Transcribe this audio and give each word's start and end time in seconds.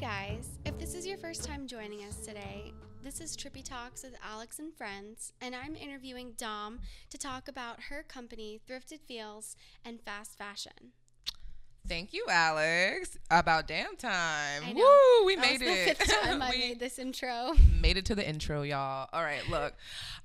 guys, 0.00 0.58
if 0.64 0.78
this 0.78 0.94
is 0.94 1.06
your 1.06 1.18
first 1.18 1.44
time 1.44 1.66
joining 1.66 2.00
us 2.04 2.16
today, 2.24 2.72
this 3.02 3.20
is 3.20 3.36
Trippy 3.36 3.62
Talks 3.62 4.02
with 4.02 4.14
Alex 4.24 4.58
and 4.58 4.72
Friends, 4.74 5.32
and 5.42 5.54
I'm 5.54 5.76
interviewing 5.76 6.32
Dom 6.38 6.80
to 7.10 7.18
talk 7.18 7.48
about 7.48 7.82
her 7.90 8.02
company, 8.02 8.60
Thrifted 8.68 9.00
Feels 9.06 9.56
and 9.84 10.00
Fast 10.00 10.38
Fashion. 10.38 10.92
Thank 11.86 12.12
you, 12.12 12.24
Alex. 12.30 13.18
About 13.30 13.66
damn 13.66 13.96
time. 13.96 14.62
I 14.66 14.72
know. 14.72 14.96
Woo, 15.20 15.26
we 15.26 15.36
That 15.36 15.42
made 15.42 15.62
it. 15.62 15.98
The 15.98 16.04
fifth 16.04 16.22
time 16.22 16.42
I 16.42 16.50
made 16.50 16.78
this 16.78 16.98
intro. 16.98 17.52
made 17.80 17.96
it 17.96 18.04
to 18.06 18.14
the 18.14 18.26
intro, 18.26 18.62
y'all. 18.62 19.08
All 19.12 19.22
right, 19.22 19.46
look. 19.50 19.74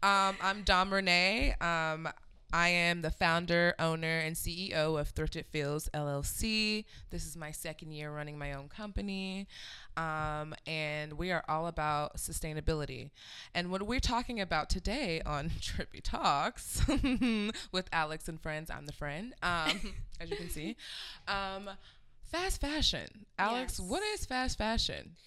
Um, 0.03 0.35
I'm 0.41 0.63
Dom 0.63 0.93
Renee. 0.93 1.53
Um, 1.61 2.07
I 2.55 2.69
am 2.69 3.01
the 3.01 3.11
founder, 3.11 3.75
owner, 3.79 4.19
and 4.19 4.33
CEO 4.33 4.97
of 4.97 5.13
Thrifted 5.13 5.45
Feels 5.45 5.89
LLC. 5.93 6.85
This 7.09 7.25
is 7.25 7.35
my 7.35 7.51
second 7.51 7.91
year 7.91 8.09
running 8.09 8.37
my 8.37 8.53
own 8.53 8.69
company. 8.69 9.45
Um, 9.97 10.55
and 10.65 11.13
we 11.17 11.33
are 11.33 11.43
all 11.49 11.67
about 11.67 12.15
sustainability. 12.15 13.09
And 13.53 13.71
what 13.71 13.85
we're 13.85 13.99
talking 13.99 14.39
about 14.39 14.69
today 14.69 15.21
on 15.25 15.49
Trippy 15.59 16.01
Talks 16.01 16.81
with 17.73 17.89
Alex 17.91 18.29
and 18.29 18.39
friends, 18.39 18.69
I'm 18.71 18.85
the 18.85 18.93
friend, 18.93 19.33
um, 19.43 19.93
as 20.21 20.29
you 20.29 20.37
can 20.37 20.49
see. 20.49 20.77
Um, 21.27 21.69
fast 22.23 22.61
fashion. 22.61 23.25
Alex, 23.37 23.79
Yes. 23.79 23.89
what 23.89 24.01
is 24.01 24.25
fast 24.25 24.57
fashion? 24.57 25.17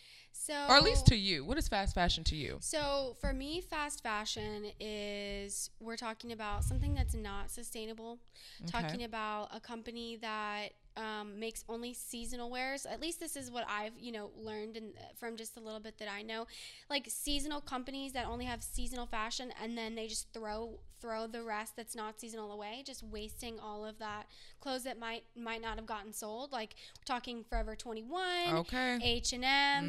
So, 0.49 0.55
Or 0.67 0.77
at 0.77 0.83
least 0.83 1.07
to 1.09 1.15
you. 1.15 1.45
What 1.45 1.59
is 1.59 1.69
fast 1.69 1.95
fashion 1.95 2.25
to 2.25 2.35
you? 2.35 2.57
So 2.61 3.17
for 3.21 3.35
me, 3.35 3.61
fast 3.61 4.03
fashion 4.03 4.69
is 4.81 5.69
we're 5.79 5.99
talking 5.99 6.33
about 6.33 6.65
something 6.65 6.95
that's 6.95 7.15
not 7.15 7.51
sustainable. 7.51 8.19
Okay. 8.63 8.81
Talking 8.81 9.05
about 9.05 9.51
a 9.55 9.61
company 9.61 10.17
that 10.23 10.69
um, 10.97 11.39
makes 11.39 11.65
only 11.69 11.93
seasonal 11.93 12.51
wares. 12.51 12.87
At 12.87 12.99
least 12.99 13.21
this 13.21 13.37
is 13.37 13.51
what 13.51 13.67
I've 13.69 13.93
you 14.01 14.11
know 14.11 14.31
learned 14.41 14.79
and 14.79 14.95
from 15.19 15.37
just 15.37 15.59
a 15.59 15.61
little 15.61 15.81
bit 15.81 15.99
that 15.99 16.09
I 16.11 16.23
know. 16.23 16.47
Like 16.89 17.05
seasonal 17.11 17.61
companies 17.61 18.15
that 18.15 18.27
only 18.27 18.47
have 18.47 18.63
seasonal 18.63 19.05
fashion 19.05 19.53
and 19.63 19.77
then 19.77 19.97
they 19.97 20.07
just 20.07 20.33
throw 20.33 20.81
throw 21.01 21.27
the 21.27 21.43
rest 21.43 21.75
that's 21.77 21.95
not 21.95 22.21
seasonal 22.21 22.53
away, 22.53 22.83
just 22.85 23.03
wasting 23.03 23.59
all 23.61 23.85
of 23.85 23.99
that 23.99 24.25
clothes 24.61 24.85
that 24.85 24.99
might 24.99 25.25
might 25.37 25.61
not 25.63 25.77
have 25.77 25.87
gotten 25.87 26.13
sold. 26.13 26.53
Like 26.53 26.75
we're 26.99 27.05
talking 27.05 27.45
Forever 27.49 27.75
21, 27.77 28.55
Okay. 28.57 28.99
H 29.03 29.33
and 29.33 29.45
M, 29.45 29.85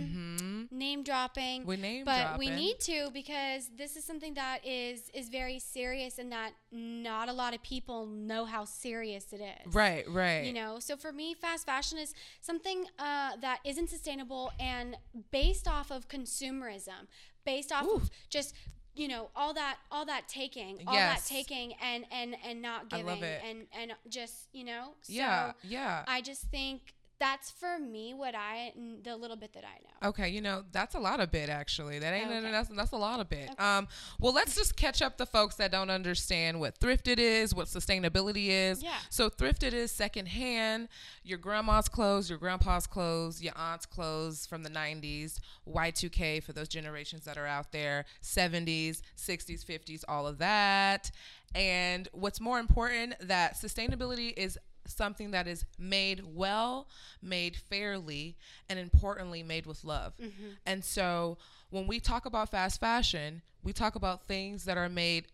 Mm-hmm. 0.70 0.78
name 0.78 1.04
dropping 1.04 1.66
We 1.66 1.78
name 1.78 2.06
but 2.06 2.38
we 2.38 2.50
need 2.50 2.80
to 2.82 3.10
because 3.14 3.70
this 3.76 3.96
is 3.96 4.04
something 4.04 4.34
that 4.36 4.60
is 4.66 5.10
is 5.14 5.30
very 5.30 5.60
serious 5.60 6.20
and 6.20 6.32
that 6.32 6.52
not 6.72 7.30
a 7.30 7.34
lot 7.34 7.54
of 7.56 7.62
people 7.64 8.06
know 8.06 8.46
how 8.46 8.66
serious 8.66 9.34
it 9.34 9.42
is 9.42 9.74
Right, 9.74 10.08
right. 10.10 10.44
you 10.46 10.54
know 10.54 10.78
so 10.80 10.96
for 10.96 11.12
me 11.12 11.34
fast 11.34 11.66
fashion 11.66 11.98
is 11.98 12.14
something 12.42 12.86
uh, 13.00 13.32
that 13.42 13.60
isn't 13.66 13.90
sustainable 13.90 14.52
and 14.60 14.96
based 15.32 15.68
off 15.68 15.92
of 15.92 16.08
consumerism 16.08 17.08
based 17.46 17.72
off 17.72 17.86
Ooh. 17.86 17.96
of 17.96 18.10
just 18.30 18.54
you 18.96 19.08
know 19.08 19.30
all 19.36 19.54
that 19.54 19.78
all 19.92 20.06
that 20.06 20.28
taking 20.28 20.80
all 20.88 20.94
Yes. 20.94 21.22
that 21.28 21.28
taking 21.36 21.74
and 21.82 22.06
and 22.12 22.36
and 22.46 22.62
not 22.62 22.86
I 22.92 22.98
giving 22.98 23.06
love 23.06 23.24
it. 23.24 23.42
and 23.48 23.68
and 23.80 23.92
just 24.10 24.48
you 24.54 24.64
know 24.66 24.90
so 25.02 25.14
yeah, 25.14 25.52
yeah. 25.64 26.04
i 26.08 26.22
just 26.22 26.44
think 26.52 26.94
that's 27.20 27.52
for 27.52 27.78
me 27.80 28.14
what 28.14 28.34
i 28.36 28.72
the 29.04 29.16
little 29.16 29.36
bit 29.38 29.54
that 29.54 29.64
i 29.64 29.78
know 29.84 29.90
Okay, 30.02 30.30
you 30.30 30.40
know 30.40 30.64
that's 30.72 30.96
a 30.96 31.00
lot 31.00 31.20
of 31.20 31.30
bit 31.30 31.50
actually. 31.50 32.00
That 32.00 32.14
ain't 32.14 32.32
Okay. 32.32 32.52
that's 32.52 32.70
that's 32.70 32.92
a 32.94 32.98
lot 32.98 33.20
of 33.20 33.30
bit. 33.30 33.50
Okay. 33.52 33.62
Um, 33.64 33.88
well, 34.18 34.34
let's 34.34 34.56
just 34.56 34.78
catch 34.78 35.02
up 35.02 35.18
the 35.18 35.26
folks 35.26 35.56
that 35.56 35.72
don't 35.72 35.90
understand 35.90 36.60
what 36.62 36.80
thrifted 36.80 37.20
is, 37.20 37.54
what 37.54 37.68
sustainability 37.68 38.48
is. 38.48 38.82
Yeah. 38.82 38.96
So 39.10 39.30
thrifted 39.30 39.74
is 39.74 39.92
secondhand, 39.92 40.88
your 41.24 41.38
grandma's 41.38 41.90
clothes, 41.90 42.30
your 42.30 42.40
grandpa's 42.40 42.88
clothes, 42.88 43.42
your 43.42 43.54
aunt's 43.58 43.86
clothes 43.86 44.46
from 44.46 44.64
the 44.64 44.70
'90s, 44.70 45.40
Y2K 45.68 46.42
for 46.44 46.54
those 46.54 46.70
generations 46.70 47.26
that 47.26 47.38
are 47.38 47.48
out 47.48 47.74
there, 47.74 48.06
'70s, 48.24 49.02
'60s, 49.18 49.66
'50s, 49.66 50.06
all 50.08 50.28
of 50.28 50.38
that. 50.38 51.12
And 51.54 52.08
what's 52.14 52.40
more 52.40 52.60
important, 52.60 53.16
that 53.20 53.56
sustainability 53.56 54.34
is 54.38 54.58
something 54.92 55.32
that 55.32 55.48
is 55.48 55.66
made 55.78 56.22
well, 56.26 56.88
made 57.22 57.56
fairly, 57.56 58.36
and 58.70 58.78
importantly, 58.80 59.44
made 59.44 59.66
with 59.66 59.84
love. 59.84 60.14
Mm-hmm. 60.22 60.50
And 60.66 60.84
so 60.84 61.38
when 61.70 61.88
we 61.88 62.00
talk 62.00 62.26
about 62.26 62.50
fast 62.50 62.80
fashion, 62.80 63.42
we 63.64 63.74
talk 63.74 63.96
about 63.96 64.28
things 64.28 64.66
that 64.66 64.78
are 64.78 64.90
made 64.90 65.26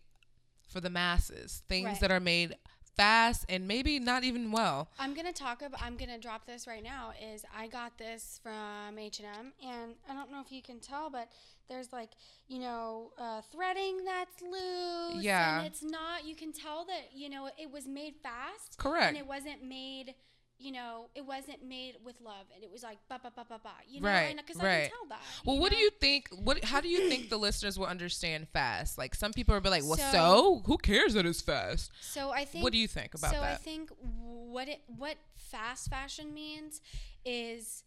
for 0.68 0.80
the 0.80 0.90
masses, 0.90 1.62
things 1.68 1.86
Right. 1.86 2.00
that 2.00 2.10
are 2.10 2.20
made 2.20 2.56
fast 2.96 3.44
and 3.48 3.68
maybe 3.68 3.98
not 3.98 4.24
even 4.24 4.50
well. 4.50 4.88
I'm 4.98 5.14
gonna 5.14 5.32
talk 5.32 5.62
about. 5.62 5.80
I'm 5.82 5.96
gonna 5.96 6.18
drop 6.18 6.46
this 6.46 6.66
right 6.66 6.82
now. 6.82 7.12
Is 7.32 7.44
I 7.56 7.68
got 7.68 7.98
this 7.98 8.40
from 8.42 8.98
H 8.98 9.20
and 9.20 9.28
M, 9.38 9.52
and 9.62 9.94
I 10.08 10.14
don't 10.14 10.30
know 10.30 10.40
if 10.44 10.50
you 10.50 10.62
can 10.62 10.80
tell, 10.80 11.10
but 11.10 11.28
there's 11.68 11.92
like 11.92 12.10
you 12.48 12.60
know 12.60 13.12
uh, 13.18 13.42
threading 13.52 14.04
that's 14.04 14.40
loose. 14.40 15.22
Yeah. 15.22 15.58
and 15.58 15.66
it's 15.66 15.82
not. 15.82 16.24
You 16.24 16.34
can 16.34 16.52
tell 16.52 16.84
that 16.86 17.10
you 17.14 17.28
know 17.28 17.48
it 17.58 17.70
was 17.70 17.86
made 17.86 18.14
fast. 18.22 18.78
Correct. 18.78 19.08
And 19.08 19.16
it 19.16 19.26
wasn't 19.26 19.62
made. 19.62 20.14
You 20.58 20.72
know, 20.72 21.10
it 21.14 21.24
wasn't 21.26 21.62
made 21.62 21.96
with 22.02 22.18
love, 22.20 22.46
and 22.54 22.64
it 22.64 22.70
was 22.72 22.82
like 22.82 22.96
ba 23.10 23.20
ba 23.22 23.30
ba 23.34 23.44
ba 23.48 23.60
ba. 23.62 23.70
You 23.86 24.00
know, 24.00 24.08
Right, 24.08 24.34
Because 24.36 24.58
I 24.60 24.64
right. 24.64 24.80
can 24.82 24.90
tell 24.90 25.08
that. 25.10 25.20
Well, 25.44 25.58
what 25.58 25.70
do 25.70 25.76
you 25.76 25.90
think? 26.00 26.28
What? 26.30 26.64
How 26.64 26.80
do 26.80 26.88
you 26.88 27.08
think 27.10 27.28
the 27.28 27.36
listeners 27.36 27.78
will 27.78 27.86
understand 27.86 28.48
fast? 28.48 28.96
Like 28.96 29.14
some 29.14 29.32
people 29.32 29.54
are 29.54 29.60
be 29.60 29.68
like, 29.68 29.82
"Well, 29.84 29.96
so, 29.98 30.10
So- 30.12 30.62
who 30.64 30.78
cares 30.78 31.12
that 31.14 31.26
it's 31.26 31.42
fast?" 31.42 31.90
So 32.00 32.30
I 32.30 32.46
think. 32.46 32.64
What 32.64 32.72
do 32.72 32.78
you 32.78 32.88
think 32.88 33.14
about 33.14 33.32
so 33.34 33.42
I 33.42 33.56
think 33.56 33.90
what 34.00 34.66
it 34.68 34.80
what 34.86 35.16
fast 35.34 35.90
fashion 35.90 36.32
means 36.32 36.80
is 37.24 37.84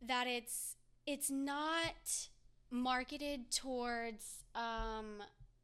that 0.00 0.26
it's 0.28 0.76
it's 1.06 1.28
not 1.30 2.28
marketed 2.70 3.50
towards 3.50 4.44
um 4.54 5.22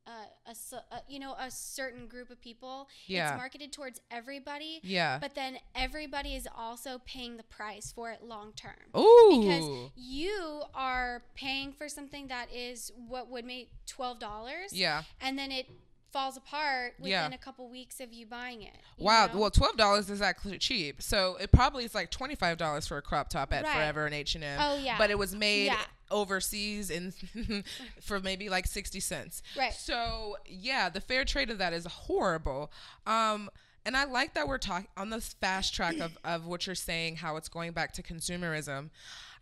a, 0.08 0.50
a, 0.50 0.76
a 0.96 1.00
you 1.08 1.18
know 1.18 1.34
a 1.38 1.50
certain 1.50 2.06
group 2.06 2.30
of 2.30 2.40
people. 2.40 2.88
Yeah. 3.06 3.30
It's 3.32 3.38
marketed 3.38 3.72
towards 3.72 4.00
everybody. 4.10 4.80
Yeah. 4.82 5.18
But 5.20 5.34
then 5.34 5.58
everybody 5.74 6.34
is 6.34 6.48
also 6.56 7.00
paying 7.06 7.36
the 7.36 7.42
price 7.44 7.92
for 7.92 8.10
it 8.10 8.22
long 8.22 8.52
term. 8.54 8.74
Ooh. 8.98 9.40
Because 9.40 9.90
you 9.96 10.62
are 10.74 11.22
paying 11.34 11.72
for 11.72 11.88
something 11.88 12.28
that 12.28 12.46
is 12.52 12.90
what 13.08 13.28
would 13.30 13.44
make 13.44 13.70
twelve 13.86 14.18
dollars. 14.18 14.72
yeah. 14.72 15.02
And 15.20 15.38
then 15.38 15.52
it 15.52 15.66
falls 16.10 16.38
apart 16.38 16.94
within 16.98 17.10
Yeah. 17.10 17.28
a 17.34 17.36
couple 17.36 17.68
weeks 17.68 18.00
of 18.00 18.14
you 18.14 18.24
buying 18.24 18.62
it. 18.62 18.72
you 18.96 19.04
Wow. 19.04 19.26
know? 19.26 19.38
Well, 19.40 19.50
twelve 19.50 19.76
dollars 19.76 20.08
is 20.08 20.22
actually 20.22 20.56
cheap. 20.58 21.02
So 21.02 21.36
it 21.38 21.52
probably 21.52 21.84
is 21.84 21.94
like 21.94 22.10
twenty 22.10 22.34
five 22.34 22.56
dollars 22.56 22.86
for 22.86 22.96
a 22.96 23.02
crop 23.02 23.28
top 23.28 23.52
at 23.52 23.64
Right. 23.64 23.74
Forever 23.74 24.06
and 24.06 24.14
H 24.14 24.34
and 24.34 24.42
M. 24.42 24.58
Oh, 24.58 24.76
yeah. 24.78 24.96
But 24.96 25.10
it 25.10 25.18
was 25.18 25.34
made 25.34 25.66
Yeah. 25.66 25.82
Overseas 26.10 26.90
and 26.90 27.14
for 28.00 28.20
maybe 28.20 28.48
like 28.48 28.66
sixty 28.66 29.00
cents. 29.00 29.42
Right. 29.56 29.72
So 29.72 30.36
yeah, 30.46 30.88
the 30.88 31.00
fair 31.00 31.24
trade 31.24 31.50
of 31.50 31.58
that 31.58 31.72
is 31.72 31.86
horrible. 31.86 32.72
Um. 33.06 33.50
And 33.86 33.96
I 33.96 34.04
like 34.04 34.34
that 34.34 34.46
we're 34.46 34.58
talking 34.58 34.88
on 34.98 35.08
this 35.08 35.32
fast 35.40 35.72
track 35.72 35.98
of, 35.98 36.18
of 36.24 36.46
what 36.46 36.66
you're 36.66 36.74
saying, 36.74 37.16
how 37.16 37.36
it's 37.36 37.48
going 37.48 37.72
back 37.72 37.92
to 37.94 38.02
consumerism. 38.02 38.90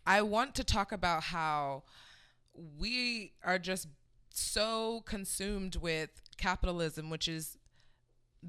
I 0.05 0.21
want 0.21 0.55
to 0.55 0.63
talk 0.63 0.93
about 0.93 1.23
how 1.23 1.83
we 2.79 3.33
are 3.43 3.59
just 3.59 3.87
so 4.29 5.01
consumed 5.05 5.75
with 5.75 6.21
capitalism, 6.37 7.09
which 7.09 7.27
is 7.27 7.57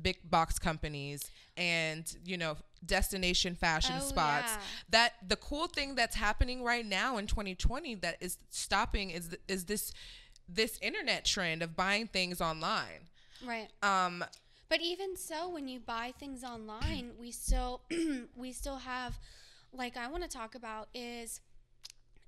big 0.01 0.19
box 0.31 0.59
companies 0.59 1.31
and 1.57 2.17
you 2.25 2.37
know 2.37 2.57
destination 2.85 3.55
fashion 3.55 3.97
Oh, 3.99 4.01
spots 4.05 4.53
yeah. 4.55 4.61
that 4.91 5.13
the 5.27 5.37
cool 5.37 5.67
thing 5.67 5.95
that's 5.95 6.17
happening 6.17 6.63
right 6.63 6.85
now 6.87 7.17
in 7.19 7.27
2020 7.27 7.95
that 7.97 8.17
is 8.21 8.39
stopping 8.51 9.11
is 9.11 9.37
is 9.49 9.65
this 9.67 9.93
this 10.49 10.79
internet 10.81 11.25
trend 11.25 11.63
of 11.63 11.75
buying 11.77 12.07
things 12.07 12.41
online 12.41 13.09
Right. 13.45 13.69
um 13.83 14.25
But 14.69 14.81
even 14.83 15.17
so, 15.17 15.49
when 15.49 15.67
you 15.69 15.81
buy 15.81 16.13
things 16.19 16.45
online, 16.45 17.13
we 17.19 17.31
still 17.31 17.81
we 18.37 18.53
still 18.53 18.77
have, 18.79 19.19
like 19.73 19.97
I 19.97 20.09
want 20.09 20.23
to 20.25 20.29
talk 20.29 20.55
about 20.55 20.89
is 20.95 21.41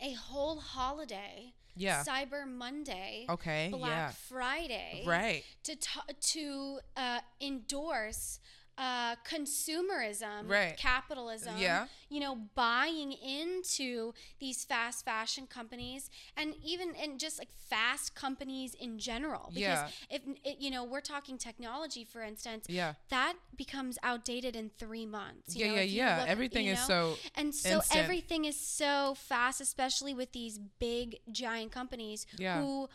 a 0.00 0.12
whole 0.12 0.58
holiday. 0.60 1.52
Yeah. 1.76 2.02
Cyber 2.04 2.46
Monday. 2.46 3.26
Okay, 3.28 3.68
Black 3.70 3.90
yeah. 3.90 4.10
Friday. 4.28 5.04
right 5.06 5.44
To 5.64 5.76
ta 5.76 6.02
to 6.32 6.80
uh, 6.96 7.20
endorse. 7.40 8.40
Uh, 8.80 9.14
consumerism, 9.28 10.48
Right. 10.48 10.74
capitalism, 10.78 11.54
Yeah. 11.58 11.86
you 12.08 12.18
know, 12.18 12.34
buying 12.54 13.12
into 13.12 14.14
these 14.38 14.64
fast 14.64 15.04
fashion 15.04 15.46
companies 15.46 16.08
and 16.34 16.54
even 16.64 16.94
and 16.96 17.20
just 17.20 17.38
like 17.38 17.52
fast 17.68 18.14
companies 18.14 18.72
in 18.74 18.98
general. 18.98 19.50
Because 19.52 19.80
Yeah. 20.08 20.16
if 20.16 20.22
it, 20.44 20.58
you 20.60 20.70
know, 20.70 20.82
we're 20.84 21.02
talking 21.02 21.36
technology, 21.36 22.04
for 22.04 22.22
instance, 22.22 22.64
yeah 22.70 22.94
that 23.10 23.34
becomes 23.54 23.98
outdated 24.02 24.56
in 24.56 24.70
three 24.78 25.04
months. 25.04 25.54
you 25.54 25.66
yeah 25.66 25.70
know, 25.72 25.76
yeah 25.76 25.82
yeah 25.82 26.18
look- 26.20 26.28
everything 26.28 26.64
you 26.66 26.72
is 26.72 26.86
so 26.86 27.18
and 27.34 27.54
so 27.54 27.76
instant. 27.76 28.00
everything 28.02 28.44
is 28.46 28.58
so 28.58 29.14
fast, 29.14 29.60
especially 29.60 30.14
with 30.14 30.32
these 30.32 30.58
big 30.58 31.18
giant 31.30 31.70
companies 31.70 32.26
Yeah. 32.38 32.62
who 32.62 32.88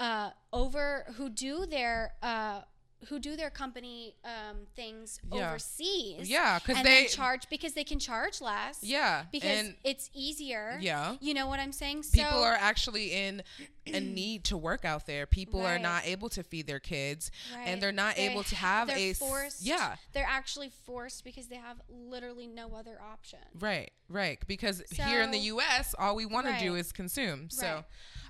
uh, 0.00 0.30
over 0.52 1.04
who 1.16 1.30
do 1.30 1.64
their 1.64 2.14
uh, 2.22 2.62
who 3.08 3.18
do 3.18 3.34
their 3.36 3.50
company 3.50 4.14
um, 4.24 4.58
things 4.76 5.18
Yeah. 5.32 5.50
overseas. 5.50 6.28
Yeah, 6.30 6.58
because 6.58 6.82
they- 6.84 7.06
charge 7.06 7.48
because 7.48 7.72
they 7.74 7.84
can 7.84 7.98
charge 7.98 8.40
less. 8.40 8.78
Yeah, 8.82 9.24
because 9.32 9.70
it's 9.84 10.08
easier. 10.14 10.78
Yeah. 10.80 11.16
you 11.20 11.34
know 11.34 11.46
what 11.46 11.58
I'm 11.60 11.72
saying. 11.72 12.04
So, 12.04 12.22
people 12.22 12.42
are 12.42 12.54
actually 12.54 13.12
in 13.12 13.42
a 13.86 14.00
need 14.00 14.44
to 14.44 14.56
work 14.56 14.84
out 14.84 15.06
there. 15.06 15.26
People 15.26 15.62
are 15.66 15.78
not 15.78 16.06
able 16.06 16.28
to 16.30 16.42
feed 16.42 16.66
their 16.66 16.78
kids, 16.80 17.30
Right. 17.54 17.66
and 17.66 17.82
they're 17.82 17.90
not 17.92 18.16
They 18.16 18.28
able 18.28 18.44
to 18.44 18.54
have 18.56 18.88
they're 18.88 18.96
a 18.96 19.12
forced, 19.14 19.62
yeah. 19.62 19.96
They're 20.12 20.26
actually 20.28 20.70
forced 20.86 21.24
because 21.24 21.48
they 21.48 21.56
have 21.56 21.80
literally 21.88 22.46
no 22.46 22.74
other 22.74 22.98
option. 23.02 23.40
Right, 23.58 23.90
right. 24.08 24.38
Because 24.46 24.82
here 24.92 25.22
in 25.22 25.30
the 25.32 25.38
U.S., 25.38 25.94
all 25.98 26.14
we 26.14 26.26
want 26.26 26.46
to 26.46 26.56
do 26.58 26.74
is 26.76 26.92
consume. 26.92 27.50
So, 27.50 27.66
Right. 27.66 27.84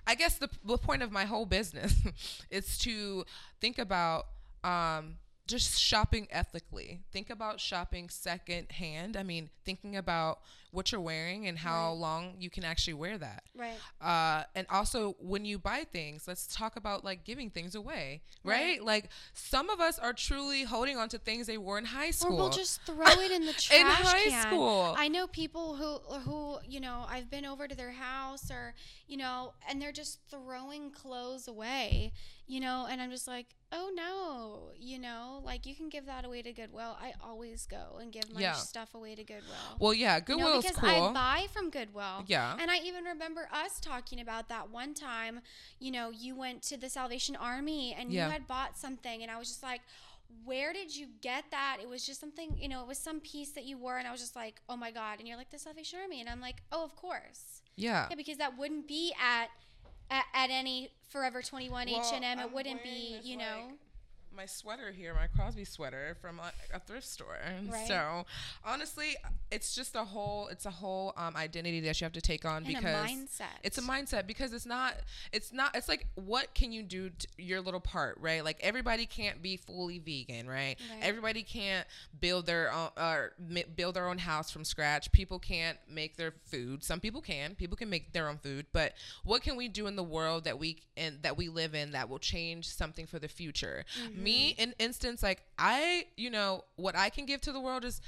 I 0.07 0.15
guess 0.17 0.37
the, 0.39 0.49
the 0.65 0.79
point 0.79 1.03
of 1.03 1.13
my 1.13 1.27
whole 1.27 1.47
business 1.47 1.95
is 2.51 2.77
to 2.79 3.25
think 3.61 3.79
about 3.79 4.27
um, 4.65 5.17
just 5.47 5.79
shopping 5.79 6.29
ethically. 6.31 7.03
Think 7.13 7.29
about 7.31 7.61
shopping 7.61 8.09
secondhand. 8.09 9.17
I 9.17 9.23
mean, 9.23 9.51
thinking 9.65 9.97
about 9.97 10.41
what 10.71 10.91
you're 10.91 11.01
wearing 11.03 11.47
and 11.47 11.59
how 11.59 11.91
Right. 11.91 11.99
long 12.01 12.35
you 12.39 12.49
can 12.49 12.65
actually 12.65 12.95
wear 12.95 13.19
that. 13.19 13.43
Right. 13.55 13.77
Uh, 14.01 14.45
and 14.55 14.67
also 14.71 15.17
when 15.21 15.45
you 15.45 15.59
buy 15.59 15.85
things, 15.93 16.27
let's 16.27 16.47
talk 16.47 16.77
about 16.77 17.05
like 17.05 17.25
giving 17.25 17.51
things 17.51 17.75
away, 17.75 18.23
right? 18.43 18.79
Right. 18.79 18.83
Like 18.83 19.11
some 19.35 19.69
of 19.69 19.81
us 19.81 19.99
are 19.99 20.15
truly 20.15 20.63
holding 20.63 20.97
on 20.97 21.11
to 21.11 21.19
things 21.19 21.47
they 21.47 21.59
wore 21.59 21.77
in 21.77 21.85
high 21.85 22.11
school. 22.13 22.35
Or 22.37 22.39
we'll 22.39 22.51
just 22.51 22.81
throw 22.87 23.05
it 23.07 23.31
in 23.31 23.45
the 23.45 23.53
trash 23.53 23.79
In 23.81 23.87
high 23.87 24.29
can. 24.31 24.47
school. 24.47 24.95
I 24.97 25.09
know 25.09 25.27
people 25.27 25.75
who 25.77 25.99
who 26.21 26.57
you 26.67 26.81
know 26.81 27.05
I've 27.07 27.31
been 27.31 27.45
over 27.45 27.69
to 27.69 27.75
their 27.77 27.93
house 27.93 28.51
or 28.51 28.75
you 29.07 29.19
know 29.19 29.53
and 29.69 29.83
they're 29.83 29.93
just 29.93 30.21
throwing 30.31 30.91
clothes 30.91 31.49
away, 31.49 32.13
you 32.53 32.61
know, 32.61 32.87
and 32.91 33.01
I'm 33.01 33.11
just 33.11 33.27
like, 33.27 33.47
oh 33.73 33.91
no, 33.95 34.73
you 34.79 34.99
know, 34.99 35.41
like 35.43 35.65
you 35.65 35.75
can 35.75 35.89
give 35.89 36.05
that 36.05 36.27
away 36.27 36.43
to 36.43 36.53
Goodwill. 36.53 36.95
I 37.01 37.15
always 37.25 37.65
go 37.67 37.97
and 38.01 38.13
give 38.13 38.31
my 38.35 38.41
Yeah. 38.43 38.53
stuff 38.53 38.95
away 38.95 39.15
to 39.15 39.25
Goodwill. 39.25 39.77
well, 39.79 39.95
yeah, 39.95 40.21
You 40.29 40.37
know, 40.37 40.61
because 40.61 40.77
cool. 40.77 40.89
I 40.91 41.13
buy 41.15 41.47
from 41.55 41.71
Goodwill. 41.71 42.25
Yeah. 42.27 42.55
And 42.61 42.71
I 42.71 42.77
even 42.89 43.05
remember 43.05 43.49
us 43.51 43.81
talking 43.81 44.21
about 44.21 44.51
that 44.51 44.69
one 44.71 44.93
time. 44.93 45.41
You 45.79 45.93
know, 45.93 46.11
you 46.11 46.35
went 46.37 46.63
to 46.65 46.77
the 46.77 46.91
Salvation 46.91 47.37
Army 47.37 47.95
and 47.99 48.13
Yeah. 48.13 48.27
you 48.27 48.33
had 48.33 48.47
bought 48.47 48.77
something, 48.77 49.23
and 49.23 49.31
I 49.31 49.39
was 49.39 49.49
just 49.49 49.63
like, 49.63 49.81
where 50.45 50.75
did 50.75 50.95
you 50.95 51.07
get 51.23 51.45
that? 51.53 51.79
It 51.83 51.89
was 51.89 52.05
just 52.05 52.21
something, 52.21 52.57
you 52.59 52.69
know, 52.69 52.83
it 52.83 52.87
was 52.87 52.99
some 52.99 53.21
piece 53.21 53.53
that 53.53 53.65
you 53.65 53.79
wore, 53.79 53.97
and 53.97 54.07
I 54.07 54.13
was 54.13 54.21
just 54.21 54.37
like, 54.37 54.61
oh 54.69 54.77
my 54.77 54.91
God. 54.91 55.19
And 55.21 55.27
you're 55.27 55.39
like, 55.39 55.51
the 55.51 55.59
Salvation 55.59 55.99
Army. 56.03 56.21
And 56.21 56.29
I'm 56.29 56.41
like, 56.43 56.63
oh, 56.71 56.85
of 56.85 56.95
course. 56.97 57.63
yeah. 57.77 58.09
Yeah, 58.11 58.17
because 58.17 58.37
that 58.37 58.59
wouldn't 58.59 58.87
be 58.87 59.15
at. 59.19 59.49
At, 60.11 60.25
at 60.35 60.51
any 60.51 60.91
Forever 61.09 61.43
21 61.43 61.89
Well, 61.91 62.01
H&M, 62.01 62.39
it 62.39 62.53
wouldn't 62.53 62.83
be, 62.83 63.21
you 63.23 63.37
like, 63.37 63.47
know. 63.47 63.73
My 64.37 64.47
sweater 64.47 64.91
here, 64.93 65.15
my 65.15 65.27
Crosby 65.27 65.65
sweater 65.65 66.17
from 66.21 66.39
a, 66.41 66.53
a 66.75 66.81
thrift 66.81 67.07
store. 67.07 67.37
Right. 67.71 67.87
So 67.87 68.25
honestly, 68.65 69.17
it's 69.51 69.75
just 69.75 69.95
a 69.95 70.05
whole 70.05 70.49
it's 70.49 70.67
a 70.67 70.71
whole 70.71 71.13
um, 71.17 71.37
identity 71.37 71.81
that 71.81 72.01
you 72.01 72.05
have 72.05 72.13
to 72.13 72.21
take 72.21 72.45
on 72.45 72.65
And 72.65 72.77
a 72.77 72.79
because 72.79 73.11
mindset. 73.11 73.43
it's 73.63 73.79
a 73.79 73.83
mindset 73.83 74.27
because 74.27 74.53
it's 74.53 74.67
not 74.67 74.95
it's 75.33 75.53
not 75.53 75.77
it's 75.77 75.89
like 75.89 76.07
what 76.15 76.55
can 76.55 76.73
you 76.73 76.83
do 76.83 77.11
to 77.11 77.27
your 77.39 77.61
little 77.61 77.81
part 77.81 78.17
right 78.21 78.45
like 78.45 78.59
everybody 78.63 79.05
can't 79.07 79.43
be 79.43 79.57
fully 79.57 79.99
vegan 79.99 80.47
right, 80.49 80.77
Right. 80.91 80.99
everybody 81.03 81.43
can't 81.43 81.87
build 82.21 82.47
their 82.47 82.73
own 82.73 82.89
or 82.97 83.33
mi- 83.39 83.65
build 83.77 83.95
their 83.97 84.09
own 84.09 84.19
house 84.19 84.51
from 84.51 84.65
scratch 84.65 85.13
people 85.13 85.39
can't 85.39 85.79
make 85.89 86.17
their 86.17 86.33
food 86.47 86.83
some 86.83 87.01
people 87.01 87.21
can 87.21 87.55
people 87.55 87.77
can 87.77 87.91
make 87.91 88.13
their 88.13 88.29
own 88.29 88.39
food 88.39 88.67
but 88.73 88.95
what 89.25 89.43
can 89.43 89.57
we 89.57 89.69
do 89.69 89.87
in 89.87 89.97
the 89.97 90.03
world 90.03 90.45
that 90.45 90.59
we 90.59 90.79
and 90.97 91.19
that 91.23 91.37
we 91.37 91.49
live 91.49 91.75
in 91.75 91.93
that 91.93 92.09
will 92.09 92.19
change 92.19 92.67
something 92.69 93.07
for 93.07 93.19
the 93.19 93.29
future 93.29 93.85
me 94.23 94.51
in 94.59 94.75
instance 94.79 95.23
like 95.23 95.43
i 95.59 96.05
you 96.17 96.31
know 96.31 96.65
what 96.77 96.97
i 96.97 97.09
can 97.09 97.27
give 97.27 97.41
to 97.41 97.53
the 97.53 97.61
world 97.61 97.85
is 97.85 98.01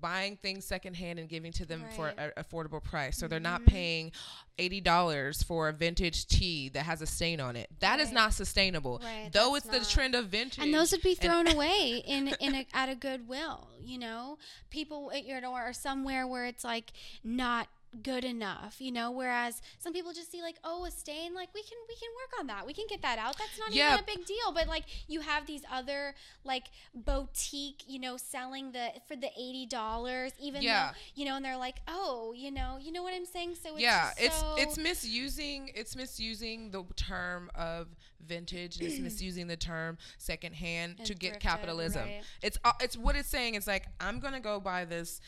buying 0.00 0.36
things 0.36 0.64
secondhand 0.64 1.18
and 1.18 1.28
giving 1.28 1.50
to 1.50 1.66
them 1.66 1.84
for 1.96 2.14
an 2.16 2.30
affordable 2.38 2.82
price. 2.82 3.18
So 3.18 3.26
they're 3.26 3.40
not 3.40 3.62
Mm-hmm. 3.62 3.70
paying 3.74 4.12
$80 4.56 5.44
for 5.44 5.68
a 5.68 5.72
vintage 5.72 6.26
tee 6.26 6.68
that 6.70 6.84
has 6.84 7.02
a 7.02 7.06
stain 7.06 7.40
on 7.40 7.56
it. 7.56 7.68
That 7.80 7.98
is 7.98 8.06
Right. 8.06 8.14
not 8.14 8.34
sustainable. 8.34 9.00
Right, 9.02 9.30
though 9.32 9.56
it's 9.56 9.66
the 9.66 9.80
trend 9.80 10.14
of 10.14 10.26
vintage 10.26 10.62
and 10.62 10.72
those 10.72 10.92
would 10.92 11.02
be 11.02 11.16
thrown 11.16 11.48
away 11.54 12.02
in 12.06 12.28
in 12.40 12.54
a, 12.54 12.66
at 12.72 12.88
a 12.88 12.94
goodwill 12.94 13.66
you 13.82 13.98
know? 13.98 14.38
People 14.70 15.10
at 15.12 15.24
your 15.26 15.40
door 15.40 15.68
or 15.68 15.72
somewhere 15.72 16.26
where 16.26 16.46
it's 16.46 16.62
like 16.62 16.92
not 17.24 17.66
good 18.04 18.24
enough 18.24 18.76
you 18.80 18.92
know 18.92 19.10
whereas 19.10 19.60
some 19.80 19.92
people 19.92 20.12
just 20.12 20.30
see 20.30 20.40
like 20.42 20.56
oh 20.62 20.84
a 20.84 20.90
stain 20.90 21.34
like 21.34 21.48
we 21.54 21.62
can 21.62 21.76
we 21.88 21.94
can 21.96 22.08
work 22.14 22.38
on 22.40 22.46
that 22.46 22.64
we 22.64 22.72
can 22.72 22.86
get 22.88 23.02
that 23.02 23.18
out 23.18 23.36
that's 23.36 23.58
not 23.58 23.72
Yeah. 23.72 23.94
even 23.94 24.04
a 24.04 24.06
big 24.06 24.24
deal 24.26 24.52
but 24.54 24.68
like 24.68 24.84
you 25.08 25.20
have 25.20 25.46
these 25.46 25.62
other 25.70 26.14
like 26.44 26.66
boutique 26.94 27.82
you 27.88 27.98
know 27.98 28.16
selling 28.16 28.72
the 28.72 28.90
for 29.08 29.16
the 29.16 29.28
$80 29.38 30.32
even 30.40 30.62
Yeah. 30.62 30.90
though 30.92 30.96
you 31.16 31.24
know 31.24 31.34
and 31.36 31.44
they're 31.44 31.56
like 31.56 31.80
oh 31.88 32.32
you 32.36 32.50
know 32.52 32.78
you 32.80 32.92
know 32.92 33.02
what 33.02 33.12
i'm 33.14 33.26
saying 33.26 33.56
so 33.60 33.72
it's 33.72 33.80
yeah 33.82 34.10
it's 34.16 34.38
so- 34.38 34.54
it's 34.56 34.78
misusing 34.78 35.70
it's 35.74 35.96
misusing 35.96 36.70
the 36.70 36.84
term 36.96 37.50
of 37.56 37.88
vintage 38.24 38.76
and 38.78 38.86
it's 38.86 38.98
misusing 39.08 39.48
the 39.48 39.56
term 39.56 39.98
secondhand 40.18 40.96
And 40.98 41.06
to 41.08 41.14
get 41.14 41.40
capitalism 41.40 42.02
right. 42.04 42.22
it's 42.42 42.56
uh, 42.64 42.72
it's 42.80 42.96
what 42.96 43.16
it's 43.16 43.28
saying 43.28 43.54
it's 43.56 43.66
like 43.66 43.86
i'm 44.00 44.20
gonna 44.20 44.40
go 44.40 44.60
buy 44.60 44.84
this 44.84 45.20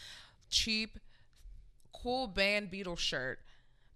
cheap 0.50 0.98
cool 2.02 2.26
band 2.26 2.70
Beatle 2.70 2.98
shirt 2.98 3.38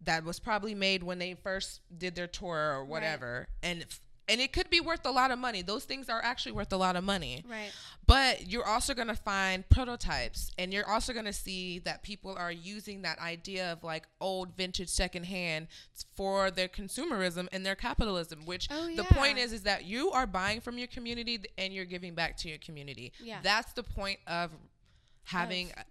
that 0.03 0.25
was 0.25 0.39
probably 0.39 0.75
made 0.75 1.03
when 1.03 1.19
they 1.19 1.35
first 1.35 1.81
did 1.97 2.15
their 2.15 2.27
tour 2.27 2.75
or 2.77 2.85
whatever. 2.85 3.49
And 3.63 3.85
and 4.29 4.41
it 4.41 4.53
could 4.53 4.69
be 4.71 4.81
worth 4.81 5.07
a 5.07 5.11
lot 5.11 5.31
of 5.31 5.39
money. 5.39 5.63
Those 5.63 5.85
things 5.85 6.09
are 6.09 6.21
actually 6.21 6.51
worth 6.51 6.73
a 6.73 6.77
lot 6.77 6.97
of 6.97 7.05
money. 7.05 7.45
Right. 7.49 7.71
But 8.09 8.51
you're 8.51 8.67
also 8.67 8.93
going 8.93 9.07
to 9.07 9.15
find 9.15 9.69
prototypes 9.69 10.51
and 10.59 10.73
you're 10.73 10.89
also 10.89 11.13
going 11.13 11.27
to 11.27 11.33
see 11.33 11.79
that 11.81 12.03
people 12.03 12.35
are 12.37 12.51
using 12.51 13.03
that 13.03 13.21
idea 13.21 13.73
of 13.73 13.85
like 13.85 14.09
old 14.21 14.57
vintage 14.57 14.89
secondhand 14.89 15.69
for 16.17 16.51
their 16.51 16.67
consumerism 16.67 17.47
and 17.53 17.65
their 17.65 17.77
capitalism 17.77 18.41
which 18.47 18.67
Oh, 18.71 18.91
the 18.97 19.05
point 19.05 19.39
is 19.39 19.53
is 19.53 19.63
that 19.63 19.85
you 19.85 20.11
are 20.11 20.27
buying 20.27 20.61
from 20.61 20.77
your 20.77 20.89
community 20.89 21.41
and 21.57 21.73
you're 21.73 21.85
giving 21.85 22.15
back 22.17 22.37
to 22.39 22.49
your 22.49 22.59
community. 22.59 23.13
Yeah. 23.23 23.39
that's 23.43 23.73
the 23.75 23.85
point 23.85 24.19
of 24.27 24.51
having 25.25 25.71
a, 25.77 25.85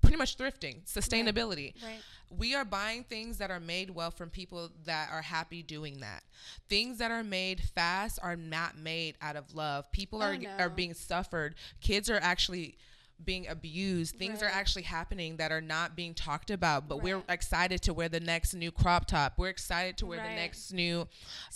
pretty 0.00 0.16
much 0.16 0.36
thrifting 0.38 0.84
sustainability 0.86 1.74
right 1.82 2.00
we 2.36 2.54
are 2.54 2.64
buying 2.64 3.04
things 3.04 3.38
that 3.38 3.50
are 3.50 3.58
made 3.60 3.88
well 3.90 4.10
from 4.10 4.28
people 4.28 4.68
that 4.84 5.08
are 5.10 5.22
happy 5.22 5.62
doing 5.62 6.00
that. 6.00 6.22
Things 6.68 6.98
that 6.98 7.10
are 7.10 7.24
made 7.24 7.58
fast 7.74 8.18
are 8.22 8.36
not 8.36 8.76
made 8.76 9.14
out 9.22 9.34
of 9.34 9.54
love. 9.54 9.90
People 9.92 10.22
Oh, 10.22 10.26
are 10.26 10.36
no. 10.36 10.50
are 10.58 10.68
being 10.68 10.92
suffered. 10.92 11.54
Kids 11.80 12.10
are 12.10 12.18
actually 12.20 12.76
being 13.24 13.48
abused. 13.48 14.16
Things 14.16 14.42
are 14.42 14.48
actually 14.48 14.82
happening 14.82 15.36
that 15.38 15.50
are 15.52 15.60
not 15.60 15.96
being 15.96 16.14
talked 16.14 16.50
about. 16.50 16.88
But 16.88 17.02
we're 17.02 17.22
excited 17.28 17.82
to 17.82 17.92
wear 17.92 18.08
the 18.08 18.20
next 18.20 18.54
new 18.54 18.70
crop 18.70 19.06
top. 19.06 19.34
We're 19.36 19.48
excited 19.48 19.96
to 19.98 20.06
wear 20.06 20.18
the 20.18 20.34
next 20.34 20.72
new 20.72 21.06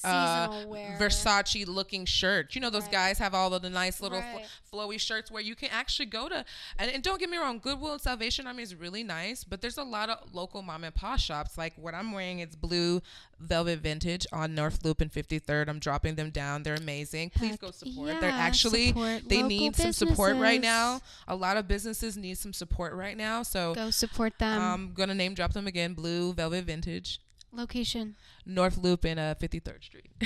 uh, 0.04 0.49
Versace 0.99 1.66
looking 1.66 2.04
shirt. 2.04 2.54
You 2.54 2.61
know 2.61 2.71
those 2.71 2.83
Right. 2.85 2.92
guys 2.92 3.19
have 3.19 3.35
all 3.35 3.54
of 3.54 3.62
the 3.62 3.71
nice 3.71 4.00
little 4.00 4.21
fl- 4.21 4.76
flowy 4.76 4.99
shirts 5.00 5.31
where 5.31 5.42
you 5.42 5.54
can 5.54 5.69
actually 5.73 6.07
go 6.07 6.28
to 6.28 6.45
and, 6.78 6.90
and 6.90 7.02
don't 7.02 7.21
get 7.21 7.28
me 7.31 7.37
wrong 7.37 7.59
goodwill 7.59 7.92
and 7.92 8.00
salvation 8.00 8.47
army 8.47 8.62
is 8.62 8.75
really 8.75 9.04
nice 9.04 9.45
but 9.45 9.61
there's 9.61 9.76
a 9.78 9.83
lot 9.85 10.09
of 10.09 10.19
local 10.35 10.62
mom 10.62 10.83
and 10.83 10.95
pop 10.95 11.19
shops 11.19 11.59
like 11.59 11.75
what 11.76 11.95
i'm 11.95 12.11
wearing 12.12 12.40
is 12.40 12.57
blue 12.57 13.00
velvet 13.43 13.81
vintage 13.81 14.27
on 14.33 14.55
north 14.55 14.85
loop 14.85 15.01
and 15.01 15.13
53rd 15.13 15.69
i'm 15.69 15.79
dropping 15.79 16.15
them 16.15 16.31
down. 16.31 16.63
They're 16.63 16.75
amazing. 16.75 17.31
Please 17.31 17.53
Heck 17.53 17.61
go 17.61 17.71
support. 17.71 18.09
Yeah, 18.09 18.21
they're 18.21 18.31
actually 18.31 18.89
support 18.89 19.29
they 19.29 19.43
need 19.43 19.77
some 19.77 19.93
support 19.93 20.37
right 20.37 20.61
now. 20.61 21.01
A 21.29 21.37
lot 21.37 21.57
of 21.57 21.69
businesses 21.69 22.17
need 22.17 22.39
some 22.39 22.53
support 22.53 22.95
right 22.95 23.17
now. 23.17 23.43
So 23.43 23.75
go 23.75 23.91
support 23.91 24.39
them. 24.39 24.61
I'm 24.61 24.93
gonna 24.95 25.15
name 25.15 25.35
drop 25.35 25.53
them 25.53 25.67
again. 25.67 25.95
Blue 25.95 26.33
velvet 26.33 26.65
vintage. 26.65 27.21
Location. 27.53 28.17
North 28.47 28.79
loop 28.79 29.05
and 29.05 29.21
uh 29.21 29.35
53rd 29.35 29.85
street 29.85 30.09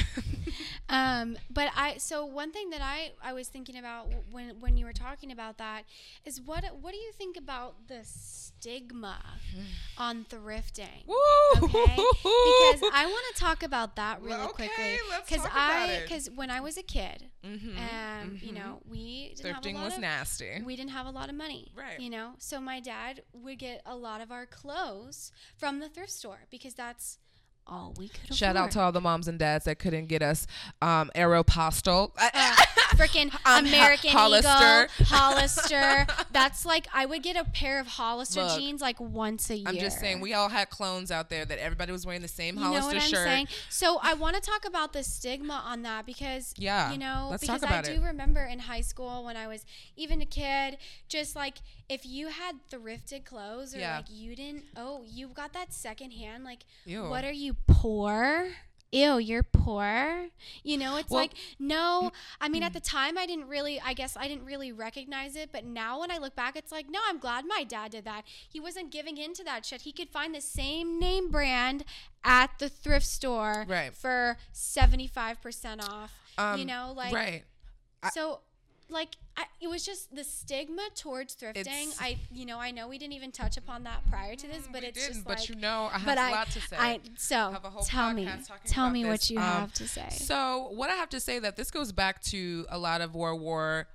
Um, 0.89 1.37
but 1.51 1.71
I 1.77 1.97
so 1.99 2.25
one 2.25 2.53
thing 2.53 2.71
that 2.71 2.81
I 2.83 3.13
I 3.23 3.33
was 3.33 3.49
thinking 3.49 3.77
about 3.77 4.09
when 4.31 4.61
when 4.61 4.77
you 4.77 4.85
were 4.87 4.93
talking 4.93 5.33
about 5.33 5.59
that 5.59 5.83
is 6.25 6.41
what 6.41 6.65
what 6.81 6.93
do 6.93 6.97
you 6.99 7.13
think 7.13 7.37
about 7.37 7.89
the 7.89 8.01
stigma 8.05 9.19
on 9.99 10.25
thrifting? 10.29 11.07
Woo! 11.07 11.17
Okay, 11.57 11.97
because 11.97 12.83
I 12.93 13.07
want 13.11 13.35
to 13.35 13.41
talk 13.41 13.63
about 13.63 13.97
that 13.97 14.21
really 14.23 14.37
Well, 14.37 14.51
okay, 14.51 14.69
quickly. 14.69 14.99
Because 15.29 15.47
I 15.53 16.01
because 16.05 16.31
when 16.31 16.51
I 16.51 16.61
was 16.61 16.77
a 16.77 16.83
kid, 16.83 17.31
Mhm, 17.45 17.79
um, 17.79 18.39
you 18.41 18.53
mhm. 18.53 18.55
know, 18.55 18.81
we 18.89 19.35
didn't 19.37 19.55
have 19.55 19.65
a 19.65 19.69
thrifting 19.69 19.75
lot 19.75 19.85
was 19.85 19.95
of, 19.95 20.01
nasty 20.01 20.63
we 20.65 20.77
didn't 20.77 20.91
have 20.91 21.07
a 21.07 21.11
lot 21.11 21.29
of 21.29 21.35
money. 21.35 21.73
Right. 21.75 22.01
You 22.01 22.11
know, 22.11 22.33
so 22.39 22.61
my 22.61 22.81
dad 22.81 23.23
would 23.33 23.59
get 23.59 23.83
a 23.87 23.97
lot 23.97 24.21
of 24.21 24.31
our 24.31 24.47
clothes 24.47 25.33
from 25.57 25.81
the 25.81 25.89
thrift 25.89 26.13
store 26.13 26.41
because 26.51 26.75
that's 26.75 27.19
all 27.69 27.95
we 27.99 28.09
could 28.09 28.35
Shout 28.35 28.57
out 28.57 28.71
to 28.73 28.81
all 28.81 28.93
the 28.93 29.01
moms 29.01 29.27
and 29.29 29.39
dads 29.39 29.65
that 29.65 29.79
couldn't 29.79 30.07
get 30.07 30.23
us 30.23 30.47
um, 30.83 31.11
Aeropostale. 31.15 32.13
Uh, 32.89 32.97
freaking 32.97 33.25
Um, 33.45 33.65
Ho- 33.65 33.69
American 33.77 34.11
Hollister. 34.11 34.89
Eagle, 35.01 35.07
Hollister. 35.17 36.07
That's 36.33 36.65
like 36.65 36.87
I 36.95 37.05
would 37.07 37.23
get 37.23 37.37
a 37.37 37.45
pair 37.45 37.81
of 37.81 37.87
Hollister 37.87 38.45
Look, 38.45 38.59
jeans 38.59 38.81
like 38.81 38.99
once 39.01 39.51
a 39.51 39.57
year. 39.57 39.65
I'm 39.69 39.77
just 39.79 39.99
saying, 39.99 40.21
we 40.21 40.33
all 40.35 40.49
had 40.49 40.71
clones 40.71 41.11
out 41.11 41.29
there 41.29 41.45
that 41.45 41.59
everybody 41.59 41.91
was 41.93 42.07
wearing 42.07 42.23
the 42.23 42.29
same 42.29 42.55
You 42.57 42.61
know 42.63 42.67
Hollister 42.69 42.95
what 42.95 43.03
I'm 43.03 43.11
shirt. 43.11 43.27
saying? 43.27 43.49
So 43.69 43.99
I 44.03 44.15
want 44.15 44.37
to 44.37 44.41
talk 44.41 44.65
about 44.65 44.93
the 44.93 45.03
stigma 45.03 45.63
on 45.67 45.83
that 45.83 46.07
because 46.07 46.55
Yeah, 46.57 46.93
you 46.93 46.99
know, 46.99 47.29
let's 47.31 47.45
talk 47.47 47.57
because 47.61 47.69
about 47.69 47.87
I 47.87 47.93
it. 47.93 47.97
do 47.97 48.03
remember 48.05 48.45
in 48.45 48.61
high 48.61 48.81
school 48.83 49.25
when 49.25 49.37
I 49.37 49.49
was 49.49 49.65
even 49.97 50.23
a 50.23 50.27
kid, 50.27 50.79
just 51.09 51.35
like 51.35 51.57
if 51.89 52.07
you 52.07 52.29
had 52.29 52.57
thrifted 52.71 53.25
clothes 53.25 53.75
or 53.75 53.79
Yeah. 53.79 53.97
like 53.97 54.07
you 54.11 54.37
didn't, 54.37 54.65
oh, 54.77 55.03
you've 55.07 55.35
got 55.35 55.53
that 55.55 55.73
secondhand, 55.73 56.45
like 56.45 56.61
Ew. 56.85 57.09
what 57.09 57.25
are 57.25 57.33
you 57.33 57.56
poor? 57.67 58.49
Ew, 58.93 59.19
you're 59.19 59.43
poor. 59.43 60.29
You 60.63 60.79
know, 60.79 60.97
it's 60.97 61.11
Well- 61.11 61.21
like 61.23 61.33
no. 61.59 62.13
I 62.41 62.49
mean, 62.49 62.63
at 62.63 62.73
the 62.73 62.81
time, 62.81 63.19
I 63.19 63.27
didn't 63.27 63.49
really. 63.49 63.81
I 63.81 63.95
guess 63.95 64.17
I 64.17 64.29
didn't 64.29 64.45
really 64.45 64.71
recognize 64.73 65.35
it. 65.35 65.51
But 65.53 65.65
now, 65.65 66.01
when 66.01 66.11
I 66.11 66.19
look 66.19 66.37
back, 66.37 66.57
it's 66.57 66.71
like 66.71 66.89
no. 66.89 67.01
I'm 67.07 67.19
glad 67.19 67.45
my 67.47 67.65
dad 67.65 67.91
did 67.91 68.05
that. 68.05 68.23
He 68.49 68.61
wasn't 68.61 68.93
giving 68.93 69.17
in 69.19 69.35
to 69.35 69.45
that 69.45 69.67
shit. 69.67 69.83
He 69.83 69.93
could 69.93 70.09
find 70.09 70.35
the 70.35 70.41
same 70.41 71.01
name 71.01 71.31
brand 71.31 71.85
at 72.25 72.59
the 72.59 72.69
thrift 72.69 73.07
store 73.07 73.65
Right. 73.69 73.93
for 73.95 74.39
seventy 74.53 75.09
five 75.09 75.43
percent 75.43 75.83
off. 75.87 76.13
you 76.39 76.45
Um, 76.45 76.65
know, 76.67 76.93
like 76.97 77.13
right. 77.13 77.45
So. 78.15 78.41
Like 78.89 79.17
I, 79.37 79.45
it 79.61 79.69
was 79.69 79.85
just 79.85 80.15
the 80.15 80.23
stigma 80.23 80.83
towards 80.95 81.35
thrifting. 81.35 81.57
It's- 81.57 81.97
I, 82.01 82.19
you 82.33 82.47
know, 82.47 82.59
I 82.59 82.71
know 82.71 82.87
we 82.89 82.99
didn't 82.99 83.15
even 83.15 83.33
touch 83.33 83.57
upon 83.57 83.83
that 83.85 84.09
prior 84.09 84.37
to 84.37 84.47
this, 84.47 84.69
but 84.71 84.83
we 84.83 84.89
it's 84.89 84.99
didn't, 85.01 85.15
just 85.15 85.27
but 85.27 85.39
like 85.41 85.49
you 85.49 85.57
know, 85.57 85.89
I 85.93 85.99
have 85.99 86.07
but 86.07 86.19
a 86.19 86.21
I, 86.21 86.31
lot 86.31 86.51
to 86.51 86.61
say. 86.61 86.77
I 86.79 87.01
so 87.17 87.51
have 87.51 87.65
a 87.65 87.71
whole 87.71 87.83
tell 87.83 88.13
me, 88.15 88.29
tell 88.67 88.91
me 88.91 89.03
this. 89.03 89.11
what 89.11 89.31
you 89.31 89.39
Um, 89.39 89.43
have 89.45 89.73
to 89.75 89.89
say. 89.89 90.07
So 90.11 90.69
what 90.73 90.89
I 90.91 90.95
have 90.95 91.09
to 91.11 91.21
say 91.21 91.39
that 91.41 91.57
this 91.57 91.71
goes 91.71 91.91
back 91.93 92.23
to 92.25 92.65
a 92.69 92.79
lot 92.79 93.01
of 93.01 93.15
World 93.17 93.41
War 93.41 93.89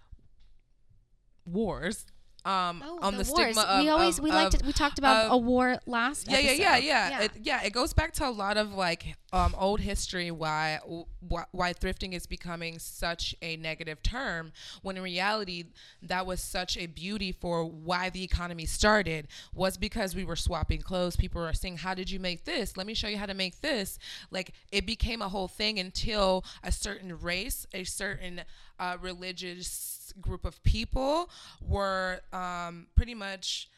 wars. 1.45 2.05
Um, 2.43 2.83
oh, 2.83 2.97
on 3.03 3.13
the, 3.13 3.19
the, 3.19 3.25
stigma 3.25 3.61
of 3.61 3.83
we 3.83 3.89
always 3.89 4.17
of- 4.17 4.23
we 4.23 4.29
of- 4.31 4.35
liked 4.35 4.65
we 4.65 4.73
talked 4.73 4.97
about 4.97 5.25
of- 5.27 5.31
a 5.33 5.37
war 5.37 5.77
last. 5.85 6.27
yeah, 6.29 6.39
yeah, 6.39 6.51
yeah, 6.51 6.71
episode. 6.71 6.85
yeah, 6.87 7.21
It, 7.21 7.31
yeah, 7.43 7.63
it 7.63 7.71
goes 7.73 7.93
back 7.93 8.13
to 8.13 8.27
a 8.27 8.31
lot 8.31 8.57
of 8.57 8.73
like 8.73 9.15
um, 9.31 9.55
old 9.57 9.79
history 9.79 10.31
why, 10.31 10.79
why 11.19 11.43
why 11.51 11.71
thrifting 11.73 12.13
is 12.13 12.25
becoming 12.25 12.79
such 12.79 13.35
a 13.41 13.55
negative 13.57 14.01
term 14.03 14.51
when 14.81 14.97
in 14.97 15.03
reality 15.03 15.65
that 16.01 16.25
was 16.25 16.41
such 16.41 16.77
a 16.77 16.87
beauty 16.87 17.31
for 17.31 17.63
why 17.63 18.09
the 18.09 18.23
economy 18.23 18.65
started 18.65 19.27
was 19.53 19.77
because 19.77 20.15
we 20.15 20.25
were 20.25 20.35
swapping 20.35 20.81
clothes. 20.81 21.15
People 21.15 21.41
were 21.41 21.53
saying, 21.53 21.77
"How 21.77 21.93
did 21.93 22.09
you 22.09 22.19
make 22.19 22.45
this? 22.45 22.75
Let 22.75 22.87
me 22.87 22.93
show 22.95 23.07
you 23.07 23.17
how 23.17 23.27
to 23.27 23.33
make 23.35 23.61
this." 23.61 23.99
Like 24.31 24.53
it 24.71 24.85
became 24.87 25.21
a 25.21 25.29
whole 25.29 25.47
thing 25.47 25.77
until 25.79 26.43
a 26.63 26.71
certain 26.71 27.19
race, 27.19 27.67
a 27.73 27.83
certain 27.83 28.41
uh, 28.81 28.97
religious 28.99 30.11
group 30.19 30.43
of 30.43 30.61
people 30.63 31.29
were 31.61 32.19
um, 32.33 32.87
pretty 32.95 33.13
much 33.15 33.69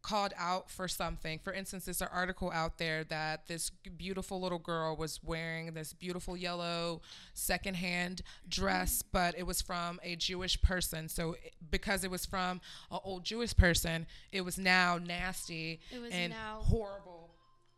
called 0.00 0.32
out 0.38 0.70
for 0.70 0.86
something. 0.88 1.38
For 1.42 1.52
instance, 1.52 1.84
there's 1.84 2.00
an 2.00 2.08
article 2.12 2.50
out 2.52 2.78
there 2.78 3.04
that 3.04 3.48
this 3.48 3.68
beautiful 3.98 4.40
little 4.40 4.60
girl 4.60 4.96
was 4.96 5.20
wearing 5.22 5.74
this 5.74 5.92
beautiful 5.92 6.36
yellow 6.36 7.02
secondhand 7.34 8.22
dress, 8.48 9.02
but 9.02 9.36
it 9.36 9.42
was 9.46 9.60
from 9.60 10.00
a 10.02 10.16
Jewish 10.16 10.62
person. 10.62 11.08
So 11.08 11.36
because 11.70 12.04
it 12.04 12.10
was 12.10 12.24
from 12.24 12.60
an 12.90 13.00
old 13.04 13.24
Jewish 13.24 13.54
person, 13.54 14.06
it 14.32 14.42
was 14.42 14.56
now 14.56 14.98
nasty 15.04 15.80
It 15.90 16.00
was 16.00 16.12
and 16.12 16.32
now- 16.32 16.60
horrible. 16.62 17.34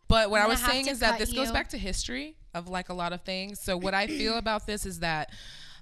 But 0.07 0.29
what 0.29 0.41
I 0.43 0.49
was 0.49 0.61
saying 0.61 0.89
is 0.89 0.99
that 1.01 1.21
this 1.21 1.33
goes 1.33 1.53
back 1.53 1.69
to 1.69 1.79
history 1.79 2.35
of 2.53 2.69
like 2.69 2.89
a 2.89 2.95
lot 2.95 3.13
of 3.13 3.23
things. 3.23 3.61
So 3.61 3.77
what 3.77 3.95
I 3.95 4.09
feel 4.09 4.39
about 4.39 4.67
this 4.67 4.85
is 4.85 4.99
that 5.01 5.31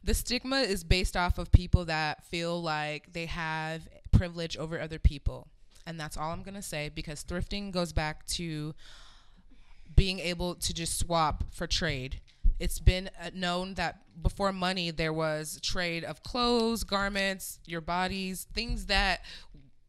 the 0.05 0.14
stigma 0.14 0.61
is 0.61 0.85
based 0.85 1.17
off 1.17 1.38
of 1.38 1.52
people 1.52 1.85
that 1.87 2.25
feel 2.25 2.61
like 2.61 3.12
they 3.12 3.26
have 3.26 3.88
privilege 4.11 4.57
over 4.57 4.81
other 4.81 4.99
people. 4.99 5.49
And 5.87 5.99
that's 5.99 6.17
all 6.17 6.33
I'm 6.33 6.43
going 6.43 6.55
to 6.55 6.62
say 6.62 6.90
because 6.95 7.25
thrifting 7.25 7.71
goes 7.73 7.93
back 7.93 8.26
to 8.26 8.75
being 9.97 10.19
able 10.19 10.55
to 10.55 10.75
just 10.75 10.99
swap 10.99 11.45
for 11.50 11.67
trade. 11.67 12.21
It's 12.61 12.78
been 12.78 13.09
uh, 13.21 13.31
known 13.35 13.75
that 13.75 14.02
before 14.21 14.52
money, 14.52 14.90
there 14.90 15.12
was 15.12 15.61
trade 15.62 16.05
of 16.05 16.23
clothes, 16.23 16.85
garments, 16.85 17.61
your 17.64 17.81
bodies, 17.81 18.47
things 18.52 18.87
that 18.87 19.21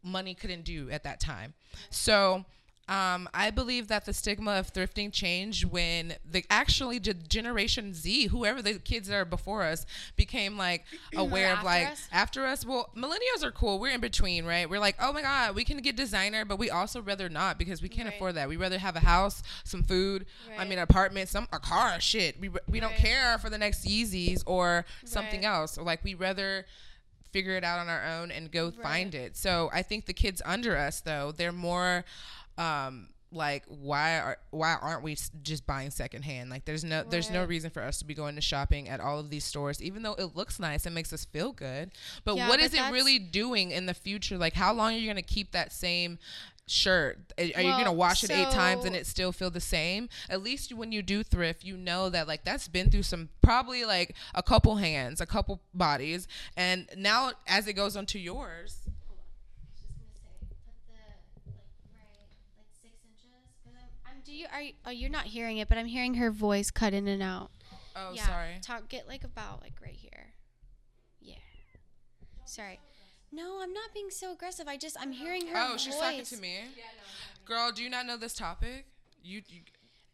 money 0.03 0.33
couldn't 0.33 0.63
do 0.63 0.89
at 0.89 1.03
that 1.03 1.19
time. 1.19 1.53
So 1.89 2.45
um, 2.89 3.29
I 3.33 3.51
believe 3.51 3.87
that 3.89 4.05
the 4.05 4.13
stigma 4.13 4.53
of 4.53 4.73
thrifting 4.73 5.13
changed 5.13 5.63
when 5.65 6.15
the 6.29 6.43
actually 6.49 6.99
ge- 6.99 7.27
Generation 7.29 7.93
Z, 7.93 8.27
whoever 8.27 8.61
the 8.61 8.79
kids 8.79 9.07
that 9.07 9.15
are 9.15 9.25
before 9.25 9.63
us, 9.63 9.85
became 10.15 10.57
like 10.57 10.85
aware 11.15 11.53
of 11.53 11.63
like 11.63 11.87
us? 11.91 12.07
after 12.11 12.45
us. 12.47 12.65
Well, 12.65 12.89
millennials 12.97 13.43
are 13.43 13.51
cool. 13.51 13.79
We're 13.79 13.93
in 13.93 14.01
between, 14.01 14.43
right? 14.45 14.67
We're 14.69 14.79
like, 14.79 14.95
oh 14.99 15.13
my 15.13 15.21
god, 15.21 15.55
we 15.55 15.63
can 15.63 15.77
get 15.77 15.95
designer, 15.95 16.45
but 16.45 16.57
we 16.57 16.69
also 16.71 17.01
rather 17.01 17.29
not 17.29 17.59
because 17.59 17.81
we 17.81 17.89
can't 17.89 18.07
Right. 18.07 18.15
afford 18.15 18.35
that. 18.35 18.49
We 18.49 18.57
rather 18.57 18.79
have 18.79 18.95
a 18.95 19.01
house, 19.01 19.43
some 19.63 19.83
food. 19.83 20.25
I 20.55 20.59
Right. 20.59 20.67
mean, 20.69 20.79
apartment, 20.79 21.29
some 21.29 21.47
a 21.53 21.59
car. 21.59 21.99
Shit, 22.01 22.39
we 22.39 22.49
we 22.67 22.79
don't 22.79 22.95
care 22.95 23.37
for 23.37 23.49
the 23.51 23.57
next 23.59 23.85
Yeezys 23.85 24.41
or 24.47 24.85
something 25.05 25.41
Right. 25.43 25.47
else. 25.49 25.77
Or 25.77 25.83
like 25.83 26.03
we 26.03 26.15
rather 26.15 26.65
figure 27.31 27.55
it 27.55 27.63
out 27.63 27.77
on 27.77 27.87
our 27.87 28.03
own 28.03 28.31
and 28.31 28.51
go 28.51 28.65
Right. 28.69 28.81
find 28.81 29.13
it. 29.13 29.37
So 29.37 29.69
I 29.71 29.83
think 29.83 30.07
the 30.07 30.13
kids 30.13 30.41
under 30.45 30.75
us 30.75 30.99
though, 31.01 31.31
they're 31.31 31.51
more 31.51 32.03
um 32.59 33.09
like 33.31 33.63
why 33.67 34.19
are 34.19 34.37
why 34.51 34.75
aren't 34.81 35.03
we 35.03 35.15
just 35.43 35.65
buying 35.67 35.91
secondhand? 35.91 36.49
Like 36.49 36.65
there's 36.65 36.83
no 36.83 37.03
there's 37.07 37.29
no 37.29 37.45
reason 37.45 37.69
for 37.69 37.81
us 37.83 37.99
to 37.99 38.05
be 38.05 38.13
going 38.15 38.35
to 38.35 38.41
shopping 38.41 38.89
at 38.89 38.99
all 38.99 39.19
of 39.19 39.29
these 39.29 39.43
stores, 39.45 39.81
even 39.81 40.03
though 40.03 40.15
it 40.15 40.35
looks 40.35 40.59
nice 40.59 40.85
and 40.85 40.95
makes 40.95 41.13
us 41.13 41.25
feel 41.25 41.51
good. 41.51 41.91
But 42.25 42.37
Yeah, 42.37 42.49
what 42.49 42.59
but 42.59 42.65
is 42.65 42.73
it 42.73 42.91
really 42.91 43.19
doing 43.19 43.71
in 43.71 43.85
the 43.85 43.93
future? 43.93 44.37
Like 44.37 44.53
how 44.53 44.73
long 44.73 44.93
are 44.93 44.97
you 44.97 45.07
gonna 45.07 45.21
keep 45.21 45.51
that 45.51 45.71
same 45.71 46.17
shirt? 46.67 47.19
Are, 47.37 47.43
are 47.43 47.61
you 47.61 47.71
gonna 47.71 47.85
Well, 47.85 47.95
wash 47.95 48.23
it 48.23 48.31
eight 48.31 48.49
times 48.49 48.83
and 48.85 48.95
it 48.95 49.05
still 49.05 49.31
feel 49.31 49.51
the 49.51 49.61
same? 49.61 50.09
At 50.29 50.41
least 50.41 50.73
when 50.73 50.91
you 50.91 51.03
do 51.03 51.23
thrift, 51.23 51.63
you 51.63 51.77
know 51.77 52.09
that 52.09 52.27
like 52.27 52.43
that's 52.45 52.67
been 52.67 52.89
through 52.89 53.03
some 53.03 53.29
probably 53.43 53.85
like 53.85 54.15
a 54.33 54.41
couple 54.41 54.77
hands, 54.77 55.21
a 55.21 55.27
couple 55.27 55.61
bodies, 55.73 56.27
and 56.57 56.89
now 56.97 57.33
as 57.47 57.67
it 57.67 57.73
goes 57.73 57.95
onto 57.95 58.17
yours. 58.17 58.79
Do 64.25 64.28
you 64.39 64.47
are 64.53 64.61
you, 64.61 64.73
oh 64.85 64.91
you're 64.91 65.09
not 65.09 65.25
hearing 65.25 65.57
it, 65.57 65.67
but 65.69 65.77
I'm 65.77 65.85
hearing 65.85 66.15
her 66.15 66.31
voice 66.31 66.71
cut 66.71 66.93
in 66.93 67.07
and 67.07 67.21
out. 67.21 67.51
Oh, 67.95 68.11
yeah. 68.13 68.25
sorry. 68.25 68.49
Talk 68.61 68.87
get 68.87 69.07
like 69.07 69.23
about 69.23 69.61
like 69.61 69.73
right 69.83 69.93
here. 69.95 70.27
Yeah. 71.21 71.35
Sorry. 72.45 72.79
No, 73.31 73.59
I'm 73.61 73.73
not 73.73 73.93
being 73.93 74.09
so 74.09 74.31
aggressive. 74.31 74.67
I 74.67 74.77
just 74.77 74.97
I'm 74.99 75.11
hearing 75.11 75.47
her 75.47 75.55
Oh, 75.57 75.71
voice. 75.71 75.81
she's 75.81 75.95
talking 75.97 76.23
to 76.23 76.37
me. 76.37 76.55
Girl, 77.45 77.71
do 77.71 77.83
you 77.83 77.89
not 77.89 78.05
know 78.05 78.17
this 78.17 78.33
topic? 78.33 78.85
You, 79.21 79.41
you 79.49 79.61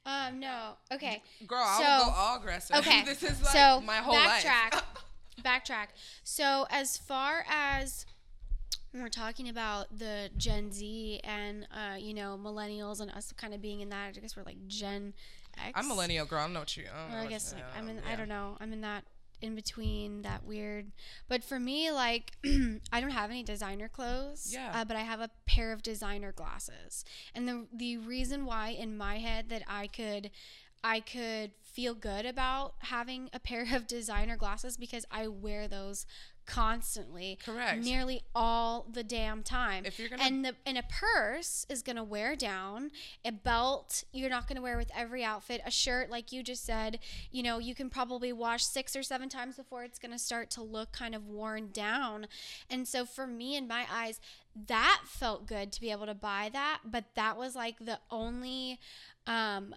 Um 0.06 0.40
no. 0.40 0.78
Okay. 0.92 1.22
girl, 1.48 1.64
I 1.64 1.78
will 2.00 2.06
go 2.06 2.12
all 2.18 2.38
aggressive. 2.38 2.76
Okay. 2.78 3.02
this 3.06 3.24
is 3.24 3.42
like 3.42 3.54
so 3.54 3.82
my 3.82 3.98
whole 3.98 4.16
backtrack. 4.16 4.74
life. 4.74 4.84
backtrack. 5.44 5.88
So 6.24 6.66
as 6.70 6.98
far 6.98 7.46
as 7.50 8.06
when 8.96 9.04
we're 9.04 9.10
talking 9.10 9.50
about 9.50 9.88
the 10.00 10.30
Gen 10.38 10.72
Z 10.72 11.20
and 11.26 11.68
uh, 11.70 11.98
you 11.98 12.14
know 12.14 12.40
millennials 12.42 13.02
and 13.02 13.12
us 13.12 13.34
kind 13.36 13.54
of 13.54 13.62
being 13.62 13.82
in 13.82 13.90
that, 13.90 14.14
I 14.16 14.20
guess 14.22 14.38
we're 14.38 14.44
like 14.44 14.68
Gen 14.68 15.14
X. 15.58 15.74
I'm 15.76 15.90
millennial, 15.90 16.26
girl. 16.26 16.40
I 16.40 16.44
don't 16.44 16.54
know 16.54 16.60
what 16.62 16.78
you. 16.78 16.86
I, 16.86 17.12
don't 17.14 17.26
I 17.26 17.30
guess 17.30 17.54
like, 17.54 17.64
I'm 17.78 17.90
in. 17.90 17.98
yeah. 17.98 18.14
I 18.14 18.16
don't 18.16 18.30
know. 18.30 18.56
I'm 18.62 18.72
in 18.72 18.80
that 18.82 19.04
in 19.42 19.54
between 19.54 20.22
that 20.22 20.46
weird. 20.46 20.94
But 21.28 21.44
for 21.44 21.60
me, 21.60 21.92
like 21.92 22.38
I 22.94 23.02
don't 23.02 23.10
have 23.10 23.30
any 23.32 23.44
designer 23.44 23.90
clothes. 23.90 24.50
Yeah. 24.54 24.72
Uh, 24.74 24.86
but 24.86 24.96
I 24.96 25.02
have 25.02 25.20
a 25.20 25.30
pair 25.46 25.74
of 25.74 25.84
designer 25.84 26.32
glasses, 26.32 27.04
and 27.36 27.50
the 27.50 27.68
the 27.76 27.98
reason 27.98 28.46
why 28.46 28.70
in 28.70 28.96
my 28.96 29.18
head 29.18 29.50
that 29.50 29.64
I 29.68 29.88
could. 29.88 30.32
I 30.88 31.00
could 31.00 31.50
feel 31.64 31.96
good 31.96 32.28
about 32.28 32.76
having 32.78 33.32
a 33.34 33.40
pair 33.40 33.66
of 33.76 33.88
designer 33.88 34.38
glasses 34.38 34.78
because 34.78 35.04
I 35.10 35.28
wear 35.28 35.68
those 35.68 36.06
constantly 36.46 37.38
Correct. 37.44 37.84
nearly 37.84 38.22
all 38.34 38.86
the 38.92 39.04
damn 39.04 39.44
time. 39.44 39.86
If 39.86 40.00
you're 40.00 40.10
gonna- 40.10 40.24
and 40.24 40.46
the 40.46 40.56
and 40.66 40.78
a 40.78 40.84
purse 40.84 41.66
is 41.70 41.82
gonna 41.82 42.04
wear 42.04 42.36
down. 42.36 42.92
A 43.24 43.32
belt 43.32 44.04
you're 44.12 44.30
not 44.30 44.48
gonna 44.48 44.62
wear 44.62 44.78
with 44.78 44.92
every 44.96 45.24
outfit. 45.24 45.62
A 45.66 45.72
shirt 45.72 46.10
like 46.10 46.32
you 46.32 46.44
just 46.44 46.64
said 46.66 47.00
you 47.32 47.44
know 47.44 47.58
you 47.60 47.76
can 47.76 47.90
probably 47.90 48.32
wash 48.34 48.64
six 48.66 48.96
or 48.96 49.04
seven 49.04 49.30
times 49.30 49.56
before 49.56 49.84
it's 49.84 50.00
gonna 50.00 50.20
start 50.20 50.50
to 50.52 50.62
look 50.62 50.92
kind 50.92 51.16
of 51.16 51.28
worn 51.28 51.72
down. 51.72 52.28
And 52.70 52.88
so 52.88 53.06
for 53.06 53.26
me 53.28 53.56
in 53.56 53.68
my 53.68 53.86
eyes 53.92 54.20
that 54.68 55.02
felt 55.06 55.46
good 55.46 55.72
to 55.74 55.82
be 55.82 55.92
able 55.92 56.06
to 56.06 56.14
buy 56.14 56.50
that 56.54 56.80
but 56.86 57.04
that 57.16 57.36
was 57.38 57.56
like 57.56 57.78
the 57.80 58.00
only 58.10 58.80
um 59.28 59.76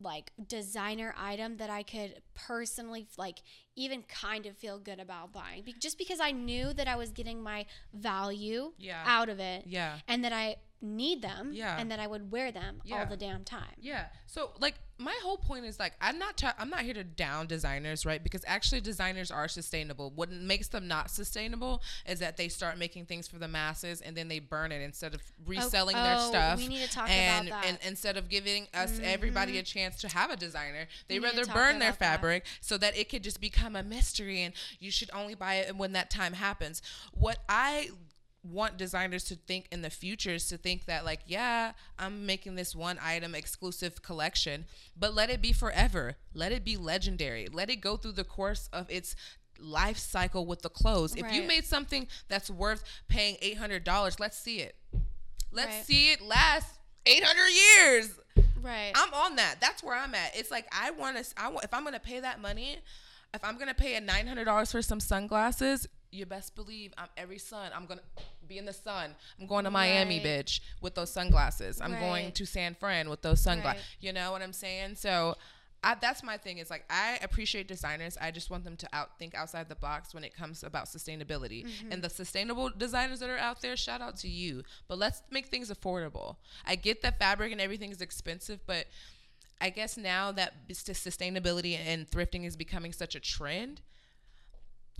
like 0.00 0.32
designer 0.46 1.14
item 1.18 1.56
that 1.56 1.70
I 1.70 1.82
could 1.82 2.22
personally 2.34 3.08
like 3.16 3.42
even 3.76 4.02
kind 4.02 4.46
of 4.46 4.56
feel 4.56 4.78
good 4.78 5.00
about 5.00 5.32
buying 5.32 5.62
Be- 5.64 5.74
just 5.78 5.98
because 5.98 6.20
I 6.20 6.30
knew 6.30 6.72
that 6.72 6.86
I 6.86 6.96
was 6.96 7.10
getting 7.10 7.42
my 7.42 7.66
value 7.92 8.72
Yeah. 8.78 9.02
out 9.06 9.28
of 9.28 9.40
it 9.40 9.64
Yeah. 9.66 9.98
and 10.06 10.24
that 10.24 10.32
I 10.32 10.56
need 10.80 11.22
them 11.22 11.50
Yeah. 11.52 11.76
and 11.78 11.90
that 11.90 11.98
I 11.98 12.06
would 12.06 12.30
wear 12.30 12.52
them 12.52 12.80
Yeah. 12.84 13.00
all 13.00 13.06
the 13.06 13.16
damn 13.16 13.44
time. 13.44 13.74
Yeah. 13.80 14.06
So 14.26 14.52
like 14.60 14.74
my 15.00 15.16
whole 15.22 15.36
point 15.36 15.64
is 15.64 15.78
like 15.78 15.94
I'm 16.00 16.18
not 16.18 16.36
try- 16.36 16.54
I'm 16.58 16.70
not 16.70 16.80
here 16.80 16.94
to 16.94 17.04
down 17.04 17.46
designers, 17.46 18.04
right? 18.04 18.22
Because 18.22 18.42
actually 18.46 18.80
designers 18.80 19.30
are 19.30 19.46
sustainable. 19.48 20.10
What 20.10 20.30
makes 20.30 20.68
them 20.68 20.88
not 20.88 21.10
sustainable 21.10 21.82
is 22.06 22.18
that 22.18 22.36
they 22.36 22.48
start 22.48 22.78
making 22.78 23.06
things 23.06 23.28
for 23.28 23.38
the 23.38 23.48
masses 23.48 24.00
and 24.00 24.16
then 24.16 24.28
they 24.28 24.38
burn 24.38 24.72
it 24.72 24.82
instead 24.82 25.14
of 25.14 25.20
oh, 25.22 25.42
reselling 25.46 25.96
their 25.96 26.16
oh, 26.18 26.28
stuff. 26.28 26.58
we 26.58 26.68
need 26.68 26.84
to 26.84 26.90
talk 26.90 27.08
and, 27.10 27.48
about 27.48 27.62
that. 27.62 27.68
and 27.68 27.78
instead 27.86 28.16
of 28.16 28.28
giving 28.28 28.66
us 28.74 29.00
everybody 29.02 29.52
mm-hmm. 29.52 29.60
a 29.60 29.64
chance 29.64 30.00
to 30.00 30.08
have 30.08 30.30
a 30.30 30.36
designer, 30.36 30.86
they 31.08 31.18
We 31.18 31.26
rather 31.26 31.46
burn 31.46 31.78
their 31.78 31.90
about 31.90 31.98
that. 32.00 32.12
fabric 32.16 32.44
so 32.60 32.76
that 32.78 32.96
it 32.96 33.08
could 33.08 33.22
just 33.22 33.40
become 33.40 33.76
a 33.76 33.82
mystery 33.82 34.42
and 34.42 34.54
you 34.78 34.90
should 34.90 35.10
only 35.12 35.34
buy 35.34 35.56
it 35.56 35.76
when 35.76 35.92
that 35.92 36.10
time 36.10 36.34
happens. 36.34 36.82
What 37.12 37.38
I 37.48 37.90
want 38.44 38.76
designers 38.76 39.24
to 39.24 39.34
think 39.34 39.66
in 39.72 39.82
the 39.82 39.90
future 39.90 40.30
is 40.30 40.46
to 40.48 40.56
think 40.56 40.84
that 40.86 41.04
like 41.04 41.20
yeah 41.26 41.72
i'm 41.98 42.24
making 42.24 42.54
this 42.54 42.74
one 42.74 42.96
item 43.02 43.34
exclusive 43.34 44.00
collection 44.00 44.64
but 44.96 45.12
let 45.12 45.28
it 45.28 45.42
be 45.42 45.52
forever 45.52 46.16
let 46.34 46.52
it 46.52 46.64
be 46.64 46.76
legendary 46.76 47.48
let 47.52 47.68
it 47.68 47.76
go 47.76 47.96
through 47.96 48.12
the 48.12 48.24
course 48.24 48.68
of 48.72 48.88
its 48.90 49.16
life 49.58 49.98
cycle 49.98 50.46
with 50.46 50.62
the 50.62 50.68
clothes 50.68 51.16
if 51.16 51.30
you 51.32 51.42
made 51.42 51.64
something 51.64 52.06
that's 52.28 52.48
worth 52.48 52.84
paying 53.08 53.34
$800 53.42 54.20
let's 54.20 54.38
see 54.38 54.60
it 54.60 54.76
let's 55.50 55.74
Right. 55.74 55.84
see 55.84 56.12
it 56.12 56.20
last 56.22 56.76
800 57.06 57.46
years 57.48 58.10
Right. 58.60 58.92
I'm 58.94 59.14
on 59.14 59.36
that. 59.36 59.56
That's 59.60 59.84
where 59.84 59.96
I'm 59.96 60.14
at. 60.16 60.36
It's 60.36 60.50
like 60.50 60.66
I 60.72 60.90
want 60.90 61.16
to. 61.16 61.24
I 61.36 61.48
want 61.48 61.64
if 61.64 61.72
I'm 61.72 61.84
gonna 61.84 62.00
pay 62.00 62.18
that 62.18 62.40
money, 62.40 62.78
if 63.32 63.44
I'm 63.44 63.56
gonna 63.56 63.72
pay 63.72 63.94
a 63.94 64.00
nine 64.00 64.26
hundred 64.26 64.44
dollars 64.46 64.72
for 64.72 64.82
some 64.82 64.98
sunglasses, 64.98 65.86
you 66.10 66.26
best 66.26 66.54
believe 66.56 66.92
I'm 66.96 67.08
every 67.16 67.38
sun. 67.38 67.70
I'm 67.74 67.86
gonna 67.86 68.02
be 68.46 68.58
in 68.58 68.64
the 68.64 68.72
sun. 68.72 69.14
I'm 69.40 69.46
going 69.46 69.64
to 69.64 69.70
Miami, 69.70 70.18
Right. 70.18 70.46
bitch, 70.46 70.60
with 70.80 70.94
those 70.94 71.10
sunglasses. 71.10 71.80
I'm 71.80 71.98
going 71.98 72.32
to 72.32 72.46
San 72.46 72.74
Fran 72.74 73.08
with 73.08 73.22
those 73.22 73.40
sunglasses. 73.40 73.82
Right. 73.82 73.96
You 74.00 74.12
know 74.12 74.32
what 74.32 74.42
I'm 74.42 74.52
saying? 74.52 74.96
So. 74.96 75.36
I, 75.84 75.94
that's 75.94 76.24
my 76.24 76.36
thing. 76.36 76.58
Is 76.58 76.70
like 76.70 76.84
I 76.90 77.20
appreciate 77.22 77.68
designers. 77.68 78.18
I 78.20 78.32
just 78.32 78.50
want 78.50 78.64
them 78.64 78.76
to 78.78 78.88
out 78.92 79.16
think 79.16 79.36
outside 79.36 79.68
the 79.68 79.76
box 79.76 80.12
when 80.12 80.24
it 80.24 80.34
comes 80.34 80.64
about 80.64 80.86
sustainability. 80.86 81.64
Mm-hmm. 81.64 81.92
And 81.92 82.02
the 82.02 82.10
sustainable 82.10 82.68
designers 82.76 83.20
that 83.20 83.30
are 83.30 83.38
out 83.38 83.62
there, 83.62 83.76
shout 83.76 84.00
out 84.00 84.16
to 84.16 84.28
you. 84.28 84.64
But 84.88 84.98
let's 84.98 85.22
make 85.30 85.46
things 85.46 85.70
affordable. 85.70 86.34
I 86.66 86.74
get 86.74 87.02
that 87.02 87.20
fabric 87.20 87.52
and 87.52 87.60
everything 87.60 87.92
is 87.92 88.00
expensive, 88.00 88.58
but 88.66 88.86
I 89.60 89.70
guess 89.70 89.96
now 89.96 90.32
that 90.32 90.68
sustainability 90.68 91.78
and 91.78 92.10
thrifting 92.10 92.44
is 92.44 92.56
becoming 92.56 92.92
such 92.92 93.14
a 93.14 93.20
trend, 93.20 93.80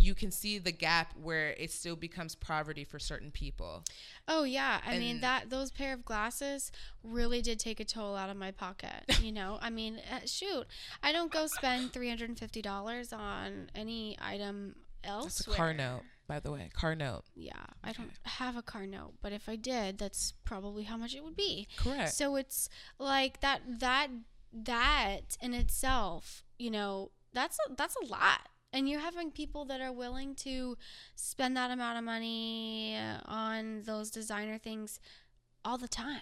you 0.00 0.14
can 0.14 0.30
see 0.30 0.58
the 0.58 0.70
gap 0.72 1.12
where 1.20 1.50
it 1.50 1.72
still 1.72 1.96
becomes 1.96 2.36
poverty 2.36 2.84
for 2.84 2.98
certain 3.00 3.32
people. 3.32 3.82
Oh 4.28 4.44
yeah, 4.44 4.80
I 4.86 4.96
mean 4.98 5.20
that 5.20 5.50
those 5.50 5.70
pair 5.72 5.92
of 5.92 6.04
glasses 6.04 6.70
really 7.02 7.42
did 7.42 7.58
take 7.58 7.80
a 7.80 7.84
toll 7.84 8.14
out 8.16 8.30
of 8.30 8.36
my 8.36 8.52
pocket. 8.52 9.04
You 9.18 9.32
know, 9.32 9.58
I 9.60 9.68
mean, 9.68 10.00
uh, 10.10 10.20
shoot, 10.24 10.64
I 11.02 11.10
don't 11.12 11.30
go 11.30 11.46
spend 11.48 11.92
three 11.92 12.08
hundred 12.08 12.28
and 12.28 12.38
fifty 12.38 12.62
dollars 12.62 13.12
on 13.12 13.68
any 13.74 14.16
item 14.22 14.76
That's 15.02 15.12
elsewhere. 15.12 15.54
a 15.54 15.56
car 15.56 15.74
note, 15.74 16.02
by 16.28 16.38
the 16.38 16.52
way. 16.52 16.70
Car 16.72 16.94
note. 16.94 17.24
Yeah, 17.34 17.64
I 17.82 17.92
don't 17.92 18.12
have 18.22 18.56
a 18.56 18.62
car 18.62 18.86
note, 18.86 19.14
but 19.20 19.32
if 19.32 19.48
I 19.48 19.56
did, 19.56 19.98
that's 19.98 20.32
probably 20.44 20.84
how 20.84 20.96
much 20.96 21.14
it 21.16 21.24
would 21.24 21.36
be. 21.36 21.66
Correct. 21.76 22.14
So 22.14 22.36
it's 22.36 22.68
like 22.98 23.40
that 23.40 23.60
that 23.80 24.08
that 24.52 25.36
in 25.42 25.52
itself, 25.52 26.44
you 26.58 26.70
know, 26.70 27.10
that's 27.34 27.58
a, 27.68 27.74
that's 27.74 27.96
a 27.96 28.06
lot. 28.06 28.48
And 28.72 28.88
you're 28.88 29.00
having 29.00 29.30
people 29.30 29.64
that 29.66 29.80
are 29.80 29.92
willing 29.92 30.34
to 30.36 30.76
spend 31.14 31.56
that 31.56 31.70
amount 31.70 31.98
of 31.98 32.04
money 32.04 32.96
on 33.24 33.82
those 33.84 34.10
designer 34.10 34.58
things 34.58 35.00
all 35.64 35.78
the 35.78 35.88
time. 35.88 36.20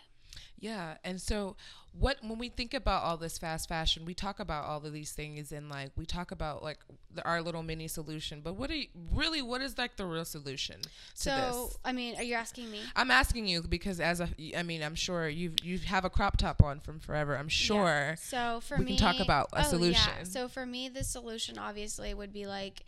Yeah, 0.59 0.97
and 1.05 1.21
so 1.21 1.57
what 1.99 2.19
when 2.23 2.39
we 2.39 2.49
think 2.49 2.75
about 2.75 3.03
all 3.03 3.17
this 3.17 3.39
fast 3.39 3.69
fashion, 3.69 4.05
we 4.05 4.15
talk 4.15 4.39
about 4.39 4.65
all 4.65 4.85
of 4.85 4.93
these 4.93 5.13
things 5.13 5.53
and 5.53 5.69
like 5.69 5.91
we 5.97 6.05
talk 6.05 6.31
about 6.31 6.63
like 6.63 6.79
the, 7.15 7.25
our 7.25 7.41
little 7.41 7.63
mini 7.63 7.89
solution. 7.89 8.41
But 8.43 8.55
what 8.55 8.71
are 8.71 8.77
you, 8.77 8.89
really 9.13 9.43
what 9.43 9.63
is 9.63 9.79
like 9.79 9.97
the 9.97 10.05
real 10.05 10.25
solution 10.25 10.81
to 10.83 10.91
So, 11.15 11.31
this? 11.31 11.79
I 11.85 11.93
mean, 11.93 12.17
are 12.17 12.23
you 12.23 12.35
asking 12.35 12.71
me? 12.71 12.81
I'm 12.95 13.11
asking 13.11 13.47
you 13.47 13.63
because 13.63 14.01
as 14.01 14.21
a 14.21 14.29
I 14.57 14.63
mean, 14.63 14.83
I'm 14.83 14.95
sure 14.95 15.29
you 15.29 15.53
you 15.63 15.79
have 15.79 16.05
a 16.05 16.11
crop 16.11 16.37
top 16.37 16.63
on 16.63 16.81
from 16.81 17.01
forever. 17.01 17.37
I'm 17.37 17.49
sure. 17.49 18.17
So 18.21 18.61
for 18.61 18.79
me, 18.79 18.85
we 18.85 18.91
me, 18.93 18.99
can 18.99 19.13
talk 19.13 19.21
about 19.23 19.49
a 19.53 19.61
oh, 19.61 19.63
solution. 19.63 20.13
Yeah. 20.19 20.25
So 20.25 20.49
for 20.49 20.67
me, 20.67 20.89
the 20.89 21.05
solution 21.05 21.59
obviously 21.59 22.13
would 22.13 22.33
be 22.33 22.47
like 22.47 22.85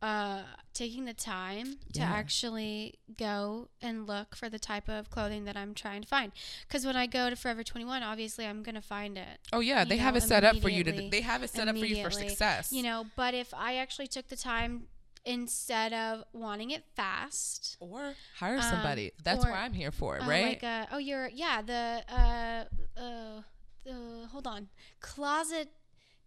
uh, 0.00 0.42
taking 0.74 1.04
the 1.06 1.14
time 1.14 1.78
to 1.92 2.00
Yeah. 2.00 2.10
actually 2.12 2.94
go 3.16 3.68
and 3.82 4.06
look 4.06 4.36
for 4.36 4.48
the 4.48 4.58
type 4.58 4.88
of 4.88 5.10
clothing 5.10 5.44
that 5.46 5.56
I'm 5.56 5.74
trying 5.74 6.02
to 6.02 6.08
find. 6.08 6.30
Because 6.66 6.86
when 6.86 6.94
I 6.96 7.06
go 7.06 7.28
to 7.30 7.34
Forever 7.36 7.64
21, 7.64 8.02
obviously 8.04 8.46
I'm 8.46 8.62
gonna 8.62 8.80
find 8.80 9.18
it. 9.18 9.40
Oh 9.52 9.60
yeah, 9.60 9.84
they 9.84 9.96
have 9.96 10.14
know, 10.14 10.18
it 10.18 10.22
set 10.22 10.44
up 10.44 10.56
for 10.58 10.68
you 10.68 10.84
to. 10.84 11.08
They 11.10 11.20
have 11.22 11.42
it 11.42 11.50
set 11.50 11.66
up 11.68 11.76
for 11.76 11.84
you 11.86 12.02
for 12.04 12.10
success. 12.10 12.72
You 12.72 12.82
know, 12.84 13.06
but 13.16 13.34
if 13.34 13.52
I 13.52 13.76
actually 13.76 14.06
took 14.06 14.28
the 14.28 14.36
time 14.36 14.86
instead 15.24 15.92
of 15.92 16.22
wanting 16.32 16.70
it 16.70 16.84
fast. 16.94 17.76
or 17.80 18.14
hire 18.36 18.56
Um, 18.56 18.62
somebody. 18.62 19.10
That's 19.24 19.44
or- 19.44 19.50
what 19.50 19.58
I'm 19.58 19.72
here 19.74 19.90
for, 19.90 20.20
uh, 20.22 20.26
right? 20.26 20.46
Like 20.62 20.64
uh, 20.64 20.86
oh, 20.92 20.98
you're 20.98 21.28
yeah 21.28 21.60
the 21.60 22.04
uh 22.08 22.64
uh 22.98 23.42
the 23.84 24.28
hold 24.30 24.46
on 24.46 24.68
closet 25.00 25.72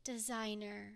designer. 0.04 0.96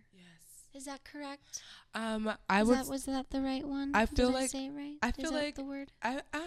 Is 0.75 0.85
that 0.85 1.03
correct? 1.03 1.61
Um, 1.93 2.31
I 2.49 2.63
was. 2.63 2.77
that, 2.77 2.87
was 2.91 3.05
that 3.05 3.29
the 3.29 3.41
right 3.41 3.65
one? 3.65 3.91
I 3.95 4.05
Did 4.05 4.17
feel 4.17 4.29
I 4.29 4.33
like- 4.33 4.49
say 4.49 4.65
it 4.67 4.71
right. 4.71 4.97
I 5.01 5.09
Is 5.09 5.15
feel 5.15 5.31
that 5.31 5.43
like 5.43 5.55
the 5.55 5.63
word 5.63 5.91
I 6.03 6.17
uh, 6.33 6.39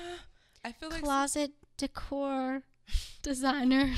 I 0.65 0.73
feel 0.73 0.91
like 0.91 1.03
closet 1.03 1.53
decor 1.79 2.63
designer 3.23 3.91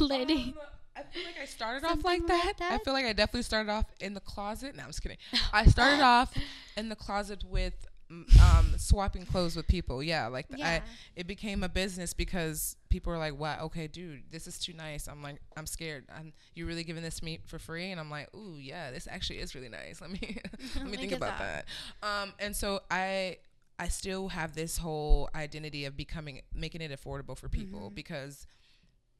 lady. 0.00 0.54
Um, 0.56 0.62
I 0.94 1.02
feel 1.04 1.22
like 1.24 1.36
I 1.40 1.44
started 1.46 1.84
off 1.84 1.90
Something 1.92 2.22
like 2.26 2.28
like 2.28 2.56
that. 2.58 2.72
I 2.72 2.78
feel 2.78 2.92
like 2.92 3.06
I 3.06 3.12
definitely 3.12 3.42
started 3.42 3.70
off 3.70 3.86
in 4.00 4.14
the 4.14 4.20
closet. 4.20 4.74
No, 4.76 4.82
I'm 4.82 4.88
just 4.88 5.02
kidding. 5.02 5.16
I 5.52 5.64
started 5.66 6.02
off 6.02 6.34
in 6.76 6.88
the 6.88 6.96
closet 6.96 7.44
with 7.48 7.86
um, 8.10 8.74
swapping 8.76 9.24
clothes 9.24 9.56
with 9.56 9.66
people. 9.68 10.02
Yeah, 10.02 10.26
like 10.26 10.48
the, 10.48 10.62
I, 10.62 10.82
it 11.16 11.26
became 11.26 11.62
a 11.62 11.68
business 11.68 12.12
because 12.12 12.76
people 12.92 13.12
are 13.12 13.18
like, 13.18 13.36
"Wow, 13.36 13.58
okay, 13.66 13.88
dude, 13.88 14.22
this 14.30 14.46
is 14.46 14.58
too 14.58 14.72
nice." 14.74 15.08
I'm 15.08 15.22
like, 15.22 15.40
I'm 15.56 15.66
scared. 15.66 16.04
I'm, 16.16 16.32
you 16.54 16.66
really 16.66 16.84
giving 16.84 17.02
this 17.02 17.16
to 17.20 17.24
me 17.24 17.40
for 17.46 17.58
free? 17.58 17.90
And 17.90 17.98
I'm 17.98 18.10
like, 18.10 18.28
"Ooh, 18.36 18.56
yeah, 18.58 18.92
this 18.92 19.08
actually 19.10 19.40
is 19.40 19.54
really 19.56 19.68
nice. 19.68 20.00
Let 20.00 20.10
me 20.10 20.38
let 20.76 20.86
me 20.86 20.96
think 21.02 21.12
about 21.12 21.38
that. 21.38 21.66
that." 22.02 22.06
Um, 22.06 22.34
and 22.38 22.54
so 22.54 22.80
I. 22.90 23.38
I 23.78 23.88
still 23.88 24.28
have 24.28 24.54
this 24.54 24.78
whole 24.78 25.28
identity 25.34 25.86
of 25.86 25.96
becoming 25.96 26.42
making 26.54 26.82
it 26.82 26.92
affordable 26.92 27.36
for 27.36 27.48
people 27.48 27.86
Mm-hmm. 27.86 27.94
because 27.94 28.46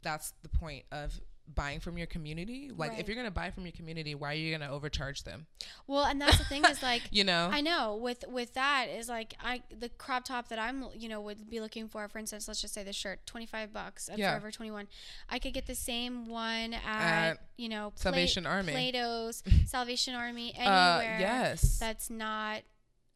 that's 0.03 0.35
the 0.43 0.49
point 0.49 0.85
of 0.93 1.21
buying 1.55 1.81
from 1.81 1.97
your 1.99 2.07
community. 2.07 2.71
Like 2.75 2.91
Right. 2.93 3.01
if 3.01 3.07
you're 3.09 3.17
gonna 3.17 3.31
buy 3.31 3.51
from 3.51 3.65
your 3.65 3.73
community, 3.73 4.15
why 4.15 4.33
are 4.33 4.37
you 4.37 4.57
gonna 4.57 4.71
overcharge 4.73 5.25
them? 5.25 5.47
Well, 5.87 6.05
and 6.05 6.21
that's 6.21 6.39
the 6.39 6.45
thing 6.45 6.65
is 6.65 6.83
like 6.83 7.03
You 7.11 7.25
know? 7.25 7.49
I 7.53 7.61
know 7.61 7.97
with 7.97 8.25
with 8.29 8.55
that 8.55 8.87
is 8.89 9.09
like 9.09 9.35
I 9.43 9.63
the 9.77 9.89
crop 9.89 10.25
top 10.25 10.49
that 10.49 10.59
I'm 10.59 10.87
you 10.95 11.09
know 11.09 11.21
would 11.21 11.49
be 11.51 11.61
looking 11.61 11.89
for 11.89 12.09
for 12.09 12.19
instance 12.19 12.49
let's 12.49 12.61
just 12.61 12.75
say 12.75 12.83
the 12.83 12.93
shirt 12.93 13.25
25 13.27 13.73
bucks 13.73 14.09
at 14.09 14.19
Yeah. 14.19 14.31
Forever 14.33 14.51
21 14.51 14.89
I 15.29 15.39
could 15.39 15.53
get 15.55 15.67
the 15.67 15.75
same 15.75 16.27
one 16.27 16.75
at, 16.75 17.31
At 17.31 17.39
you 17.57 17.69
know 17.69 17.91
Pla- 17.91 18.03
Salvation 18.03 18.47
Army. 18.47 18.73
Plato's 18.73 19.43
Salvation 19.67 20.15
Army 20.15 20.55
uh, 20.57 20.61
anywhere 20.61 21.19
yes. 21.21 21.79
that's 21.79 22.11
not 22.11 22.63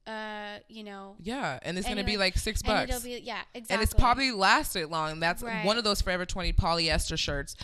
uh 0.06 0.58
you 0.68 0.84
know 0.84 1.16
yeah, 1.20 1.58
and 1.62 1.76
it's 1.76 1.88
gonna 1.88 2.04
be 2.04 2.16
like 2.16 2.38
six 2.38 2.60
and 2.60 2.68
bucks, 2.68 2.90
it'll 2.90 3.02
be 3.02 3.20
yeah 3.24 3.40
exactly 3.54 3.74
and 3.74 3.82
it's 3.82 3.92
probably 3.92 4.30
lasted 4.30 4.88
long. 4.88 5.18
That's 5.18 5.42
Right. 5.42 5.64
one 5.66 5.78
of 5.78 5.82
those 5.84 6.00
Forever 6.00 6.24
Twenty 6.24 6.52
polyester 6.52 7.18
shirts. 7.18 7.56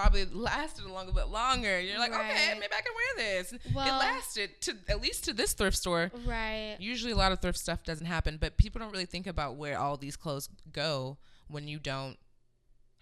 Probably 0.00 0.24
lasted 0.26 0.84
a 0.84 0.92
little 0.92 1.12
bit 1.12 1.28
longer. 1.28 1.80
You're 1.80 1.98
like, 1.98 2.12
okay, 2.12 2.54
maybe 2.54 2.72
I 2.76 2.80
can 2.80 2.92
wear 2.94 3.26
this. 3.38 3.52
it 3.52 3.60
lasted 3.74 4.60
to 4.62 4.76
at 4.88 5.00
least 5.00 5.24
to 5.24 5.32
this 5.32 5.52
thrift 5.52 5.76
store. 5.76 6.10
right 6.26 6.76
Usually, 6.78 7.12
a 7.12 7.16
lot 7.16 7.32
of 7.32 7.40
thrift 7.40 7.58
stuff 7.58 7.84
doesn't 7.84 8.06
happen, 8.06 8.38
but 8.40 8.56
people 8.56 8.78
don't 8.80 8.90
really 8.92 9.06
think 9.06 9.26
about 9.26 9.56
where 9.56 9.78
all 9.78 9.96
these 9.96 10.16
clothes 10.16 10.48
go 10.72 11.18
when 11.48 11.68
you 11.68 11.78
don't 11.78 12.16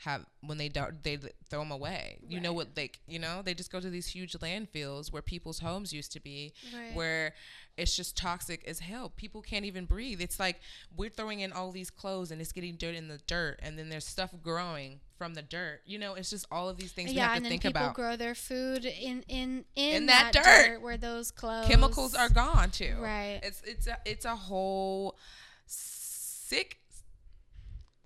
have 0.02 0.24
when 0.46 0.58
they 0.58 0.68
don't 0.68 1.02
they 1.02 1.16
throw 1.50 1.58
them 1.60 1.72
away. 1.72 2.18
You 2.28 2.40
know 2.40 2.52
what 2.52 2.76
they 2.76 2.90
you 3.08 3.18
know 3.18 3.42
they 3.42 3.52
just 3.54 3.72
go 3.72 3.80
to 3.80 3.90
these 3.90 4.06
huge 4.06 4.32
landfills 4.34 5.12
where 5.12 5.22
people's 5.22 5.58
homes 5.58 5.92
used 5.92 6.12
to 6.12 6.20
be, 6.20 6.52
Right. 6.72 6.94
where 6.94 7.34
it's 7.76 7.96
just 7.96 8.16
toxic 8.16 8.62
as 8.66 8.78
hell. 8.80 9.12
People 9.16 9.42
can't 9.42 9.64
even 9.64 9.86
breathe. 9.86 10.20
It's 10.20 10.38
like 10.38 10.60
we're 10.96 11.10
throwing 11.10 11.40
in 11.40 11.52
all 11.52 11.72
these 11.72 11.90
clothes 11.90 12.30
and 12.30 12.40
it's 12.40 12.52
getting 12.52 12.76
dirt 12.76 12.94
in 12.94 13.08
the 13.08 13.18
dirt, 13.26 13.58
and 13.62 13.76
then 13.78 13.88
there's 13.88 14.06
stuff 14.06 14.30
growing 14.42 15.00
from 15.18 15.34
the 15.34 15.42
dirt. 15.42 15.80
You 15.84 15.98
know, 15.98 16.14
it's 16.14 16.30
just 16.30 16.46
all 16.50 16.68
of 16.68 16.76
these 16.78 16.92
things 16.92 17.10
we 17.10 17.16
have 17.16 17.36
and 17.36 17.44
to 17.44 17.48
think 17.50 17.62
people 17.62 17.80
about. 17.82 17.94
People 17.94 18.04
grow 18.04 18.16
their 18.16 18.34
food 18.34 18.84
in 18.86 19.24
in 19.28 19.64
in, 19.76 19.94
In 19.94 20.06
that 20.06 20.32
that, 20.32 20.44
dirt. 20.44 20.80
where 20.82 20.96
those 20.96 21.30
clothes 21.30 21.66
Chemicals 21.68 22.14
are 22.14 22.28
gone 22.28 22.70
too. 22.70 22.94
Right. 22.98 23.40
It's 23.42 23.60
it's 23.66 23.86
a 23.86 23.98
it's 24.06 24.24
a 24.24 24.36
whole 24.36 25.18
sick 25.66 26.78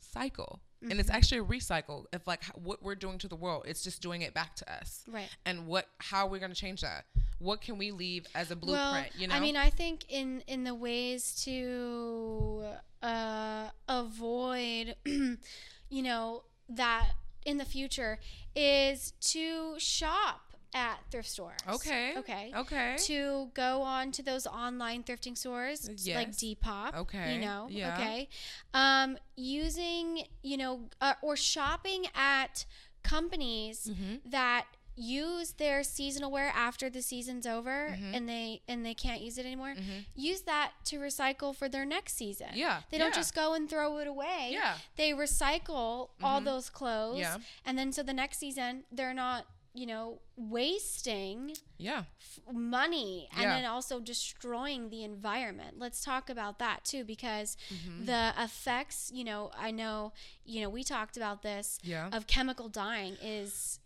cycle. 0.00 0.60
And 0.82 0.94
it's 0.98 1.08
Mm-hmm. 1.08 1.16
actually 1.16 1.38
a 1.38 1.44
recycle 1.44 2.06
of 2.12 2.26
like 2.26 2.42
what 2.56 2.82
we're 2.82 2.96
doing 2.96 3.16
to 3.18 3.28
the 3.28 3.36
world. 3.36 3.66
It's 3.68 3.84
just 3.84 4.02
doing 4.02 4.22
it 4.22 4.34
back 4.34 4.56
to 4.56 4.72
us. 4.72 5.04
right 5.06 5.28
And 5.46 5.68
what 5.68 5.86
how 5.98 6.26
are 6.26 6.28
we 6.28 6.40
going 6.40 6.50
to 6.50 6.60
change 6.60 6.80
that? 6.80 7.04
What 7.38 7.60
can 7.60 7.78
we 7.78 7.92
leave 7.92 8.26
as 8.34 8.50
a 8.50 8.56
blueprint, 8.56 8.92
well, 8.92 9.04
you 9.16 9.28
know? 9.28 9.34
I 9.36 9.38
mean, 9.40 9.56
I 9.56 9.70
think 9.70 10.04
in 10.08 10.42
in 10.48 10.64
the 10.64 10.74
ways 10.74 11.40
to 11.44 12.64
uh, 13.00 13.68
avoid, 13.88 14.96
you 15.06 16.02
know, 16.02 16.42
that 16.68 17.10
in 17.44 17.58
the 17.58 17.64
future 17.64 18.18
is 18.54 19.12
to 19.20 19.74
shop 19.78 20.40
at 20.74 21.00
thrift 21.10 21.28
stores. 21.28 21.58
Okay. 21.68 22.14
Okay. 22.16 22.52
Okay. 22.56 22.96
To 23.04 23.50
go 23.52 23.82
on 23.82 24.10
to 24.12 24.22
those 24.22 24.46
online 24.46 25.02
thrifting 25.02 25.36
stores 25.36 25.86
like 26.14 26.30
Depop. 26.32 26.96
Okay, 26.96 27.34
You 27.34 27.40
know. 27.42 27.66
yeah. 27.70 27.94
Okay. 27.98 28.28
Um, 28.72 29.18
using 29.36 30.22
you 30.42 30.56
know 30.56 30.88
uh, 31.00 31.14
or 31.20 31.36
shopping 31.36 32.06
at 32.14 32.64
companies 33.02 33.90
Mm-hmm. 33.90 34.30
that 34.30 34.66
use 34.94 35.52
their 35.52 35.82
seasonal 35.82 36.30
wear 36.30 36.52
after 36.54 36.90
the 36.90 37.02
season's 37.02 37.46
over 37.46 37.88
Mm-hmm. 37.92 38.14
and 38.14 38.28
they 38.28 38.62
and 38.68 38.84
they 38.84 38.94
can't 38.94 39.20
use 39.20 39.38
it 39.38 39.46
anymore 39.46 39.74
use 40.14 40.42
that 40.42 40.72
to 40.86 40.98
recycle 40.98 41.54
for 41.56 41.68
their 41.68 41.84
next 41.86 42.14
season 42.16 42.48
Yeah, 42.54 42.80
they 42.90 42.98
don't 42.98 43.10
yeah. 43.10 43.14
just 43.16 43.34
go 43.34 43.54
and 43.54 43.68
throw 43.68 43.98
it 43.98 44.06
away 44.06 44.50
Yeah. 44.52 44.74
they 44.96 45.12
recycle 45.12 46.10
all 46.22 46.40
those 46.40 46.68
clothes 46.70 47.18
Yeah. 47.20 47.38
and 47.64 47.78
then 47.78 47.92
so 47.92 48.02
the 48.02 48.12
next 48.12 48.38
season 48.38 48.84
they're 48.92 49.14
not 49.14 49.46
you 49.74 49.86
know 49.86 50.18
wasting 50.36 51.54
Yeah. 51.78 52.04
f- 52.20 52.54
money 52.54 53.28
and 53.32 53.42
Yeah. 53.42 53.54
then 53.56 53.64
also 53.64 53.98
destroying 54.00 54.90
the 54.90 55.02
environment. 55.02 55.78
Let's 55.78 56.04
talk 56.04 56.28
about 56.30 56.58
that 56.58 56.84
too 56.84 57.04
because 57.04 57.56
Mm-hmm. 57.72 58.04
the 58.04 58.34
effects, 58.38 59.10
you 59.14 59.24
know, 59.24 59.50
I 59.58 59.70
know, 59.70 60.12
you 60.44 60.60
know, 60.60 60.68
we 60.70 60.84
talked 60.84 61.16
about 61.16 61.42
this 61.42 61.78
Yeah. 61.82 62.08
of 62.12 62.26
chemical 62.26 62.68
dyeing 62.68 63.16
is 63.22 63.78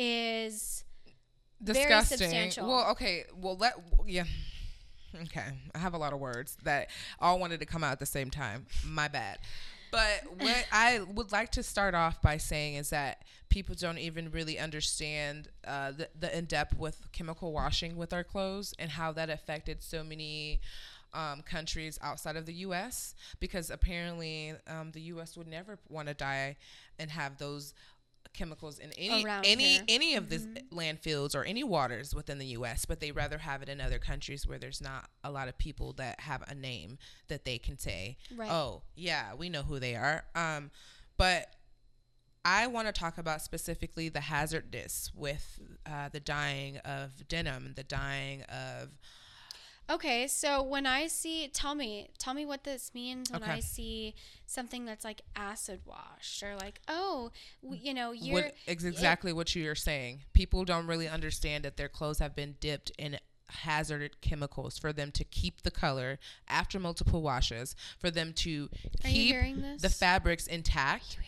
is 0.00 0.84
very 1.60 1.78
disgusting. 1.78 2.18
substantial. 2.18 2.66
Well, 2.66 2.90
okay. 2.92 3.24
Well, 3.36 3.56
let 3.56 3.74
yeah. 4.06 4.24
Okay, 5.22 5.46
I 5.74 5.78
have 5.78 5.92
a 5.94 5.98
lot 5.98 6.12
of 6.12 6.20
words 6.20 6.56
that 6.62 6.88
all 7.18 7.38
wanted 7.38 7.60
to 7.60 7.66
come 7.66 7.82
out 7.82 7.92
at 7.92 7.98
the 7.98 8.06
same 8.06 8.30
time. 8.30 8.66
My 8.86 9.08
bad. 9.08 9.38
But 9.90 10.22
what 10.38 10.64
I 10.72 11.00
would 11.00 11.32
like 11.32 11.50
to 11.52 11.62
start 11.62 11.94
off 11.94 12.22
by 12.22 12.36
saying 12.36 12.76
is 12.76 12.90
that 12.90 13.24
people 13.48 13.74
don't 13.74 13.98
even 13.98 14.30
really 14.30 14.58
understand 14.58 15.48
uh, 15.66 15.90
the, 15.92 16.08
the 16.18 16.36
in 16.36 16.44
depth 16.44 16.78
with 16.78 17.10
chemical 17.12 17.52
washing 17.52 17.96
with 17.96 18.12
our 18.12 18.24
clothes 18.24 18.72
and 18.78 18.92
how 18.92 19.12
that 19.12 19.28
affected 19.28 19.82
so 19.82 20.04
many 20.04 20.60
um, 21.12 21.42
countries 21.42 21.98
outside 22.02 22.36
of 22.36 22.46
the 22.46 22.54
U.S. 22.54 23.16
Because 23.40 23.68
apparently 23.68 24.54
um, 24.68 24.92
the 24.92 25.00
U.S. 25.02 25.36
would 25.36 25.48
never 25.48 25.78
want 25.88 26.06
to 26.08 26.14
dye 26.14 26.56
and 27.00 27.10
have 27.10 27.38
those 27.38 27.74
chemicals 28.32 28.78
in 28.78 28.92
any 28.96 29.24
Around 29.24 29.44
any 29.44 29.64
here. 29.74 29.82
any 29.88 30.14
of 30.14 30.28
these 30.30 30.46
landfills 30.72 31.34
or 31.34 31.44
any 31.44 31.64
waters 31.64 32.14
within 32.14 32.38
the 32.38 32.46
US 32.46 32.84
but 32.84 33.00
they 33.00 33.10
rather 33.12 33.38
have 33.38 33.62
it 33.62 33.68
in 33.68 33.80
other 33.80 33.98
countries 33.98 34.46
where 34.46 34.58
there's 34.58 34.80
not 34.80 35.08
a 35.24 35.30
lot 35.30 35.48
of 35.48 35.58
people 35.58 35.92
that 35.94 36.20
have 36.20 36.42
a 36.48 36.54
name 36.54 36.98
that 37.28 37.44
they 37.44 37.58
can 37.58 37.76
say 37.78 38.16
Right. 38.34 38.50
oh 38.50 38.82
yeah 38.94 39.34
we 39.34 39.48
know 39.48 39.62
who 39.62 39.78
they 39.80 39.94
are 39.96 40.24
um 40.34 40.70
but 41.16 41.54
I 42.42 42.68
want 42.68 42.86
to 42.88 42.92
talk 42.92 43.18
about 43.18 43.42
specifically 43.42 44.08
the 44.08 44.20
hazardness 44.22 45.10
with 45.14 45.60
uh, 45.84 46.08
the 46.08 46.20
dyeing 46.20 46.78
of 46.78 47.28
denim, 47.28 47.74
the 47.76 47.82
dyeing 47.82 48.44
of 48.44 48.98
Okay, 49.90 50.28
so 50.28 50.62
when 50.62 50.86
I 50.86 51.08
see 51.08 51.48
tell 51.48 51.74
me, 51.74 52.10
tell 52.18 52.32
me 52.32 52.46
what 52.46 52.62
this 52.64 52.92
means 52.94 53.30
when 53.30 53.42
Okay. 53.42 53.52
I 53.52 53.60
see 53.60 54.14
something 54.46 54.84
that's 54.84 55.04
like 55.04 55.22
acid 55.34 55.80
washed 55.84 56.42
or 56.44 56.54
like, 56.56 56.80
oh, 56.86 57.30
w- 57.62 57.80
you 57.82 57.92
know, 57.92 58.12
you're 58.12 58.34
what 58.34 58.54
ex- 58.68 58.84
exactly 58.84 59.32
what 59.32 59.54
you're 59.56 59.74
saying. 59.74 60.20
People 60.32 60.64
don't 60.64 60.86
really 60.86 61.08
understand 61.08 61.64
that 61.64 61.76
their 61.76 61.88
clothes 61.88 62.20
have 62.20 62.36
been 62.36 62.54
dipped 62.60 62.90
in 62.98 63.18
hazardous 63.48 64.10
chemicals 64.20 64.78
for 64.78 64.92
them 64.92 65.10
to 65.10 65.24
keep 65.24 65.62
the 65.62 65.72
color 65.72 66.20
after 66.46 66.78
multiple 66.78 67.20
washes, 67.20 67.74
for 67.98 68.10
them 68.12 68.32
to 68.34 68.68
Are 69.04 69.08
keep 69.08 69.34
the 69.80 69.88
fabrics 69.88 70.46
intact. 70.46 71.18
hearing 71.20 71.26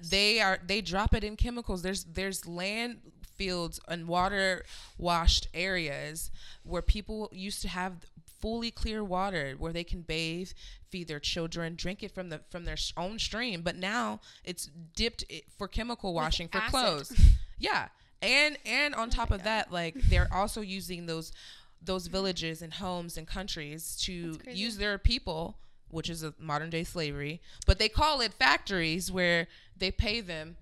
this? 0.00 0.10
They 0.10 0.40
are 0.40 0.58
they 0.64 0.80
drop 0.80 1.14
it 1.14 1.24
in 1.24 1.34
chemicals. 1.36 1.82
There's 1.82 2.04
there's 2.04 2.46
land 2.46 2.98
fields 3.34 3.80
and 3.88 4.06
water 4.08 4.64
washed 4.98 5.48
areas 5.54 6.30
where 6.62 6.82
people 6.82 7.28
used 7.32 7.62
to 7.62 7.68
have 7.68 8.06
fully 8.40 8.70
clear 8.70 9.02
water 9.02 9.54
where 9.56 9.72
they 9.72 9.84
can 9.84 10.02
bathe, 10.02 10.50
feed 10.90 11.08
their 11.08 11.18
children, 11.20 11.74
drink 11.76 12.02
it 12.02 12.10
from 12.10 12.28
the 12.28 12.40
from 12.50 12.64
their 12.64 12.76
own 12.96 13.18
stream. 13.18 13.62
But 13.62 13.76
now 13.76 14.20
it's 14.44 14.70
dipped 14.94 15.24
for 15.56 15.66
chemical 15.66 16.12
washing 16.12 16.48
for 16.48 16.58
acid. 16.58 16.70
clothes. 16.70 17.12
Yeah, 17.56 17.88
and 18.20 18.58
and 18.66 18.94
on 18.94 19.08
oh 19.08 19.10
top 19.10 19.30
my 19.30 19.36
of 19.36 19.44
that, 19.44 19.72
like 19.72 19.94
they're 20.10 20.28
also 20.30 20.60
using 20.60 21.06
those 21.06 21.32
those 21.80 22.08
villages 22.08 22.62
and 22.62 22.74
homes 22.74 23.16
and 23.16 23.26
countries 23.26 23.96
to 24.02 24.38
use 24.50 24.76
their 24.76 24.98
people, 24.98 25.56
which 25.88 26.10
is 26.10 26.22
a 26.22 26.34
modern 26.38 26.68
day 26.68 26.84
slavery, 26.84 27.40
but 27.64 27.78
they 27.78 27.88
call 27.88 28.20
it 28.20 28.34
factories 28.34 29.10
where 29.10 29.46
they 29.76 29.90
pay 29.90 30.20
them 30.20 30.56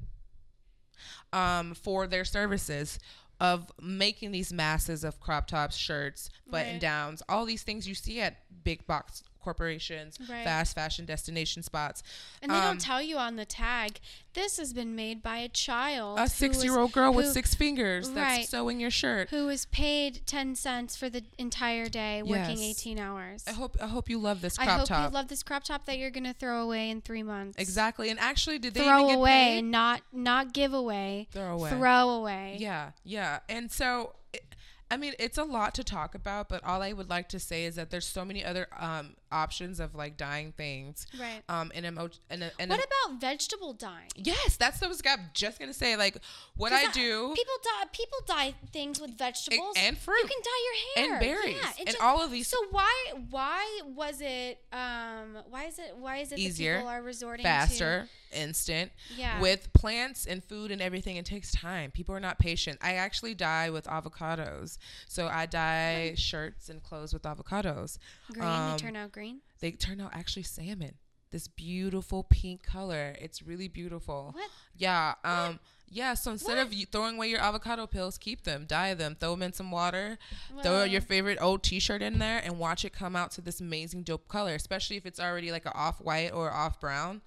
um, 1.33 1.75
for 1.75 2.07
their 2.07 2.25
services 2.25 2.99
of 3.41 3.71
making 3.81 4.31
these 4.31 4.53
masses 4.53 5.03
of 5.03 5.19
crop 5.21 5.47
tops, 5.49 5.77
shirts, 5.77 6.31
button 6.49 6.73
Right. 6.73 6.81
downs, 6.81 7.23
all 7.29 7.45
these 7.45 7.63
things 7.65 7.89
you 7.89 7.95
see 7.95 8.21
at 8.21 8.37
big 8.63 8.87
box 8.87 9.23
corporations, 9.43 10.19
Right. 10.29 10.45
fast 10.45 10.75
fashion 10.75 11.05
destination 11.05 11.63
spots. 11.63 12.03
And 12.41 12.51
they 12.51 12.57
Um, 12.57 12.63
don't 12.63 12.81
tell 12.81 13.03
you 13.03 13.19
on 13.19 13.37
the 13.37 13.45
tag, 13.45 13.99
this 14.35 14.57
has 14.57 14.73
been 14.73 14.95
made 14.97 15.23
by 15.23 15.39
a 15.39 15.49
child. 15.49 16.19
a 16.19 16.29
six 16.29 16.63
year 16.65 16.79
old 16.79 16.93
girl 16.93 17.13
with 17.13 17.31
six 17.33 17.55
fingers 17.55 18.11
that's 18.11 18.49
sewing 18.49 18.81
your 18.81 18.91
shirt. 18.91 19.29
Who 19.31 19.47
was 19.47 19.67
paid 19.67 20.23
10 20.27 20.55
cents 20.57 20.97
for 20.97 21.11
the 21.11 21.23
entire 21.39 21.89
day, 21.89 22.23
working 22.23 22.59
Yes. 22.59 22.79
18 22.79 22.99
hours. 22.99 23.45
I 23.47 23.53
hope 23.53 23.77
I 23.83 23.89
hope 23.89 24.09
you 24.09 24.19
love 24.19 24.41
this 24.41 24.57
crop 24.57 24.67
top. 24.67 24.75
I 24.75 24.79
hope 24.79 24.89
top. 24.89 25.11
you 25.11 25.15
love 25.15 25.29
this 25.29 25.43
crop 25.43 25.65
top 25.65 25.85
that 25.87 25.99
you're 25.99 26.11
going 26.11 26.25
to 26.25 26.33
throw 26.33 26.63
away 26.63 26.89
in 26.91 27.01
three 27.03 27.23
months. 27.23 27.57
exactly. 27.59 28.09
And 28.09 28.19
actually, 28.19 28.59
did 28.59 28.75
they 28.75 28.85
Throw 28.85 28.97
even 29.01 29.09
get 29.09 29.19
away, 29.19 29.31
paid? 29.57 29.63
not 29.65 30.03
not 30.13 30.53
give 30.55 30.73
away. 30.73 31.29
Throw 31.33 31.55
away. 31.55 31.71
Throw 31.71 32.09
away. 32.11 32.57
Yeah, 32.59 32.93
yeah. 33.05 33.41
And 33.49 33.71
so, 33.71 34.15
it, 34.33 34.55
I 34.91 34.97
mean, 34.97 35.15
it's 35.19 35.39
a 35.39 35.45
lot 35.45 35.75
to 35.77 35.85
talk 35.85 36.15
about, 36.15 36.49
but 36.49 36.63
all 36.65 36.83
I 36.83 36.93
would 36.93 37.09
like 37.11 37.29
to 37.31 37.41
say 37.41 37.65
is 37.65 37.77
that 37.77 37.91
there's 37.91 38.07
so 38.07 38.25
many 38.25 38.45
other 38.45 38.67
um, 38.79 39.17
options 39.33 39.81
of 39.81 39.95
like 39.95 40.17
dyeing 40.17 40.53
things. 40.53 41.07
Right. 41.19 41.43
Um, 41.49 41.73
in 41.75 41.85
a, 41.85 41.93
mo- 41.93 42.11
in 42.31 42.43
a, 42.43 42.51
in 42.59 42.69
What 42.69 42.81
a 42.81 42.87
about 43.09 43.21
vegetable 43.21 43.73
dyeing? 43.73 44.11
yes, 44.17 44.57
that's 44.57 44.81
what 44.81 44.87
I 44.87 44.89
was 44.89 45.03
I'm 45.09 45.31
just 45.35 45.59
gonna 45.59 45.73
say. 45.75 45.97
Like, 45.97 46.17
what 46.57 46.73
I 46.73 46.91
do 46.93 47.33
People 47.35 47.55
dye 47.63 47.85
people 47.93 48.19
dye 48.27 48.55
things 48.73 49.01
with 49.01 49.17
vegetables 49.19 49.75
and 49.79 49.97
fruit. 49.99 50.19
You 50.23 50.29
can 50.29 50.43
dye 50.43 50.63
your 50.65 51.07
hair 51.07 51.15
and 51.15 51.21
berries 51.21 51.57
yeah, 51.79 51.85
and 51.87 51.97
all 52.01 52.23
of 52.23 52.31
these 52.31 52.47
So 52.49 52.57
why 52.71 52.93
why 53.31 53.81
was 53.95 54.21
it 54.21 54.59
um 54.73 55.39
why 55.49 55.65
is 55.65 55.79
it 55.79 55.97
why 55.99 56.19
is 56.19 56.33
it 56.33 56.39
Easier, 56.39 56.75
that 56.75 56.79
people 56.81 56.91
are 56.91 57.03
resorting 57.03 57.45
faster, 57.45 58.09
instant. 58.33 58.91
Yeah. 59.17 59.41
With 59.41 59.73
plants 59.73 60.27
and 60.27 60.43
food 60.43 60.71
and 60.71 60.81
everything, 60.81 61.17
it 61.17 61.25
takes 61.25 61.53
time. 61.53 61.91
People 61.91 62.15
are 62.15 62.21
not 62.21 62.39
patient. 62.39 62.79
I 62.83 62.95
actually 62.95 63.35
dye 63.35 63.71
with 63.71 63.85
avocados, 63.87 64.79
so 65.09 65.29
I 65.29 65.47
dye 65.47 66.15
shirts 66.17 66.69
and 66.69 66.83
clothes 66.83 67.13
with 67.13 67.23
avocados. 67.23 67.99
green 68.33 68.45
Um, 68.47 68.73
they 68.73 68.77
turn 68.79 68.97
out 68.97 69.13
green? 69.13 69.22
They 69.61 69.71
turn 69.73 70.01
out 70.01 70.11
actually 70.13 70.43
salmon. 70.45 70.95
This 71.31 71.49
beautiful 71.49 72.25
pink 72.25 72.63
color. 72.63 73.17
It's 73.19 73.43
really 73.43 73.69
beautiful. 73.69 74.31
What? 74.35 74.51
Yeah. 74.77 75.15
Um. 75.25 75.61
Yeah. 75.89 76.13
So 76.15 76.31
instead 76.31 76.59
of 76.59 76.75
throwing 76.91 77.17
away 77.17 77.29
your 77.29 77.41
avocado 77.41 77.87
pills, 77.87 78.19
keep 78.19 78.45
them, 78.45 78.67
dye 78.67 78.93
them, 78.95 79.17
throw 79.19 79.31
them 79.31 79.43
in 79.43 79.53
some 79.55 79.71
water, 79.71 80.19
throw 80.63 80.85
your 80.85 81.01
favorite 81.01 81.39
old 81.41 81.63
T-shirt 81.63 82.03
in 82.03 82.19
there, 82.19 82.41
and 82.45 82.59
watch 82.59 82.85
it 82.85 82.93
come 82.93 83.17
out 83.17 83.31
to 83.33 83.41
this 83.41 83.61
amazing 83.61 84.03
dope 84.03 84.29
color. 84.29 84.55
Especially 84.55 84.97
if 84.97 85.07
it's 85.07 85.19
already 85.21 85.51
like 85.51 85.65
an 85.65 85.73
off 85.75 86.01
white 86.03 86.33
or 86.35 86.51
off 86.51 86.79
brown, 86.81 87.23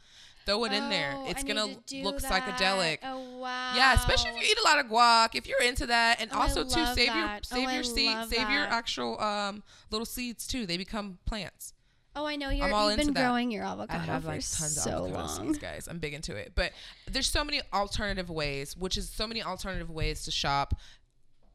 throw 0.46 0.66
it 0.66 0.72
in 0.72 0.88
there. 0.92 1.14
Oh, 1.16 1.26
It's 1.28 1.44
I 1.44 1.48
gonna 1.48 1.76
to 1.88 2.04
look 2.04 2.22
that. 2.22 2.32
psychedelic. 2.32 3.00
Oh 3.02 3.40
wow. 3.40 3.74
Yeah, 3.76 3.96
especially 3.96 4.32
if 4.32 4.36
you 4.38 4.44
eat 4.52 4.58
a 4.60 4.64
lot 4.64 4.78
of 4.80 4.86
guac. 4.86 5.34
If 5.34 5.48
you're 5.48 5.64
into 5.64 5.88
that, 5.88 6.22
and 6.22 6.30
Oh, 6.32 6.42
also 6.42 6.64
too, 6.64 6.86
save 6.94 7.08
your 7.16 7.40
save 7.42 7.68
Oh, 7.70 7.72
your 7.72 7.84
seed, 7.84 8.16
love 8.16 8.30
save 8.30 8.50
your 8.52 8.66
actual 8.66 9.20
um 9.20 9.64
little 9.90 10.06
seeds 10.06 10.46
too. 10.46 10.68
They 10.68 10.78
become 10.78 11.18
plants. 11.26 11.72
Oh, 12.16 12.26
I 12.26 12.36
know 12.38 12.50
you're. 12.50 12.72
all 12.74 12.90
You've 12.90 12.98
been 13.00 13.14
that. 13.14 13.20
growing 13.22 13.52
your 13.52 13.66
I 13.66 13.72
avocado 13.74 14.00
have 14.00 14.22
for 14.24 14.28
like 14.30 14.36
tons 14.38 14.82
so 14.82 14.90
of 14.90 14.96
avocado 15.12 15.14
long. 15.44 15.48
seeds, 15.48 15.58
guys. 15.60 15.88
I'm 15.90 16.00
big 16.00 16.14
into 16.14 16.36
it. 16.36 16.54
But 16.56 16.72
there's 17.12 17.28
so 17.30 17.44
many 17.44 17.62
alternative 17.74 18.30
ways, 18.30 18.78
which 18.78 18.98
is 18.98 19.10
so 19.10 19.28
many 19.28 19.44
alternative 19.44 19.90
ways 19.90 20.24
to 20.24 20.32
shop, 20.32 20.76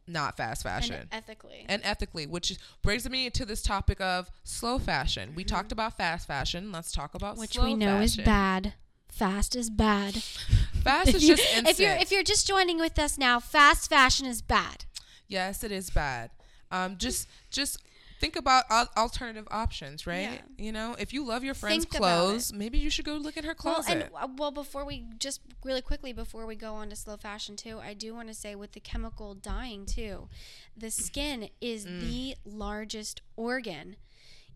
not 0.07 0.37
fast 0.37 0.63
fashion. 0.65 0.97
And 0.97 1.09
ethically. 1.13 1.65
And 1.69 1.81
ethically, 1.85 2.27
which 2.27 2.51
is, 2.51 2.59
brings 2.83 3.09
me 3.09 3.31
to 3.31 3.45
this 3.45 3.63
topic 3.63 4.01
of 4.01 4.31
slow 4.45 4.79
fashion. 4.79 5.33
We 5.35 5.45
talked 5.45 5.73
about 5.73 5.97
fast 5.97 6.27
fashion. 6.27 6.73
Let's 6.73 6.93
talk 6.93 7.15
about 7.15 7.33
Mm-hmm. 7.35 7.41
which 7.41 7.59
we 7.59 7.75
know 7.75 8.01
is 8.01 8.17
bad. 8.17 8.75
Fast 9.09 9.57
is 9.57 9.71
bad. 9.71 10.15
Fast 10.85 11.13
is 11.15 11.27
just 11.27 11.43
instant. 11.43 11.69
if 11.69 11.79
you're 11.81 11.93
if 11.97 12.11
you're 12.13 12.23
just 12.23 12.47
joining 12.47 12.79
with 12.79 12.99
us 12.99 13.19
now, 13.19 13.39
fast 13.41 13.91
fashion 13.91 14.25
is 14.25 14.41
bad. 14.41 14.85
yes, 15.29 15.63
it 15.65 15.71
is 15.73 15.91
bad. 15.91 16.31
Um, 16.71 16.97
just 16.97 17.29
just 17.51 17.83
think 18.21 18.37
about 18.37 18.65
al- 18.71 18.91
alternative 18.97 19.49
options, 19.51 20.07
right? 20.07 20.21
Yeah. 20.59 20.65
You 20.65 20.73
know, 20.73 20.95
if 20.99 21.13
you 21.13 21.25
love 21.25 21.43
your 21.43 21.55
friend's 21.55 21.87
Think 21.87 21.97
clothes, 21.97 22.53
maybe 22.53 22.79
you 22.79 22.91
should 22.91 23.05
go 23.07 23.15
look 23.15 23.37
at 23.37 23.45
her 23.45 23.57
Well, 23.65 23.83
and 23.89 24.11
well, 24.39 24.51
before 24.51 24.85
we 24.85 25.05
just 25.19 25.41
really 25.65 25.83
quickly 25.83 26.13
before 26.13 26.47
we 26.47 26.55
go 26.55 26.75
on 26.75 26.91
to 26.91 26.97
slow 26.97 27.17
fashion 27.17 27.57
too, 27.57 27.81
I 27.83 27.95
do 27.95 28.15
want 28.15 28.29
to 28.29 28.35
say 28.35 28.55
with 28.55 28.73
the 28.73 28.81
chemical 28.81 29.35
dyeing 29.35 29.87
too, 29.87 30.29
the 30.77 30.91
skin 30.91 31.49
is 31.61 31.87
Mm. 31.87 32.01
the 32.01 32.37
largest 32.45 33.23
organ 33.37 33.97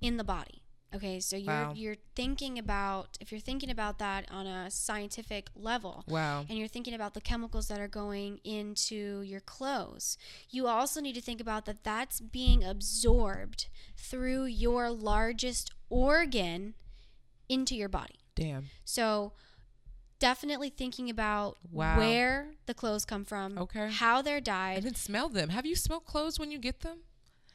in 0.00 0.18
the 0.18 0.24
body. 0.24 0.60
Okay, 0.94 1.18
so 1.20 1.36
you're 1.36 1.46
Wow. 1.52 1.72
you're 1.74 1.96
thinking 2.14 2.58
about 2.58 3.18
if 3.20 3.32
you're 3.32 3.40
thinking 3.40 3.70
about 3.70 3.98
that 3.98 4.30
on 4.30 4.46
a 4.46 4.70
scientific 4.70 5.50
level, 5.56 6.04
Wow. 6.06 6.46
and 6.48 6.56
you're 6.58 6.68
thinking 6.68 6.94
about 6.94 7.14
the 7.14 7.20
chemicals 7.20 7.66
that 7.68 7.80
are 7.80 7.88
going 7.88 8.38
into 8.44 9.22
your 9.22 9.40
clothes. 9.40 10.16
You 10.50 10.68
also 10.68 11.00
need 11.00 11.14
to 11.14 11.20
think 11.20 11.40
about 11.40 11.64
that 11.66 11.82
that's 11.82 12.20
being 12.20 12.62
absorbed 12.62 13.66
through 13.96 14.44
your 14.44 14.90
largest 14.90 15.70
organ 15.88 16.74
into 17.48 17.74
your 17.74 17.88
body. 17.88 18.20
Damn. 18.36 18.70
So 18.84 19.32
definitely 20.20 20.70
thinking 20.70 21.10
about 21.10 21.58
Wow. 21.70 21.98
where 21.98 22.54
the 22.66 22.74
clothes 22.74 23.04
come 23.04 23.24
from, 23.24 23.58
Okay. 23.58 23.90
how 23.90 24.22
they're 24.22 24.36
And 24.36 24.44
dyed. 24.44 24.82
then 24.84 24.94
smell 24.94 25.28
them. 25.28 25.50
Have 25.50 25.66
you 25.66 25.74
smelled 25.76 26.04
clothes 26.06 26.38
when 26.38 26.50
you 26.50 26.58
get 26.58 26.80
them? 26.80 27.00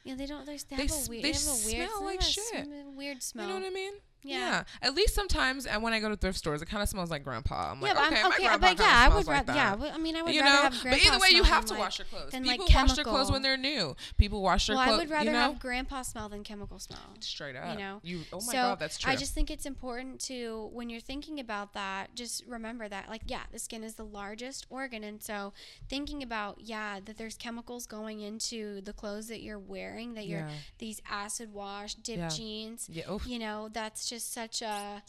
Yeah, 0.04 0.14
they 0.14 0.26
don't. 0.26 0.46
There's, 0.46 0.64
they, 0.64 0.76
They 0.76 0.82
have 0.86 0.92
a 0.92 1.08
weird. 1.10 1.24
they 1.24 1.32
They, 1.32 1.38
have 1.38 1.48
a 1.48 1.66
weird. 1.66 1.88
smell 1.90 2.04
like 2.04 2.20
a 2.20 2.24
shit. 2.24 2.68
weird 2.96 3.22
smell. 3.22 3.46
You 3.46 3.52
know 3.54 3.60
what 3.60 3.66
I 3.66 3.74
mean? 3.74 3.92
Yeah. 4.22 4.64
At 4.82 4.94
least 4.94 5.14
sometimes, 5.14 5.66
and 5.66 5.82
when 5.82 5.92
I 5.92 6.00
go 6.00 6.08
to 6.08 6.16
thrift 6.16 6.38
stores, 6.38 6.62
it 6.62 6.66
kind 6.68 6.82
of 6.82 6.88
smells 6.88 7.10
like 7.10 7.24
grandpa. 7.24 7.70
I'm 7.72 7.80
like, 7.80 7.94
yeah, 7.94 8.00
but 8.00 8.06
okay, 8.12 8.16
I'm, 8.16 8.22
my 8.22 8.28
okay, 8.36 8.44
grandpa 8.46 8.66
but 8.68 8.78
yeah, 8.78 8.92
I 9.04 9.08
would 9.08 9.26
like 9.26 9.36
rather. 9.36 9.46
that. 9.52 9.56
Yeah, 9.56 9.76
but, 9.76 9.94
I 9.94 9.98
mean, 9.98 10.16
I 10.16 10.22
would 10.22 10.34
you 10.34 10.40
rather 10.40 10.56
know, 10.56 10.62
have 10.62 10.80
but 10.82 11.06
either 11.06 11.18
way, 11.18 11.28
you 11.30 11.42
have 11.42 11.64
to 11.66 11.72
like- 11.74 11.80
wash 11.80 11.98
your 11.98 12.06
clothes. 12.06 12.30
People 12.32 12.48
like, 12.66 12.74
wash 12.74 12.92
their 12.94 13.04
clothes 13.04 13.30
when 13.32 13.42
they're 13.42 13.56
new. 13.56 13.96
People 14.18 14.42
wash 14.42 14.66
their 14.66 14.76
clothes. 14.76 14.86
Well, 14.86 14.96
clothes. 14.96 15.00
I 15.00 15.04
would 15.04 15.10
rather 15.10 15.24
you 15.26 15.32
know? 15.32 15.52
have 15.52 15.58
grandpa 15.58 16.02
smell 16.02 16.28
than 16.28 16.44
chemical 16.44 16.78
smell. 16.78 16.98
straight 17.20 17.56
up. 17.56 17.72
You 17.72 17.78
know? 17.78 18.00
You. 18.02 18.20
Oh 18.32 18.36
my 18.40 18.52
so 18.52 18.52
god, 18.52 18.78
that's 18.78 18.98
true. 18.98 19.12
I 19.12 19.16
just 19.16 19.34
think 19.34 19.50
it's 19.50 19.66
important 19.66 20.20
to 20.22 20.68
when 20.72 20.90
you're 20.90 21.00
thinking 21.00 21.40
about 21.40 21.72
that, 21.74 22.14
just 22.14 22.44
remember 22.46 22.88
that 22.88 23.08
like 23.08 23.22
yeah, 23.26 23.42
the 23.52 23.58
skin 23.58 23.82
is 23.84 23.94
the 23.94 24.04
largest 24.04 24.66
organ 24.70 25.04
and 25.04 25.22
so 25.22 25.52
thinking 25.88 26.22
about 26.22 26.58
yeah, 26.60 27.00
that 27.04 27.16
there's 27.16 27.36
chemicals 27.36 27.86
going 27.86 28.20
into 28.20 28.80
the 28.82 28.92
clothes 28.92 29.28
that 29.28 29.42
you're 29.42 29.58
wearing 29.58 30.14
that 30.14 30.26
you're 30.26 30.40
yeah. 30.40 30.50
these 30.78 31.00
acid 31.10 31.52
wash 31.52 31.94
dip 31.94 32.18
Yeah. 32.18 32.28
jeans, 32.28 32.88
Yeah. 32.92 33.10
Oof. 33.10 33.26
you 33.26 33.38
know, 33.38 33.68
that's 33.72 34.08
just 34.10 34.32
such 34.32 34.60
a 34.62 35.02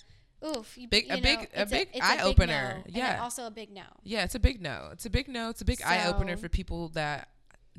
oof, 0.43 0.77
you, 0.77 0.87
Big- 0.87 1.07
you 1.07 1.13
a 1.13 1.17
know, 1.17 1.21
big- 1.21 1.49
a 1.55 1.65
big 1.65 1.89
it's 1.93 2.03
eye-opener. 2.05 2.77
no, 2.77 2.83
and 2.85 2.95
Yeah. 2.95 3.21
also 3.21 3.45
a 3.45 3.51
big 3.51 3.69
no. 3.71 3.83
Yeah, 4.03 4.23
it's 4.23 4.33
a 4.35 4.39
big 4.39 4.59
no. 4.61 4.89
It's 4.91 5.05
a 5.05 5.09
big 5.09 5.27
no. 5.27 5.49
It's 5.49 5.61
a 5.61 5.65
big 5.65 5.81
eye 5.83 6.07
opener 6.07 6.35
for 6.37 6.49
people 6.49 6.89
that 6.89 7.27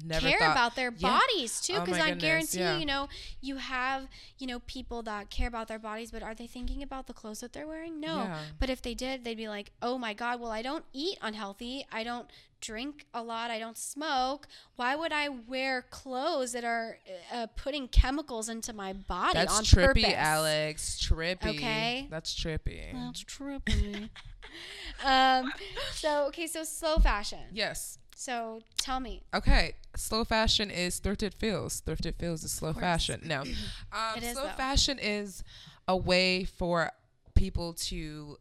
never 0.05 0.27
care 0.29 0.39
thought. 0.39 0.53
about 0.53 0.75
their 0.77 0.93
Yeah. 0.97 1.19
bodies 1.19 1.61
too 1.61 1.75
Oh 1.77 1.81
because 1.85 1.99
my 1.99 2.07
i 2.13 2.15
guarantee 2.15 2.61
yeah. 2.61 2.79
you 2.79 2.87
know 2.87 3.11
you 3.43 3.57
have 3.57 4.09
you 4.39 4.47
know 4.47 4.61
people 4.61 5.03
that 5.03 5.29
care 5.29 5.47
about 5.49 5.69
their 5.69 5.79
bodies 5.79 6.11
but 6.11 6.23
are 6.23 6.35
they 6.35 6.47
thinking 6.47 6.83
about 6.83 7.09
the 7.09 7.13
clothes 7.13 7.41
that 7.41 7.53
they're 7.53 7.67
wearing 7.67 8.01
no 8.01 8.23
Yeah. 8.23 8.39
but 8.59 8.71
if 8.71 8.81
they 8.81 8.95
did 8.95 9.23
they'd 9.23 9.37
be 9.37 9.51
like 9.51 9.71
oh 9.83 9.99
my 9.99 10.15
god 10.15 10.41
well 10.41 10.51
i 10.51 10.63
don't 10.63 10.87
eat 10.95 11.19
unhealthy 11.21 11.85
i 11.93 12.03
don't 12.05 12.27
drink 12.63 13.05
a 13.13 13.23
lot 13.23 13.51
i 13.51 13.59
don't 13.59 13.77
smoke 13.77 14.47
why 14.77 14.95
would 14.97 15.13
i 15.13 15.29
wear 15.29 15.83
clothes 15.91 16.53
that 16.53 16.65
are 16.65 16.97
uh, 17.33 17.47
putting 17.57 17.89
chemicals 17.89 18.49
into 18.49 18.73
my 18.73 18.93
body 18.93 19.35
That's 19.35 19.59
on 19.59 19.65
trippy, 19.65 20.05
purpose 20.05 20.15
Alex. 20.17 21.07
Trippy. 21.07 21.47
Okay. 21.57 22.07
That's 22.09 22.35
trippy. 22.35 22.93
that's 22.95 23.25
trippy 23.25 24.09
um 25.05 25.53
so 25.93 26.27
okay 26.29 26.47
so 26.47 26.63
slow 26.65 26.99
fashion 26.99 27.41
yes. 27.53 27.99
so 28.15 28.61
tell 28.79 29.01
me 29.01 29.23
Okay, 29.35 29.75
slow 29.97 30.25
fashion 30.25 30.71
is 30.71 31.01
thrifted 31.01 31.35
feels. 31.35 31.83
Thrifted 31.85 32.15
feels 32.17 32.45
is 32.45 32.53
slow 32.53 32.73
fashion. 32.73 33.21
No, 33.25 33.41
um, 33.93 34.17
It 34.17 34.23
is, 34.23 34.33
slow 34.35 34.45
though. 34.45 34.53
fashion 34.53 34.99
is 35.01 35.43
a 35.89 35.97
way 35.97 36.45
for 36.45 36.93
people 37.35 37.73
to 37.75 38.37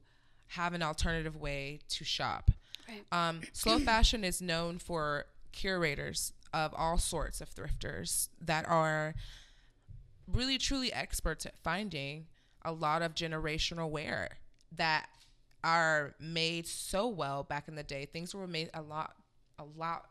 have 0.49 0.73
an 0.73 0.83
alternative 0.83 1.35
way 1.37 1.79
to 1.89 2.03
shop. 2.03 2.51
Right. 2.91 3.29
Um, 3.29 3.41
slow 3.53 3.79
fashion 3.91 4.23
is 4.23 4.41
known 4.41 4.77
for 4.77 5.25
curators 5.51 6.33
of 6.53 6.73
all 6.75 6.97
sorts 6.97 7.41
of 7.41 7.49
thrifters 7.49 8.29
that 8.41 8.67
are 8.67 9.15
really 10.27 10.57
truly 10.57 10.91
experts 10.91 11.45
at 11.45 11.57
finding 11.57 12.27
a 12.63 12.71
lot 12.71 13.01
of 13.01 13.15
generational 13.15 13.89
wear 13.89 14.37
that 14.75 15.07
are 15.63 16.15
made 16.19 16.67
so 16.67 17.07
well 17.07 17.43
back 17.43 17.67
in 17.67 17.75
the 17.75 17.83
day. 17.83 18.05
Things 18.05 18.33
were 18.33 18.47
made 18.47 18.69
a 18.73 18.81
lot, 18.81 19.15
a 19.59 19.63
lot. 19.77 20.05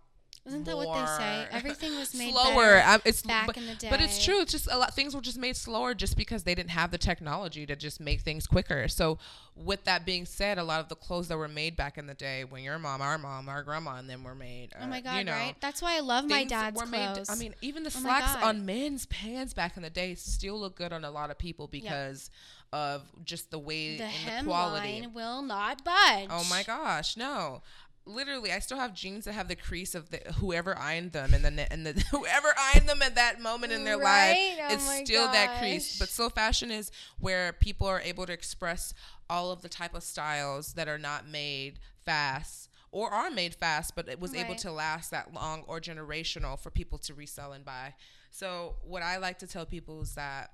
Isn't 0.46 0.64
that 0.64 0.76
what 0.76 0.94
they 0.94 1.07
say? 1.18 1.46
Everything 1.53 1.96
was 1.98 2.14
made 2.14 2.33
slower. 2.33 2.83
Um, 2.85 3.03
it's 3.05 3.22
back 3.22 3.46
but, 3.46 3.57
in 3.59 3.66
the 3.66 3.74
day. 3.74 3.88
but 3.90 4.00
it's 4.00 4.24
true. 4.24 4.40
It's 4.40 4.53
just 4.53 4.68
a 4.70 4.79
lot. 4.79 4.94
Things 4.94 5.14
were 5.14 5.20
just 5.20 5.38
made 5.38 5.55
slower 5.55 5.92
just 5.94 6.16
because 6.16 6.44
they 6.44 6.55
didn't 6.55 6.70
have 6.70 6.90
the 6.90 6.98
technology 6.98 7.66
to 7.66 7.76
just 7.76 8.00
make 8.00 8.22
things 8.22 8.46
quicker. 8.46 8.88
So, 8.88 9.18
with 9.55 9.85
that 9.85 10.07
being 10.07 10.24
said, 10.24 10.57
a 10.57 10.64
lot 10.64 10.81
of 10.81 10.88
the 10.88 10.94
clothes 10.94 11.29
that 11.29 11.37
were 11.37 11.48
made 11.48 11.76
back 11.76 11.98
in 11.98 12.07
the 12.07 12.14
day, 12.14 12.44
when 12.44 12.62
your 12.62 12.79
mom, 12.79 13.03
our 13.03 13.18
mom, 13.18 13.50
our 13.50 13.62
grandma, 13.62 13.96
and 13.96 14.09
them 14.09 14.24
were 14.24 14.35
made. 14.35 14.70
Oh 14.81 14.87
my 14.87 14.98
uh, 14.98 15.03
god, 15.03 15.18
you 15.18 15.24
know, 15.24 15.33
right? 15.33 15.55
That's 15.61 15.83
why 15.83 15.98
I 15.98 16.00
love 16.00 16.24
my 16.24 16.44
dad's 16.44 16.74
were 16.74 16.87
clothes. 16.87 17.29
Made, 17.29 17.31
I 17.31 17.37
mean, 17.37 17.55
even 17.61 17.83
the 17.83 17.92
Oh 17.94 18.00
slacks 18.00 18.42
on 18.42 18.64
men's 18.64 19.05
pants 19.07 19.53
back 19.53 19.76
in 19.76 19.83
the 19.83 19.90
day 19.90 20.14
still 20.14 20.59
look 20.59 20.74
good 20.74 20.92
on 20.92 21.05
a 21.05 21.11
lot 21.11 21.31
of 21.31 21.38
people 21.38 21.68
because 21.68 22.31
of 22.72 23.03
just 23.24 23.50
the 23.50 23.59
way 23.59 23.98
the 23.98 24.05
and 24.05 24.46
the 24.46 24.50
quality. 24.50 25.03
hemline 25.03 25.12
will 25.12 25.42
not 25.42 25.85
budge. 25.85 26.29
Oh 26.31 26.46
my 26.48 26.62
gosh, 26.62 27.16
no. 27.16 27.62
Literally, 28.07 28.51
I 28.53 28.59
still 28.59 28.79
have 28.79 28.95
jeans 28.95 29.25
that 29.27 29.33
have 29.35 29.49
the 29.49 29.55
crease 29.55 29.95
of 29.95 30.11
the 30.11 30.19
whoever 30.39 30.77
ironed 30.77 31.13
them, 31.13 31.33
and 31.35 31.45
the 31.45 31.73
and 31.73 31.87
the 31.87 31.93
whoever 32.11 32.49
ironed 32.59 32.89
them 32.89 33.03
at 33.03 33.15
that 33.15 33.41
moment 33.41 33.73
in 33.73 33.85
their 33.85 33.99
Right? 33.99 34.31
life, 34.31 34.59
Oh 34.71 34.75
it's 34.75 34.85
still 35.09 35.29
that 35.33 35.59
crease. 35.59 35.99
But 35.99 36.09
slow 36.09 36.29
fashion 36.29 36.71
is 36.71 36.91
where 37.19 37.53
people 37.53 37.87
are 37.87 38.01
able 38.01 38.27
to 38.27 38.33
express 38.33 38.95
all 39.29 39.53
of 39.53 39.63
the 39.63 39.69
type 39.69 39.95
of 39.95 40.03
styles 40.03 40.73
that 40.75 40.89
are 40.89 40.99
not 40.99 41.29
made 41.29 41.79
fast 42.05 42.69
or 42.91 43.11
are 43.11 43.31
made 43.31 43.55
fast, 43.55 43.95
but 43.95 44.09
it 44.09 44.19
was 44.19 44.35
able 44.35 44.55
to 44.57 44.73
last 44.73 45.11
that 45.13 45.33
long 45.33 45.63
or 45.69 45.81
generational 45.81 46.59
for 46.59 46.71
people 46.71 46.99
to 46.99 47.15
resell 47.15 47.53
and 47.53 47.65
buy. 47.65 47.95
So 48.33 48.77
what 48.83 49.03
I 49.03 49.19
like 49.19 49.39
to 49.41 49.47
tell 49.47 49.65
people 49.67 50.01
is 50.03 50.15
that 50.17 50.51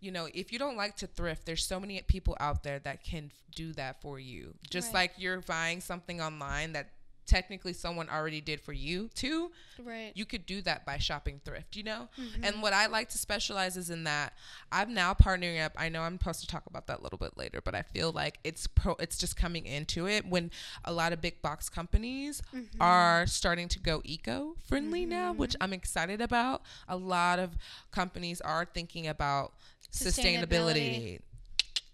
you 0.00 0.10
know, 0.12 0.28
if 0.32 0.52
you 0.52 0.58
don't 0.58 0.76
like 0.76 0.96
to 0.96 1.06
thrift, 1.06 1.44
there's 1.46 1.64
so 1.64 1.80
many 1.80 2.00
people 2.02 2.36
out 2.40 2.62
there 2.62 2.78
that 2.80 3.02
can 3.04 3.30
do 3.54 3.72
that 3.74 4.00
for 4.00 4.18
you. 4.18 4.54
Just 4.70 4.88
Right. 4.88 5.00
like 5.00 5.12
you're 5.18 5.40
buying 5.40 5.80
something 5.80 6.20
online 6.20 6.72
that 6.74 6.90
technically 7.26 7.74
someone 7.74 8.08
already 8.08 8.40
did 8.40 8.58
for 8.58 8.72
you 8.72 9.10
too, 9.14 9.52
Right. 9.78 10.12
you 10.14 10.24
could 10.24 10.46
do 10.46 10.62
that 10.62 10.86
by 10.86 10.96
shopping 10.96 11.42
thrift, 11.44 11.76
you 11.76 11.82
know? 11.82 12.08
Mm-hmm. 12.18 12.42
And 12.42 12.62
what 12.62 12.72
I 12.72 12.86
like 12.86 13.10
to 13.10 13.18
specialize 13.18 13.76
is 13.76 13.90
in 13.90 14.04
that 14.04 14.32
I'm 14.72 14.94
now 14.94 15.12
partnering 15.12 15.62
up. 15.62 15.72
I 15.76 15.90
know 15.90 16.00
I'm 16.02 16.16
supposed 16.18 16.40
to 16.40 16.46
talk 16.46 16.64
about 16.66 16.86
that 16.86 17.00
a 17.00 17.02
little 17.02 17.18
bit 17.18 17.36
later, 17.36 17.60
but 17.60 17.74
I 17.74 17.82
feel 17.82 18.12
like 18.12 18.38
it's 18.44 18.66
pro 18.66 18.94
it's 18.94 19.18
just 19.18 19.36
coming 19.36 19.66
into 19.66 20.08
it 20.08 20.24
when 20.26 20.50
a 20.86 20.92
lot 20.92 21.12
of 21.12 21.20
big 21.20 21.42
box 21.42 21.68
companies 21.68 22.40
Mm-hmm. 22.54 22.80
are 22.80 23.26
starting 23.26 23.68
to 23.68 23.78
go 23.78 24.00
eco 24.04 24.54
friendly 24.66 25.04
now, 25.04 25.34
which 25.34 25.54
I'm 25.60 25.74
excited 25.74 26.22
about. 26.22 26.62
A 26.88 26.96
lot 26.96 27.38
of 27.38 27.58
companies 27.90 28.40
are 28.40 28.64
thinking 28.64 29.06
about 29.06 29.52
sustainability 29.92 30.40
Sustainability. 30.42 31.20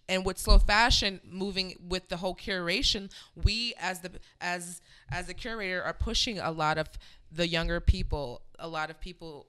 and 0.08 0.24
with 0.26 0.38
slow 0.38 0.58
fashion 0.58 1.20
moving 1.24 1.74
with 1.88 2.08
the 2.08 2.16
whole 2.18 2.34
curation 2.34 3.10
we 3.34 3.74
as 3.78 4.00
the 4.00 4.10
as 4.40 4.80
as 5.10 5.28
a 5.28 5.34
curator 5.34 5.82
are 5.82 5.92
pushing 5.94 6.38
a 6.38 6.50
lot 6.50 6.78
of 6.78 6.88
the 7.32 7.46
younger 7.48 7.80
people 7.80 8.42
a 8.58 8.68
lot 8.68 8.90
of 8.90 9.00
people 9.00 9.46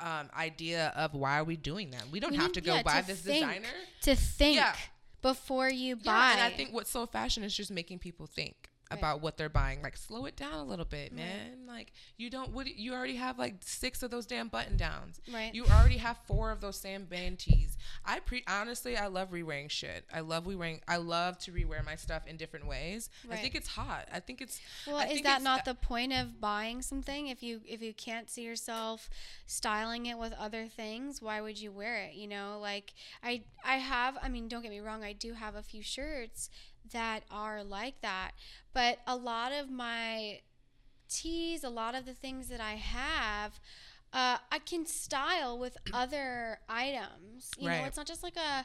um, 0.00 0.28
idea 0.36 0.92
of 0.96 1.12
why 1.14 1.38
are 1.40 1.44
we 1.44 1.56
doing 1.56 1.90
that 1.90 2.04
we 2.10 2.20
don't 2.20 2.30
We 2.32 2.36
have 2.36 2.52
to 2.52 2.60
go 2.60 2.76
yeah, 2.76 2.82
buy 2.82 3.00
to 3.00 3.06
this 3.08 3.20
think. 3.20 3.44
designer 3.46 3.68
To 4.02 4.14
think 4.14 4.56
Yeah. 4.56 4.74
before 5.22 5.68
you 5.68 5.96
buy. 5.96 6.02
yeah 6.04 6.32
and 6.32 6.40
i 6.42 6.50
think 6.56 6.72
what 6.72 6.86
slow 6.86 7.06
fashion 7.06 7.42
is 7.42 7.54
just 7.54 7.70
making 7.70 7.98
people 7.98 8.26
think 8.26 8.67
Right. 8.90 8.98
about 8.98 9.20
what 9.20 9.36
they're 9.36 9.48
buying 9.48 9.82
like 9.82 9.96
slow 9.96 10.24
it 10.24 10.36
down 10.36 10.54
a 10.54 10.64
little 10.64 10.84
bit 10.84 11.12
man 11.12 11.66
like 11.66 11.92
you 12.16 12.30
don't 12.30 12.52
what 12.52 12.66
you 12.74 12.94
already 12.94 13.16
have 13.16 13.38
like 13.38 13.56
six 13.60 14.02
of 14.02 14.10
those 14.10 14.24
damn 14.24 14.48
button 14.48 14.76
downs 14.76 15.20
Right. 15.32 15.54
you 15.54 15.64
already 15.66 15.98
have 15.98 16.16
four 16.26 16.50
of 16.50 16.60
those 16.60 16.76
Sam 16.76 17.04
band 17.04 17.38
tees. 17.38 17.76
I 18.04 18.20
pre 18.20 18.44
honestly, 18.48 18.96
I 18.96 19.08
love 19.08 19.32
re-wearing 19.32 19.68
shit. 19.68 20.04
I 20.12 20.20
love 20.20 20.46
re-wearing. 20.46 20.80
I 20.86 20.96
love 20.96 21.38
to 21.40 21.52
re-wear 21.52 21.82
my 21.84 21.96
stuff 21.96 22.26
in 22.26 22.36
different 22.36 22.66
ways. 22.66 23.10
I 23.30 23.36
think 23.36 23.54
it's 23.54 23.68
hot. 23.68 24.08
I 24.12 24.20
think 24.20 24.40
it's. 24.40 24.60
Well, 24.86 24.96
I 24.96 25.06
is 25.06 25.22
that 25.22 25.42
not 25.42 25.60
uh, 25.60 25.72
the 25.72 25.74
point 25.74 26.12
of 26.12 26.40
buying 26.40 26.82
something? 26.82 27.26
If 27.26 27.42
you 27.42 27.60
if 27.66 27.82
you 27.82 27.92
can't 27.92 28.30
see 28.30 28.42
yourself 28.42 29.10
styling 29.46 30.06
it 30.06 30.18
with 30.18 30.32
other 30.38 30.66
things, 30.66 31.20
why 31.20 31.40
would 31.40 31.60
you 31.60 31.72
wear 31.72 31.96
it? 32.04 32.14
You 32.14 32.28
know, 32.28 32.58
like 32.60 32.94
I 33.22 33.42
I 33.64 33.76
have. 33.76 34.16
I 34.22 34.28
mean, 34.28 34.48
don't 34.48 34.62
get 34.62 34.70
me 34.70 34.80
wrong. 34.80 35.04
I 35.04 35.12
do 35.12 35.34
have 35.34 35.54
a 35.54 35.62
few 35.62 35.82
shirts 35.82 36.50
that 36.92 37.20
are 37.30 37.62
like 37.64 38.00
that, 38.02 38.32
but 38.72 38.98
a 39.06 39.16
lot 39.16 39.52
of 39.52 39.70
my 39.70 40.40
tees, 41.08 41.64
a 41.64 41.68
lot 41.70 41.94
of 41.94 42.04
the 42.06 42.14
things 42.14 42.48
that 42.48 42.60
I 42.60 42.72
have. 42.74 43.58
Uh, 44.12 44.38
I 44.50 44.58
can 44.58 44.86
style 44.86 45.58
with 45.58 45.76
other 45.92 46.60
items. 46.68 47.50
You 47.58 47.68
know, 47.68 47.84
it's 47.84 47.96
not 47.96 48.06
just 48.06 48.22
like 48.22 48.36
a, 48.36 48.64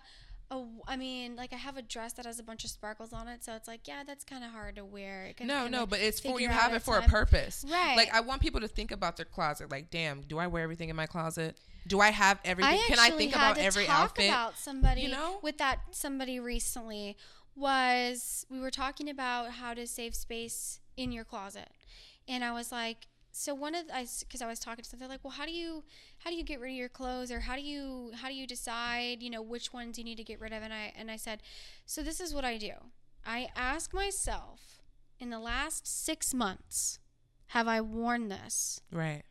a. 0.54 0.66
I 0.88 0.96
mean, 0.96 1.36
like 1.36 1.52
I 1.52 1.58
have 1.58 1.76
a 1.76 1.82
dress 1.82 2.14
that 2.14 2.26
has 2.26 2.40
a 2.40 2.44
bunch 2.44 2.64
of 2.64 2.70
sparkles 2.70 3.12
on 3.12 3.28
it, 3.28 3.44
so 3.44 3.54
it's 3.54 3.68
like, 3.68 3.86
yeah, 3.86 4.04
that's 4.06 4.24
kind 4.24 4.44
of 4.46 4.52
hard 4.52 4.78
to 4.78 4.86
wear. 4.86 5.34
No, 5.42 5.68
no, 5.68 5.86
but 5.86 6.00
it's 6.00 6.22
for 6.22 6.40
you 6.40 6.48
have 6.48 6.74
it 6.74 6.82
for 6.82 6.98
a 6.98 7.02
purpose. 7.02 7.66
Right. 7.70 7.96
Like 7.98 8.14
I 8.14 8.22
want 8.22 8.42
people 8.42 8.62
to 8.62 8.70
think 8.70 8.92
about 8.92 9.18
their 9.18 9.26
closet. 9.26 9.70
Like, 9.70 9.90
damn, 9.92 10.22
do 10.22 10.38
I 10.38 10.48
wear 10.48 10.64
everything 10.64 10.88
in 10.90 10.96
my 10.96 11.08
closet? 11.08 11.58
Do 11.86 12.00
I 12.00 12.12
have 12.12 12.40
everything? 12.46 12.80
I 12.80 12.88
Can 12.88 13.00
I 13.00 13.10
think 13.10 13.34
had 13.34 13.42
about 13.52 13.56
to 13.58 13.64
every 13.64 13.86
talk 13.86 14.12
outfit? 14.12 14.30
about 14.30 14.58
somebody 14.58 15.02
you 15.02 15.10
know? 15.10 15.40
with 15.42 15.58
that 15.58 15.80
somebody 15.92 16.40
recently 16.40 17.18
was 17.56 18.46
we 18.50 18.60
were 18.60 18.72
talking 18.72 19.10
about 19.10 19.52
how 19.52 19.74
to 19.74 19.88
save 19.88 20.16
space 20.16 20.80
in 20.98 21.12
your 21.12 21.24
closet, 21.24 21.70
and 22.28 22.44
I 22.44 22.52
was 22.52 22.72
like, 22.72 23.08
so 23.32 23.56
one 23.56 23.74
of 23.74 23.88
the, 23.88 23.96
I 23.96 24.06
because 24.20 24.42
I 24.42 24.48
was 24.48 24.60
talking 24.60 24.84
to 24.84 24.92
them, 24.92 25.00
they're 25.00 25.10
like, 25.10 25.24
well, 25.24 25.32
how 25.32 25.46
do 25.46 25.52
you 25.52 25.84
how 26.20 26.30
do 26.30 26.36
you 26.36 26.44
get 26.44 26.60
rid 26.60 26.72
of 26.72 26.78
your 26.78 26.90
clothes? 26.90 27.32
Or 27.32 27.42
how 27.42 27.56
do 27.56 27.62
you 27.62 28.12
how 28.16 28.28
do 28.28 28.36
you 28.36 28.46
decide 28.46 29.24
you 29.24 29.30
know 29.30 29.42
which 29.42 29.74
ones 29.74 29.98
you 29.98 30.04
need 30.04 30.18
to 30.18 30.24
get 30.24 30.40
rid 30.40 30.54
of? 30.54 30.62
And 30.62 30.72
i 30.72 30.94
and 30.96 31.10
i 31.10 31.16
said 31.16 31.42
so 31.86 32.04
this 32.04 32.20
is 32.20 32.34
what 32.34 32.46
i 32.46 32.58
do. 32.58 32.74
I 33.26 33.50
ask 33.56 33.94
myself 33.94 34.82
in 35.20 35.32
the 35.32 35.40
last 35.40 35.88
six 35.88 36.34
months 36.34 37.00
have 37.48 37.68
i 37.68 37.82
worn 37.82 38.30
this? 38.30 38.82
Right. 38.92 39.24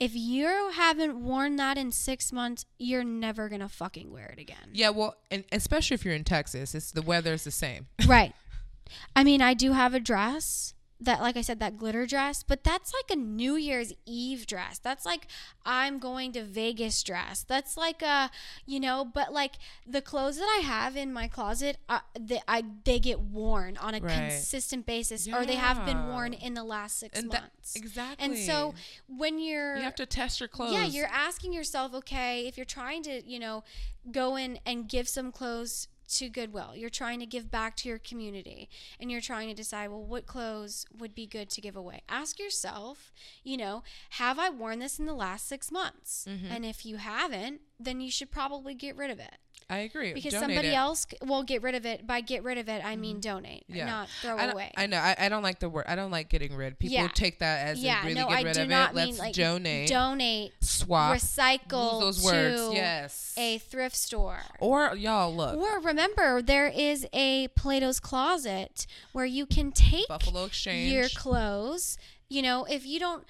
If 0.00 0.14
you 0.14 0.70
haven't 0.74 1.22
worn 1.22 1.56
that 1.56 1.78
in 1.78 1.90
six 1.92 2.32
months 2.32 2.64
you're 2.78 3.04
never 3.04 3.48
gonna 3.48 3.68
fucking 3.68 4.12
wear 4.12 4.26
it 4.36 4.38
again 4.40 4.70
Yeah. 4.72 4.90
Well, 4.90 5.16
and 5.30 5.44
especially 5.52 5.94
if 5.94 6.04
you're 6.04 6.14
in 6.14 6.24
Texas, 6.24 6.74
it's 6.74 6.92
the 6.92 7.02
weather's 7.02 7.44
the 7.44 7.50
same. 7.50 7.86
right 8.06 8.32
i 9.16 9.24
mean 9.24 9.40
i 9.40 9.54
do 9.54 9.72
have 9.72 9.94
a 9.94 10.00
dress 10.00 10.74
that 11.04 11.20
like 11.20 11.36
i 11.36 11.40
said 11.42 11.58
that 11.60 11.76
glitter 11.76 12.06
dress 12.06 12.42
but 12.42 12.62
that's 12.64 12.92
like 12.94 13.10
a 13.16 13.20
new 13.20 13.56
year's 13.56 13.92
eve 14.06 14.46
dress 14.46 14.78
that's 14.78 15.04
like 15.04 15.26
i'm 15.64 15.98
going 15.98 16.32
to 16.32 16.42
vegas 16.42 17.02
dress 17.02 17.42
that's 17.48 17.76
like 17.76 18.02
a 18.02 18.30
you 18.66 18.78
know 18.78 19.04
but 19.04 19.32
like 19.32 19.52
the 19.86 20.00
clothes 20.00 20.36
that 20.38 20.48
i 20.58 20.62
have 20.64 20.96
in 20.96 21.12
my 21.12 21.26
closet 21.28 21.76
uh, 21.88 22.00
they, 22.18 22.40
I, 22.46 22.62
they 22.84 22.98
get 22.98 23.20
worn 23.20 23.76
on 23.78 23.94
a 23.94 24.00
Right. 24.00 24.12
consistent 24.30 24.86
basis 24.86 25.26
or 25.28 25.44
they 25.44 25.56
have 25.56 25.84
been 25.84 26.06
worn 26.08 26.32
in 26.32 26.54
the 26.54 26.64
last 26.64 26.98
six 26.98 27.18
And 27.18 27.30
that- 27.30 27.42
months 27.42 27.74
exactly. 27.76 28.24
and 28.24 28.36
so 28.36 28.74
when 29.08 29.38
you're 29.38 29.76
you 29.76 29.82
have 29.82 29.94
to 29.96 30.06
test 30.06 30.40
your 30.40 30.48
clothes. 30.48 30.72
yeah, 30.72 30.84
you're 30.84 31.06
asking 31.06 31.52
yourself, 31.52 31.94
okay, 31.94 32.46
if 32.48 32.56
you're 32.56 32.64
trying 32.66 33.02
to, 33.04 33.22
you 33.26 33.38
know, 33.38 33.62
go 34.10 34.36
in 34.36 34.58
and 34.66 34.88
give 34.88 35.08
some 35.08 35.30
clothes 35.32 35.88
to 36.12 36.28
Goodwill, 36.28 36.72
you're 36.74 36.90
trying 36.90 37.20
to 37.20 37.26
give 37.26 37.50
back 37.50 37.76
to 37.76 37.88
your 37.88 37.98
community, 37.98 38.68
and 39.00 39.10
you're 39.10 39.20
trying 39.20 39.48
to 39.48 39.54
decide, 39.54 39.90
well, 39.90 40.04
what 40.04 40.26
clothes 40.26 40.86
would 40.96 41.14
be 41.14 41.26
good 41.26 41.50
to 41.50 41.60
give 41.60 41.76
away. 41.76 42.02
Ask 42.08 42.38
yourself, 42.38 43.12
you 43.42 43.56
know, 43.56 43.82
have 44.10 44.38
I 44.38 44.50
worn 44.50 44.78
this 44.78 44.98
in 44.98 45.06
the 45.06 45.14
last 45.14 45.48
six 45.48 45.70
months? 45.70 46.26
Mm-hmm. 46.28 46.52
And 46.52 46.64
if 46.64 46.84
you 46.86 46.96
haven't, 46.96 47.60
then 47.84 48.00
you 48.00 48.10
should 48.10 48.30
probably 48.30 48.74
get 48.74 48.96
rid 48.96 49.10
of 49.10 49.18
it 49.18 49.36
I 49.72 49.78
agree. 49.78 50.12
because 50.12 50.34
Donate 50.34 50.48
somebody 50.48 50.68
it. 50.68 50.74
else 50.74 51.06
will 51.24 51.44
get 51.44 51.62
rid 51.62 51.74
of 51.74 51.86
it. 51.86 52.06
By 52.06 52.20
get 52.20 52.44
rid 52.44 52.58
of 52.58 52.68
it, 52.68 52.84
I 52.84 52.96
mean 52.96 53.16
mm-hmm. 53.16 53.20
donate, 53.36 53.64
Yeah. 53.68 53.86
not 53.86 54.08
throw 54.20 54.36
I, 54.36 54.44
away. 54.44 54.70
I 54.76 54.86
know. 54.86 54.98
I, 54.98 55.16
I 55.18 55.28
don't 55.30 55.42
like 55.42 55.60
the 55.60 55.70
word. 55.70 55.86
I 55.88 55.94
don't 55.94 56.10
like 56.10 56.28
getting 56.28 56.54
rid. 56.54 56.78
People 56.78 56.94
Yeah. 56.94 57.08
take 57.08 57.38
that 57.38 57.68
as 57.68 57.82
yeah, 57.82 58.02
really 58.02 58.14
no, 58.14 58.28
get 58.28 58.38
I 58.38 58.42
rid 58.42 58.54
do 58.54 58.62
of 58.62 58.68
not 58.68 58.90
it. 58.90 58.96
mean 58.96 59.06
Let's 59.06 59.18
like 59.18 59.34
donate, 59.34 59.88
donate, 59.88 60.52
swap, 60.60 61.16
recycle 61.16 62.00
those 62.00 62.18
to 62.22 62.24
words. 62.26 62.74
Yes. 62.74 63.34
a 63.38 63.58
thrift 63.58 63.96
store. 63.96 64.40
or 64.60 64.94
y'all 64.94 65.34
look. 65.34 65.56
Or 65.56 65.80
remember, 65.80 66.42
there 66.42 66.68
is 66.68 67.06
a 67.14 67.48
Plato's 67.56 67.98
Closet 67.98 68.86
where 69.12 69.24
you 69.24 69.46
can 69.46 69.72
take 69.72 70.06
Buffalo 70.08 70.44
Exchange. 70.44 70.92
your 70.92 71.08
clothes. 71.08 71.96
You 72.32 72.40
know, 72.40 72.64
if 72.64 72.86
you 72.86 72.98
don't, 72.98 73.24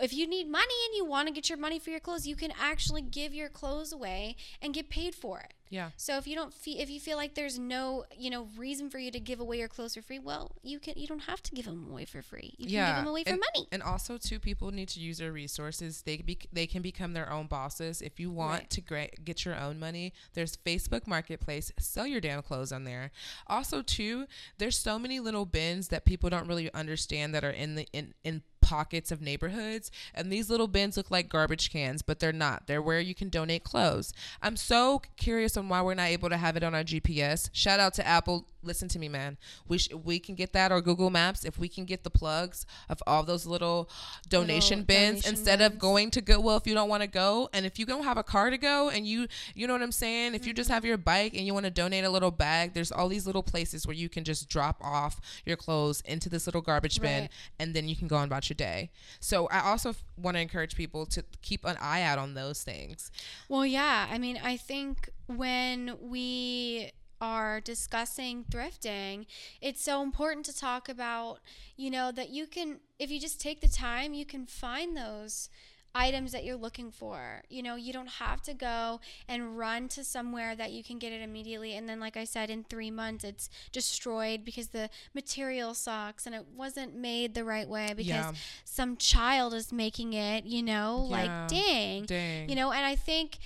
if 0.00 0.14
you 0.14 0.26
need 0.26 0.48
money 0.48 0.74
and 0.88 0.96
you 0.96 1.04
want 1.04 1.28
to 1.28 1.34
get 1.34 1.50
your 1.50 1.58
money 1.58 1.78
for 1.78 1.90
your 1.90 2.00
clothes, 2.00 2.26
you 2.26 2.36
can 2.36 2.54
actually 2.58 3.02
give 3.02 3.34
your 3.34 3.50
clothes 3.50 3.92
away 3.92 4.34
and 4.62 4.72
get 4.72 4.88
paid 4.88 5.14
for 5.14 5.40
it. 5.40 5.52
Yeah. 5.68 5.90
So 5.96 6.16
if 6.16 6.26
you 6.26 6.34
don't 6.34 6.54
feel, 6.54 6.78
if 6.80 6.90
you 6.90 7.00
feel 7.00 7.16
like 7.16 7.34
there's 7.34 7.58
no, 7.58 8.04
you 8.16 8.30
know, 8.30 8.48
reason 8.56 8.90
for 8.90 8.98
you 8.98 9.10
to 9.10 9.20
give 9.20 9.40
away 9.40 9.58
your 9.58 9.68
clothes 9.68 9.94
for 9.94 10.02
free, 10.02 10.18
well, 10.18 10.52
you 10.62 10.78
can, 10.78 10.94
you 10.96 11.06
don't 11.06 11.20
have 11.24 11.42
to 11.44 11.52
give 11.52 11.64
them 11.64 11.88
away 11.90 12.04
for 12.04 12.22
free. 12.22 12.54
You 12.58 12.66
can 12.66 12.86
give 12.86 12.96
them 12.96 13.06
away 13.08 13.24
for 13.24 13.30
and, 13.30 13.42
money. 13.54 13.68
And 13.72 13.82
also, 13.82 14.16
too, 14.18 14.38
people 14.38 14.70
need 14.70 14.88
to 14.90 15.00
use 15.00 15.18
their 15.18 15.32
resources. 15.32 16.02
They 16.02 16.18
be, 16.18 16.38
they 16.52 16.66
can 16.66 16.82
become 16.82 17.12
their 17.12 17.30
own 17.30 17.46
bosses. 17.46 18.00
If 18.00 18.20
you 18.20 18.30
want 18.30 18.46
Right. 18.46 18.70
to 18.70 18.80
gra- 18.80 19.08
get 19.24 19.44
your 19.44 19.56
own 19.56 19.78
money, 19.78 20.12
there's 20.34 20.56
Facebook 20.56 21.06
Marketplace. 21.06 21.72
Sell 21.78 22.06
your 22.06 22.20
damn 22.20 22.42
clothes 22.42 22.72
on 22.72 22.84
there. 22.84 23.10
Also, 23.46 23.82
too, 23.82 24.26
there's 24.58 24.78
so 24.78 24.98
many 24.98 25.20
little 25.20 25.46
bins 25.46 25.88
that 25.88 26.04
people 26.04 26.30
don't 26.30 26.46
really 26.46 26.72
understand 26.72 27.34
that 27.34 27.44
are 27.44 27.50
in 27.50 27.74
the 27.74 27.88
in 27.92 28.14
in 28.24 28.42
pockets 28.66 29.12
of 29.12 29.22
neighborhoods 29.22 29.92
and 30.12 30.32
these 30.32 30.50
little 30.50 30.66
bins 30.66 30.96
look 30.96 31.08
like 31.08 31.28
garbage 31.28 31.70
cans 31.70 32.02
but 32.02 32.18
they're 32.18 32.32
not. 32.32 32.66
They're 32.66 32.82
where 32.82 32.98
you 32.98 33.14
can 33.14 33.28
donate 33.28 33.62
clothes. 33.62 34.12
I'm 34.42 34.56
so 34.56 35.02
curious 35.16 35.56
on 35.56 35.68
why 35.68 35.82
we're 35.82 35.94
not 35.94 36.08
able 36.08 36.30
to 36.30 36.36
have 36.36 36.56
it 36.56 36.64
on 36.64 36.74
our 36.74 36.82
gps 36.82 37.48
shout 37.52 37.78
out 37.78 37.94
to 37.94 38.06
apple. 38.06 38.46
Listen 38.64 38.88
to 38.88 38.98
me 38.98 39.08
man. 39.08 39.36
We 39.68 39.78
sh- 39.78 39.94
we 39.94 40.18
can 40.18 40.34
get 40.34 40.52
that 40.52 40.72
or 40.72 40.80
google 40.80 41.10
maps 41.10 41.44
if 41.44 41.58
we 41.58 41.68
can 41.68 41.84
get 41.84 42.02
the 42.02 42.10
plugs 42.10 42.66
of 42.88 43.00
all 43.06 43.22
those 43.22 43.46
little 43.46 43.88
donation 44.28 44.80
Little 44.80 44.86
bins 44.86 45.22
donation 45.22 45.38
instead 45.38 45.60
of 45.60 45.78
going 45.78 46.10
to 46.10 46.20
goodwill 46.20 46.56
if 46.56 46.66
you 46.66 46.74
don't 46.74 46.88
want 46.88 47.02
to 47.02 47.06
go. 47.08 47.48
And 47.52 47.64
if 47.64 47.78
you 47.78 47.86
don't 47.86 48.02
have 48.02 48.18
a 48.18 48.24
car 48.24 48.50
to 48.50 48.58
go 48.58 48.88
and 48.88 49.06
you 49.06 49.28
you 49.54 49.68
know 49.68 49.74
what 49.74 49.82
i'm 49.82 49.92
saying? 49.92 50.34
If 50.34 50.46
you 50.46 50.52
just 50.52 50.70
have 50.70 50.84
your 50.84 50.96
bike 50.98 51.34
and 51.34 51.46
you 51.46 51.54
want 51.54 51.66
to 51.66 51.70
donate 51.70 52.04
a 52.04 52.10
little 52.10 52.32
bag 52.32 52.74
there's 52.74 52.90
all 52.90 53.08
these 53.08 53.26
little 53.26 53.44
places 53.44 53.86
where 53.86 53.94
you 53.94 54.08
can 54.08 54.24
just 54.24 54.48
drop 54.48 54.78
off 54.82 55.20
your 55.44 55.56
clothes 55.56 56.00
into 56.02 56.28
this 56.28 56.46
little 56.46 56.60
garbage 56.60 57.00
bin 57.00 57.28
and 57.58 57.74
then 57.74 57.88
you 57.88 57.94
can 57.94 58.08
go 58.08 58.16
on 58.16 58.24
about 58.24 58.48
your 58.48 58.55
day. 58.56 58.90
So 59.20 59.46
I 59.48 59.60
also 59.60 59.94
want 60.16 60.36
to 60.36 60.40
encourage 60.40 60.76
people 60.76 61.06
to 61.06 61.24
keep 61.42 61.64
an 61.64 61.76
eye 61.80 62.02
out 62.02 62.18
on 62.18 62.34
those 62.34 62.62
things. 62.62 63.10
Well, 63.48 63.66
yeah. 63.66 64.08
I 64.10 64.18
mean, 64.18 64.38
I 64.42 64.56
think 64.56 65.10
when 65.26 65.96
we 66.00 66.92
are 67.20 67.60
discussing 67.60 68.44
thrifting, 68.44 69.26
it's 69.60 69.82
so 69.82 70.02
important 70.02 70.44
to 70.46 70.56
talk 70.56 70.88
about, 70.88 71.38
you 71.76 71.90
know, 71.90 72.12
that 72.12 72.30
you 72.30 72.46
can, 72.46 72.80
if 72.98 73.10
you 73.10 73.18
just 73.18 73.40
take 73.40 73.60
the 73.60 73.68
time, 73.68 74.12
you 74.12 74.26
can 74.26 74.46
find 74.46 74.96
those 74.96 75.48
items 75.96 76.32
that 76.32 76.44
you're 76.44 76.56
looking 76.56 76.90
for. 76.90 77.42
You 77.48 77.62
know, 77.62 77.74
you 77.76 77.92
don't 77.92 78.08
have 78.24 78.42
to 78.42 78.54
go 78.54 79.00
and 79.28 79.56
run 79.56 79.88
to 79.88 80.04
somewhere 80.04 80.54
that 80.54 80.70
you 80.72 80.84
can 80.84 80.98
get 80.98 81.12
it 81.12 81.22
immediately. 81.22 81.74
And 81.74 81.88
then, 81.88 81.98
like 82.00 82.16
I 82.16 82.24
said, 82.24 82.50
in 82.50 82.64
three 82.64 82.90
months, 82.90 83.24
it's 83.24 83.48
destroyed 83.72 84.44
because 84.44 84.68
the 84.68 84.90
material 85.14 85.72
sucks 85.74 86.26
and 86.26 86.34
it 86.34 86.44
wasn't 86.54 86.94
made 86.94 87.34
the 87.34 87.44
right 87.44 87.68
way 87.68 87.88
because 87.96 88.06
Yeah. 88.08 88.32
some 88.64 88.96
child 88.96 89.54
is 89.54 89.72
making 89.72 90.12
it, 90.12 90.44
you 90.44 90.62
know, 90.62 91.06
Yeah. 91.08 91.16
like, 91.16 91.48
dang. 91.48 92.04
Dang. 92.04 92.48
You 92.48 92.54
know, 92.56 92.72
and 92.72 92.84
I 92.84 92.94
think 92.96 93.38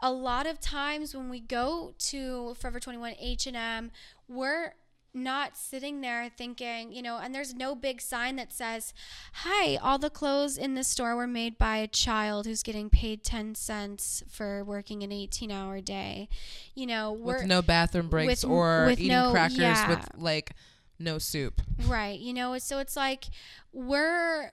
a 0.00 0.12
lot 0.12 0.46
of 0.46 0.60
times 0.60 1.14
when 1.14 1.28
we 1.30 1.40
go 1.40 1.94
to 1.98 2.54
Forever 2.60 2.78
21 2.78 3.14
H&M, 3.18 3.90
we're 4.28 4.74
not 5.16 5.56
sitting 5.56 6.02
there 6.02 6.28
thinking, 6.28 6.92
you 6.92 7.02
know, 7.02 7.18
and 7.18 7.34
there's 7.34 7.54
no 7.54 7.74
big 7.74 8.00
sign 8.00 8.36
that 8.36 8.52
says, 8.52 8.92
"Hi, 9.32 9.76
all 9.76 9.98
the 9.98 10.10
clothes 10.10 10.56
in 10.58 10.74
this 10.74 10.88
store 10.88 11.16
were 11.16 11.26
made 11.26 11.58
by 11.58 11.78
a 11.78 11.88
child 11.88 12.46
who's 12.46 12.62
getting 12.62 12.90
paid 12.90 13.24
10 13.24 13.54
cents 13.54 14.22
for 14.28 14.62
working 14.62 15.02
an 15.02 15.10
18-hour 15.10 15.80
day." 15.80 16.28
You 16.74 16.86
know, 16.86 17.12
with 17.12 17.44
no 17.44 17.62
bathroom 17.62 18.08
breaks 18.08 18.44
with- 18.44 18.50
or 18.50 18.86
with 18.86 19.00
eating 19.00 19.08
no- 19.08 19.32
crackers 19.32 19.58
yeah. 19.58 19.88
with 19.88 20.08
like 20.16 20.52
no 20.98 21.18
soup. 21.18 21.62
Right. 21.86 22.18
You 22.18 22.32
know, 22.32 22.56
so 22.58 22.78
it's 22.78 22.96
like 22.96 23.24
we're 23.72 24.52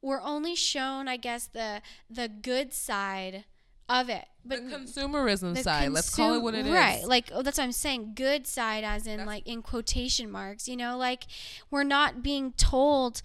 we're 0.00 0.20
only 0.20 0.54
shown, 0.54 1.08
I 1.08 1.16
guess, 1.16 1.46
the 1.46 1.82
the 2.08 2.28
good 2.28 2.72
side 2.72 3.44
of 3.88 4.08
it. 4.08 4.24
The 4.44 4.56
But 4.56 4.64
consumerism 4.68 5.54
the 5.54 5.62
side. 5.62 5.90
Let's 5.92 6.14
call 6.14 6.34
it 6.34 6.42
what 6.42 6.54
it 6.54 6.66
is. 6.66 6.72
Right. 6.72 7.04
Like 7.06 7.30
oh, 7.32 7.42
that's 7.42 7.58
what 7.58 7.64
I'm 7.64 7.72
saying. 7.72 8.12
Good 8.14 8.46
side 8.46 8.84
as 8.84 9.06
in 9.06 9.18
That's- 9.18 9.26
like 9.26 9.46
in 9.46 9.62
quotation 9.62 10.30
marks, 10.30 10.68
you 10.68 10.76
know, 10.76 10.96
like 10.96 11.24
we're 11.70 11.84
not 11.84 12.22
being 12.22 12.52
told 12.52 13.22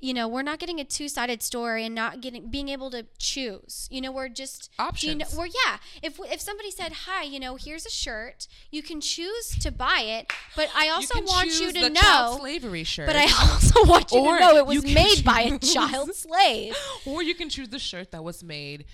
you 0.00 0.12
know, 0.12 0.28
we're 0.28 0.42
not 0.42 0.58
getting 0.58 0.78
a 0.80 0.84
two-sided 0.84 1.42
story 1.42 1.86
and 1.86 1.94
not 1.94 2.20
getting 2.20 2.50
being 2.50 2.68
able 2.68 2.90
to 2.90 3.06
choose. 3.18 3.88
You 3.90 4.02
know, 4.02 4.12
we're 4.12 4.28
just 4.28 4.68
do 5.00 5.06
You 5.06 5.14
know, 5.14 5.24
Options. 5.24 5.38
we're 5.38 5.46
yeah. 5.46 5.78
If 6.02 6.20
if 6.30 6.42
somebody 6.42 6.70
said, 6.70 6.92
"Hi, 7.06 7.22
you 7.22 7.40
know, 7.40 7.56
here's 7.56 7.86
a 7.86 7.90
shirt. 7.90 8.46
You 8.70 8.82
can 8.82 9.00
choose 9.00 9.58
to 9.60 9.70
buy 9.72 10.00
it, 10.04 10.30
but 10.56 10.68
I 10.76 10.90
also 10.90 11.14
can 11.14 11.24
want 11.24 11.58
you 11.58 11.72
to 11.72 11.80
the 11.80 11.88
know 11.88 12.36
slavery 12.38 12.84
shirt. 12.84 13.06
but 13.06 13.16
I 13.16 13.22
also 13.24 13.82
want 13.86 14.12
you 14.12 14.18
Or 14.18 14.34
to 14.36 14.40
know 14.40 14.56
it 14.58 14.66
was 14.66 14.84
made 14.84 15.24
by 15.24 15.40
a 15.42 15.58
child 15.58 16.14
slave. 16.14 16.76
or 17.06 17.22
you 17.22 17.34
can 17.34 17.48
choose 17.48 17.70
the 17.70 17.78
shirt 17.78 18.10
that 18.10 18.22
was 18.22 18.44
made 18.44 18.84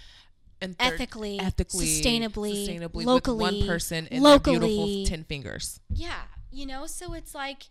and 0.61 0.79
third- 0.79 0.95
Ethically, 0.95 1.39
ethically, 1.41 1.87
sustainably, 1.87 2.67
sustainably 2.69 3.05
locally, 3.05 3.45
with 3.45 3.55
one 3.61 3.67
person 3.67 4.09
and 4.11 4.23
locally. 4.23 4.59
beautiful 4.59 5.05
ten 5.07 5.25
fingers. 5.25 5.81
Yeah, 5.89 6.23
you 6.51 6.67
know, 6.67 6.87
so 6.87 7.15
it's 7.15 7.35
like 7.35 7.65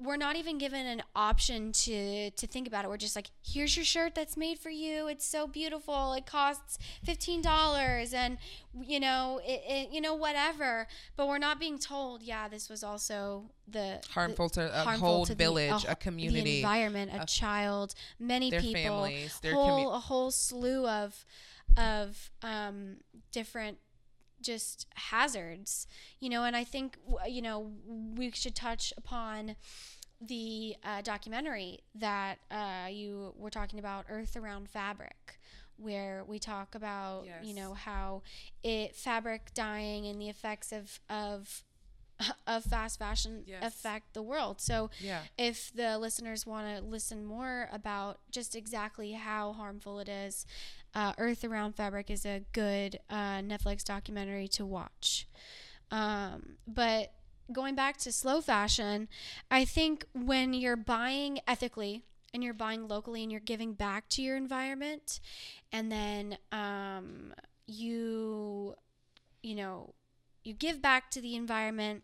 we're 0.00 0.16
not 0.16 0.34
even 0.34 0.58
given 0.58 0.84
an 0.84 1.00
option 1.14 1.70
to 1.70 2.30
to 2.32 2.46
think 2.48 2.66
about 2.66 2.84
it. 2.84 2.88
We're 2.88 2.96
just 2.96 3.14
like, 3.14 3.30
here's 3.46 3.76
your 3.76 3.84
shirt 3.84 4.16
that's 4.16 4.36
made 4.36 4.58
for 4.58 4.70
you. 4.70 5.06
It's 5.06 5.24
so 5.24 5.46
beautiful. 5.46 6.12
It 6.14 6.26
costs 6.26 6.76
fifteen 7.04 7.40
dollars, 7.40 8.12
and 8.12 8.38
you 8.82 8.98
know, 8.98 9.40
it, 9.44 9.62
it, 9.68 9.92
you 9.92 10.00
know, 10.00 10.14
whatever. 10.16 10.88
But 11.16 11.28
we're 11.28 11.38
not 11.38 11.60
being 11.60 11.78
told, 11.78 12.22
yeah, 12.22 12.48
this 12.48 12.68
was 12.68 12.82
also 12.82 13.50
the 13.68 14.00
Harmful 14.10 14.48
to 14.50 14.80
a 14.80 14.82
harmful 14.82 15.06
whole 15.08 15.26
to 15.26 15.34
the- 15.34 15.44
village, 15.44 15.84
oh, 15.86 15.90
a, 15.90 15.92
a 15.92 15.94
community, 15.94 16.40
the 16.42 16.56
environment, 16.58 17.12
a 17.14 17.22
a- 17.22 17.26
child, 17.26 17.94
many 18.18 18.50
people, 18.50 18.72
families, 19.04 19.40
whole 19.52 19.84
commu- 19.86 19.94
a 19.94 20.00
whole 20.00 20.30
slew 20.32 20.84
of 20.88 21.24
of 21.76 22.30
um, 22.42 22.98
different 23.30 23.78
just 24.40 24.86
hazards, 24.94 25.86
you 26.20 26.28
know. 26.28 26.44
And 26.44 26.56
I 26.56 26.64
think 26.64 26.96
you 27.28 27.42
know 27.42 27.70
we 28.16 28.30
should 28.32 28.54
touch 28.54 28.92
upon 28.96 29.56
the 30.20 30.76
uh, 30.84 31.00
documentary 31.02 31.80
that 31.94 32.38
uh, 32.50 32.88
you 32.90 33.34
were 33.36 33.50
talking 33.50 33.78
about, 33.78 34.06
Earth 34.08 34.36
Around 34.36 34.68
Fabric. 34.70 35.38
Where 35.78 36.22
we 36.24 36.38
talk 36.38 36.74
about, 36.76 37.24
you 37.42 37.54
know, 37.54 37.74
how 37.74 38.22
it 38.62 38.94
fabric 38.94 39.50
dyeing 39.54 40.06
and 40.06 40.20
the 40.20 40.28
effects 40.28 40.70
of 40.70 41.00
of 41.10 41.64
of 42.46 42.62
fast 42.64 42.98
fashion 43.00 43.42
Yes. 43.46 43.64
affect 43.64 44.14
the 44.14 44.22
world. 44.22 44.60
So 44.60 44.90
Yeah. 45.00 45.22
if 45.36 45.72
the 45.74 45.98
listeners 45.98 46.46
want 46.46 46.76
to 46.76 46.84
listen 46.84 47.24
more 47.24 47.68
about 47.72 48.20
just 48.30 48.54
exactly 48.54 49.12
how 49.12 49.54
harmful 49.54 49.98
it 49.98 50.08
is, 50.08 50.46
uh, 50.94 51.12
Earth 51.18 51.44
Around 51.44 51.74
Fabric 51.74 52.10
is 52.10 52.24
a 52.26 52.42
good 52.52 52.98
uh, 53.08 53.38
Netflix 53.38 53.84
documentary 53.84 54.48
to 54.48 54.66
watch. 54.66 55.26
Um, 55.90 56.56
but 56.66 57.12
going 57.52 57.74
back 57.74 57.96
to 57.98 58.12
slow 58.12 58.40
fashion, 58.40 59.08
I 59.50 59.64
think 59.64 60.06
when 60.14 60.54
you're 60.54 60.76
buying 60.76 61.40
ethically 61.46 62.02
and 62.32 62.42
you're 62.42 62.54
buying 62.54 62.88
locally 62.88 63.22
and 63.22 63.30
you're 63.30 63.40
giving 63.40 63.74
back 63.74 64.08
to 64.10 64.22
your 64.22 64.36
environment, 64.36 65.20
and 65.70 65.92
then 65.92 66.38
um, 66.50 67.34
you, 67.66 68.74
you 69.42 69.54
know, 69.54 69.94
you 70.44 70.54
give 70.54 70.80
back 70.80 71.10
to 71.10 71.20
the 71.20 71.36
environment 71.36 72.02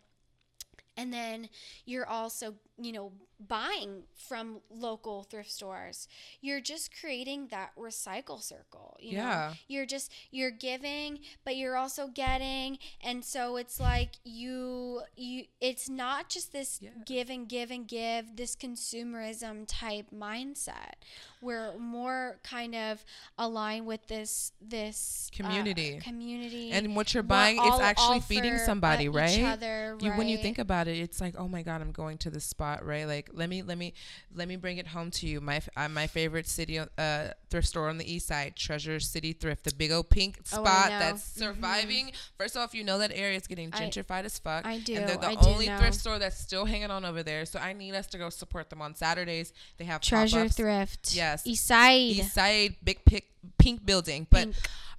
and 0.99 1.13
then 1.13 1.47
you're 1.85 2.05
also 2.05 2.55
you 2.81 2.91
know 2.91 3.11
buying 3.47 4.03
from 4.27 4.59
local 4.69 5.23
thrift 5.23 5.49
stores 5.49 6.07
you're 6.41 6.59
just 6.59 6.89
creating 6.99 7.47
that 7.47 7.71
recycle 7.77 8.41
circle 8.41 8.97
you 8.99 9.15
know 9.15 9.23
Yeah. 9.23 9.53
you're 9.69 9.85
just 9.85 10.11
you're 10.29 10.51
giving 10.51 11.19
but 11.45 11.55
you're 11.55 11.77
also 11.77 12.07
getting 12.07 12.79
and 13.01 13.23
so 13.23 13.55
it's 13.55 13.79
like 13.79 14.15
you 14.25 15.01
you 15.15 15.45
it's 15.61 15.87
not 15.89 16.27
just 16.29 16.51
this 16.51 16.79
Yeah. 16.81 16.89
give 17.05 17.29
and 17.29 17.47
give 17.47 17.71
and 17.71 17.87
give 17.87 18.35
this 18.35 18.57
consumerism 18.57 19.63
type 19.67 20.07
mindset 20.13 20.95
we're 21.41 21.77
more 21.77 22.39
kind 22.43 22.75
of 22.75 23.05
aligned 23.37 23.85
with 23.85 24.05
this 24.07 24.51
this 24.61 25.29
uh, 25.33 25.37
Community. 25.37 25.99
community 26.03 26.71
And 26.71 26.93
what 26.95 27.13
you're 27.13 27.23
We're 27.23 27.27
buying 27.27 27.55
is 27.55 27.61
all- 27.63 27.81
actually 27.81 28.15
all 28.15 28.19
feeding 28.21 28.57
somebody, 28.57 29.07
uh, 29.07 29.11
right? 29.11 29.37
each 29.39 29.45
other, 29.45 29.95
you 30.01 30.11
when 30.11 30.27
you 30.27 30.37
think 30.37 30.59
about 30.59 30.89
it 30.89 30.97
it's 30.97 31.21
like 31.21 31.35
oh 31.37 31.47
my 31.47 31.61
god 31.61 31.79
i'm 31.81 31.91
going 31.93 32.17
to 32.17 32.29
this 32.29 32.43
spot 32.69 32.85
right 32.85 33.05
like 33.07 33.29
let 33.33 33.49
me 33.49 33.61
let 33.61 33.77
me 33.77 33.93
let 34.35 34.47
me 34.47 34.55
bring 34.55 34.77
it 34.77 34.87
home 34.87 35.09
to 35.11 35.27
you 35.27 35.41
my 35.41 35.61
uh, 35.75 35.87
my 35.89 36.07
favorite 36.07 36.47
city 36.47 36.79
uh 36.79 37.27
thrift 37.49 37.67
store 37.67 37.89
on 37.89 37.97
the 37.97 38.11
east 38.13 38.27
side 38.27 38.55
treasure 38.55 38.99
city 38.99 39.33
thrift 39.33 39.63
the 39.63 39.73
big 39.75 39.91
old 39.91 40.09
pink 40.09 40.37
Oh, 40.53 40.63
I 40.63 40.65
spot 40.65 40.89
know. 40.89 40.99
that's 40.99 41.23
Mhm. 41.33 41.37
surviving 41.39 42.11
first 42.37 42.55
off 42.57 42.73
you 42.73 42.83
know 42.83 42.97
that 42.99 43.11
area 43.13 43.37
is 43.37 43.47
getting 43.47 43.69
I- 43.73 43.79
gentrified 43.81 44.25
as 44.25 44.37
fuck 44.39 44.65
I 44.65 44.79
do, 44.79 44.95
and 44.95 45.07
they're 45.09 45.17
the 45.17 45.27
I 45.29 45.35
only 45.47 45.67
thrift 45.67 45.95
store 45.99 46.19
that's 46.19 46.37
still 46.39 46.65
hanging 46.65 46.91
on 46.91 47.05
over 47.05 47.23
there 47.23 47.45
so 47.45 47.59
i 47.59 47.73
need 47.73 47.93
us 47.95 48.07
to 48.07 48.17
go 48.17 48.29
support 48.29 48.69
them 48.69 48.81
on 48.81 48.95
saturdays 48.95 49.53
they 49.77 49.85
have 49.85 50.01
treasure 50.01 50.37
pop-ups. 50.37 50.55
thrift 50.55 51.13
Yes. 51.15 51.45
east 51.45 51.65
side 51.65 51.99
east 51.99 52.33
side 52.33 52.75
big 52.83 53.03
pick, 53.05 53.25
pink 53.57 53.85
building 53.85 54.27
but 54.29 54.43
Pink. 54.43 54.55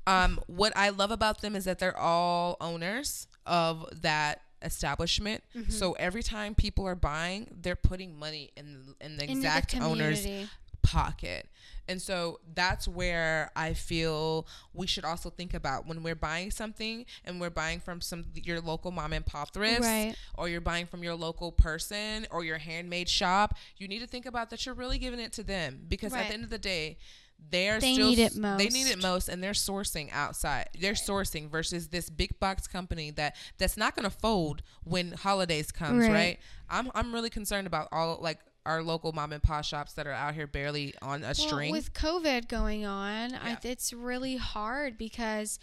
um, 0.06 0.40
what 0.46 0.72
I 0.76 0.88
love 0.88 1.10
about 1.10 1.40
them 1.42 1.54
is 1.54 1.64
that 1.66 1.78
they're 1.78 1.96
all 1.96 2.56
owners 2.60 3.26
of 3.46 3.86
that 4.02 4.42
establishment. 4.62 5.42
Mm-hmm. 5.56 5.70
So 5.70 5.92
every 5.92 6.22
time 6.22 6.54
people 6.54 6.86
are 6.86 6.94
buying, 6.94 7.48
they're 7.60 7.76
putting 7.76 8.18
money 8.18 8.50
in 8.56 8.94
in 9.00 9.16
the 9.16 9.30
exact 9.30 9.72
the 9.72 9.80
owner's 9.80 10.26
pocket. 10.82 11.48
And 11.88 12.00
so 12.00 12.38
that's 12.54 12.86
where 12.86 13.50
I 13.56 13.74
feel 13.74 14.46
we 14.72 14.86
should 14.86 15.04
also 15.04 15.28
think 15.28 15.54
about 15.54 15.86
when 15.86 16.02
we're 16.02 16.14
buying 16.14 16.50
something 16.50 17.04
and 17.24 17.40
we're 17.40 17.50
buying 17.50 17.80
from 17.80 18.00
some 18.00 18.26
your 18.34 18.60
local 18.60 18.90
mom 18.90 19.12
and 19.12 19.26
pop 19.26 19.52
thrifts 19.52 19.86
Right. 19.86 20.14
or 20.36 20.48
you're 20.48 20.60
buying 20.60 20.86
from 20.86 21.02
your 21.02 21.16
local 21.16 21.50
person 21.52 22.26
or 22.30 22.44
your 22.44 22.58
handmade 22.58 23.08
shop, 23.08 23.56
you 23.76 23.88
need 23.88 23.98
to 24.00 24.06
think 24.06 24.24
about 24.24 24.50
that 24.50 24.64
you're 24.64 24.74
really 24.74 24.98
giving 24.98 25.20
it 25.20 25.32
to 25.34 25.42
them 25.42 25.80
because 25.88 26.14
at 26.14 26.28
the 26.28 26.34
end 26.34 26.44
of 26.44 26.50
the 26.50 26.58
day, 26.58 26.96
they're 27.50 27.80
They 27.80 27.94
still 27.94 28.08
need 28.10 28.18
it 28.18 28.36
most. 28.36 28.58
They 28.58 28.68
need 28.68 28.88
it 28.90 29.02
most. 29.02 29.28
and 29.28 29.42
they're 29.42 29.52
sourcing 29.52 30.08
outside. 30.12 30.68
They're 30.78 30.92
sourcing 30.92 31.48
versus 31.50 31.88
this 31.88 32.10
big 32.10 32.38
box 32.40 32.66
company 32.66 33.10
that 33.12 33.36
that's 33.58 33.76
not 33.76 33.96
going 33.96 34.04
to 34.08 34.16
fold 34.16 34.62
when 34.84 35.12
holidays 35.12 35.72
comes, 35.72 36.04
Right. 36.06 36.12
right? 36.12 36.38
I'm 36.68 36.90
I'm 36.94 37.12
really 37.14 37.30
concerned 37.30 37.66
about 37.66 37.88
all 37.92 38.18
like 38.20 38.38
our 38.66 38.82
local 38.82 39.12
mom 39.12 39.32
and 39.32 39.42
pop 39.42 39.64
shops 39.64 39.94
that 39.94 40.06
are 40.06 40.12
out 40.12 40.34
here 40.34 40.46
barely 40.46 40.94
on 41.00 41.22
a 41.22 41.26
Well, 41.28 41.34
string. 41.34 41.72
with 41.72 41.94
COVID 41.94 42.46
going 42.46 42.84
on, 42.84 43.34
I, 43.34 43.56
it's 43.62 43.92
really 43.92 44.36
hard 44.36 44.98
because 44.98 45.58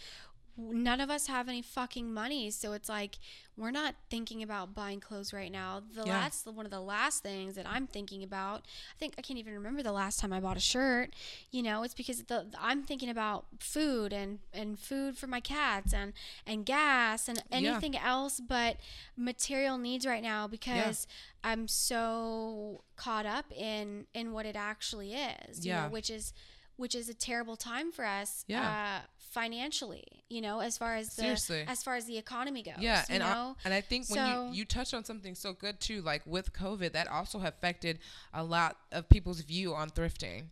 none 0.58 1.00
of 1.00 1.08
us 1.10 1.28
have 1.28 1.48
any 1.48 1.62
fucking 1.62 2.12
money. 2.12 2.50
So 2.50 2.72
it's 2.72 2.88
like 2.88 3.18
we're 3.56 3.70
not 3.70 3.94
thinking 4.10 4.42
about 4.42 4.74
buying 4.74 5.00
clothes 5.00 5.32
right 5.32 5.50
now. 5.52 5.82
The 5.94 6.04
Yeah. 6.04 6.12
last 6.20 6.46
one 6.46 6.66
of 6.66 6.72
the 6.72 6.80
last 6.80 7.22
things 7.22 7.54
that 7.54 7.66
I'm 7.68 7.86
thinking 7.86 8.22
about, 8.22 8.62
I 8.94 8.98
think 8.98 9.14
I 9.18 9.22
can't 9.22 9.38
even 9.38 9.54
remember 9.54 9.82
the 9.82 9.92
last 9.92 10.20
time 10.20 10.32
I 10.32 10.40
bought 10.40 10.56
a 10.56 10.60
shirt. 10.60 11.14
You 11.50 11.62
know, 11.62 11.82
it's 11.84 11.94
because 11.94 12.24
the 12.24 12.46
I'm 12.60 12.82
thinking 12.82 13.08
about 13.08 13.46
food 13.60 14.12
and 14.12 14.40
and 14.52 14.78
food 14.78 15.16
for 15.16 15.26
my 15.28 15.40
cats 15.40 15.94
and 15.94 16.12
and 16.46 16.66
gas 16.66 17.28
and 17.28 17.42
anything 17.52 17.96
else 17.96 18.40
but 18.40 18.76
material 19.16 19.78
needs 19.78 20.06
right 20.06 20.22
now 20.22 20.46
because 20.48 21.06
I'm 21.44 21.68
so 21.68 22.82
caught 22.96 23.26
up 23.26 23.46
in 23.56 24.06
in 24.14 24.32
what 24.32 24.46
it 24.46 24.56
actually 24.56 25.14
is. 25.14 25.64
You 25.66 25.72
Yeah. 25.72 25.84
know, 25.84 25.88
which 25.90 26.10
is 26.10 26.32
which 26.76 26.94
is 26.94 27.08
a 27.08 27.14
terrible 27.14 27.56
time 27.56 27.90
for 27.90 28.04
us 28.04 28.44
Yeah. 28.46 28.74
uh, 28.74 29.00
financially 29.32 30.04
you 30.28 30.40
know 30.40 30.60
as 30.60 30.76
far 30.76 30.96
as 30.96 31.08
the 31.16 31.22
Seriously. 31.22 31.64
as 31.66 31.82
far 31.82 31.94
as 31.96 32.04
the 32.06 32.18
economy 32.18 32.62
goes 32.62 32.74
Yeah, 32.78 33.00
you 33.08 33.14
and 33.14 33.22
know 33.22 33.56
I, 33.58 33.60
and 33.64 33.74
I 33.74 33.80
think 33.80 34.08
when 34.08 34.18
So- 34.18 34.48
you 34.48 34.54
you 34.58 34.64
touched 34.64 34.94
on 34.94 35.04
something 35.04 35.34
so 35.34 35.52
good 35.52 35.80
too, 35.80 36.02
like 36.02 36.22
with 36.26 36.52
COVID, 36.52 36.92
that 36.92 37.08
also 37.08 37.40
affected 37.40 37.98
a 38.32 38.42
lot 38.44 38.76
of 38.92 39.08
people's 39.08 39.40
view 39.40 39.74
on 39.74 39.90
thrifting. 39.90 40.46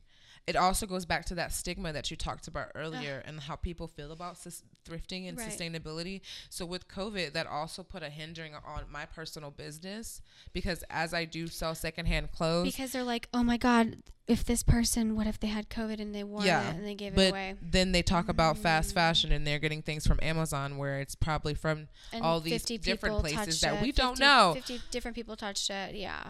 It 0.47 0.55
also 0.55 0.87
goes 0.87 1.05
back 1.05 1.25
to 1.27 1.35
that 1.35 1.53
stigma 1.53 1.93
that 1.93 2.09
you 2.11 2.17
talked 2.17 2.47
about 2.47 2.71
earlier 2.77 3.21
and 3.27 3.41
how 3.41 3.57
people 3.57 3.89
feel 3.89 4.13
about 4.13 4.37
sus- 4.39 4.63
thrifting 4.85 5.29
and 5.29 5.37
Right. 5.37 5.49
sustainability. 5.49 6.21
So 6.51 6.65
with 6.65 6.87
COVID, 6.87 7.33
that 7.33 7.49
also 7.49 7.83
put 7.83 8.05
a 8.05 8.11
hindering 8.11 8.55
on 8.55 8.85
my 8.89 9.07
personal 9.07 9.51
business 9.51 10.21
because 10.53 10.85
as 10.89 11.13
I 11.13 11.25
do 11.25 11.49
sell 11.49 11.75
secondhand 11.75 12.31
clothes, 12.31 12.65
because 12.73 12.93
they're 12.93 13.03
like 13.03 13.29
oh 13.35 13.43
my 13.43 13.57
god 13.57 13.97
if 14.29 14.45
this 14.45 14.63
person 14.63 15.15
what 15.17 15.27
if 15.29 15.39
they 15.39 15.47
had 15.47 15.69
covid 15.71 16.01
and 16.01 16.13
they 16.15 16.25
wore 16.25 16.45
yeah, 16.45 16.69
it 16.71 16.77
and 16.77 16.87
they 16.87 16.95
gave 16.97 17.13
it 17.13 17.17
but 17.17 17.31
away 17.31 17.55
then 17.63 17.93
they 17.93 18.03
talk 18.03 18.29
about 18.29 18.57
fast 18.59 18.91
Mm. 18.91 18.95
fashion 18.95 19.33
and 19.33 19.47
they're 19.47 19.59
getting 19.61 19.83
things 19.83 20.07
from 20.07 20.19
Amazon 20.23 20.79
where 20.79 21.01
it's 21.01 21.15
probably 21.15 21.55
from 21.55 21.89
and 22.13 22.25
all 22.25 22.41
these 22.41 22.63
different 22.65 23.19
places 23.21 23.61
that 23.61 23.75
it, 23.75 23.83
we 23.83 23.91
don't 23.93 24.17
50 24.19 24.25
know. 24.25 24.53
50 24.55 24.81
different 24.91 25.15
people 25.17 25.37
touched 25.37 25.71
it 25.71 25.95
yeah 25.97 26.23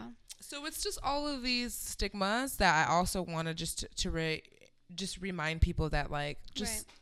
So 0.49 0.65
it's 0.65 0.81
just 0.81 0.97
all 1.03 1.27
of 1.27 1.43
these 1.43 1.73
stigmas 1.73 2.55
that 2.55 2.87
I 2.87 2.93
also 2.93 3.21
want 3.21 3.49
to 3.49 3.53
just 3.53 3.85
to 3.97 4.09
re- 4.09 4.43
just 4.95 5.21
remind 5.21 5.59
people 5.59 5.89
that 5.89 6.09
like 6.09 6.37
just 6.55 6.87
Right. 6.87 6.95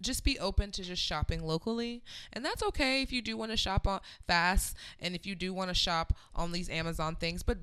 Just 0.00 0.24
be 0.24 0.38
open 0.38 0.70
to 0.72 0.82
just 0.82 1.02
shopping 1.02 1.44
locally, 1.46 2.02
and 2.32 2.44
that's 2.44 2.62
okay 2.62 3.02
if 3.02 3.12
you 3.12 3.20
do 3.22 3.36
want 3.36 3.50
to 3.50 3.56
shop 3.56 3.86
on 3.86 4.00
fast 4.26 4.76
and 5.00 5.14
if 5.14 5.26
you 5.26 5.34
do 5.34 5.52
want 5.52 5.68
to 5.70 5.74
shop 5.74 6.12
on 6.34 6.52
these 6.52 6.68
Amazon 6.70 7.16
things, 7.16 7.42
but 7.42 7.58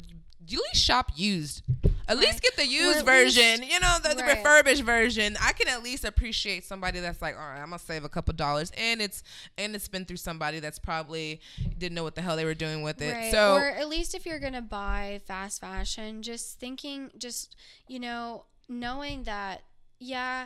at 0.48 0.52
least 0.52 0.76
shop 0.84 1.12
used. 1.16 1.64
At 2.08 2.20
least 2.20 2.40
get 2.44 2.56
the 2.56 2.68
used 2.68 3.04
version, 3.04 3.64
you 3.64 3.80
know, 3.80 3.98
the, 4.04 4.10
the 4.10 4.22
Right. 4.22 4.38
refurbished 4.38 4.84
version. 4.84 5.36
I 5.42 5.54
can 5.54 5.68
at 5.68 5.82
least 5.82 6.06
appreciate 6.06 6.64
somebody 6.64 7.00
that's 7.00 7.20
like, 7.20 7.36
all 7.36 7.42
right, 7.42 7.60
I'm 7.60 7.70
gonna 7.70 7.80
save 7.80 8.04
a 8.04 8.10
couple 8.10 8.32
dollars, 8.36 8.72
and 8.78 9.02
it's 9.02 9.24
and 9.58 9.76
it's 9.76 9.88
been 9.88 10.06
through 10.06 10.18
somebody 10.18 10.60
that's 10.60 10.78
probably 10.78 11.42
didn't 11.80 11.96
know 11.96 12.04
what 12.04 12.14
the 12.14 12.22
hell 12.22 12.36
they 12.36 12.46
were 12.46 12.54
doing 12.54 12.84
with 12.84 13.02
it. 13.02 13.12
Right. 13.12 13.32
So 13.32 13.56
or 13.56 13.66
at 13.70 13.90
least 13.90 14.14
if 14.14 14.26
you're 14.28 14.40
gonna 14.40 14.62
buy 14.62 15.20
fast 15.26 15.62
fashion, 15.62 16.22
just 16.22 16.60
thinking, 16.60 17.10
just 17.18 17.56
you 17.88 18.00
know, 18.00 18.46
knowing 18.70 19.24
that, 19.24 19.64
yeah, 20.00 20.46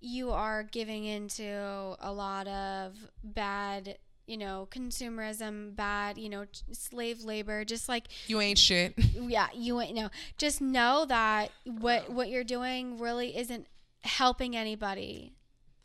you 0.00 0.30
are 0.30 0.62
giving 0.62 1.04
into 1.04 1.96
a 2.00 2.12
lot 2.12 2.46
of 2.46 2.94
bad, 3.22 3.98
you 4.26 4.36
know, 4.36 4.68
consumerism, 4.70 5.74
bad, 5.74 6.18
you 6.18 6.28
know, 6.28 6.46
slave 6.72 7.22
labor. 7.24 7.64
Just 7.64 7.88
like, 7.88 8.06
you 8.26 8.40
ain't 8.40 8.58
shit. 8.58 8.94
yeah, 9.14 9.48
you 9.54 9.80
ain't 9.80 9.94
know. 9.94 10.10
Just 10.36 10.60
know 10.60 11.04
that 11.06 11.50
what 11.64 12.10
what 12.10 12.28
you're 12.28 12.44
doing 12.44 12.98
really 12.98 13.36
isn't 13.36 13.66
helping 14.02 14.56
anybody. 14.56 15.32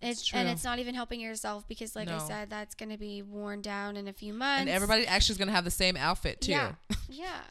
It's, 0.02 0.34
and 0.34 0.48
true. 0.48 0.52
it's 0.52 0.66
not 0.66 0.80
even 0.80 0.96
helping 0.96 1.22
yourself 1.22 1.66
because, 1.66 1.96
like 1.96 2.10
I 2.10 2.18
said, 2.18 2.50
that's 2.50 2.76
going 2.76 2.90
to 2.90 2.98
be 2.98 3.22
worn 3.22 3.62
down 3.62 3.96
in 3.96 4.10
a 4.10 4.14
few 4.14 4.34
months. 4.34 4.62
and 4.62 4.70
everybody 4.70 5.08
actually 5.08 5.34
is 5.34 5.38
gonna 5.38 5.54
have 5.54 5.64
the 5.64 5.72
same 5.72 5.96
outfit 5.96 6.42
too. 6.42 6.52
Yeah. 6.52 6.74
Yeah. 7.10 7.42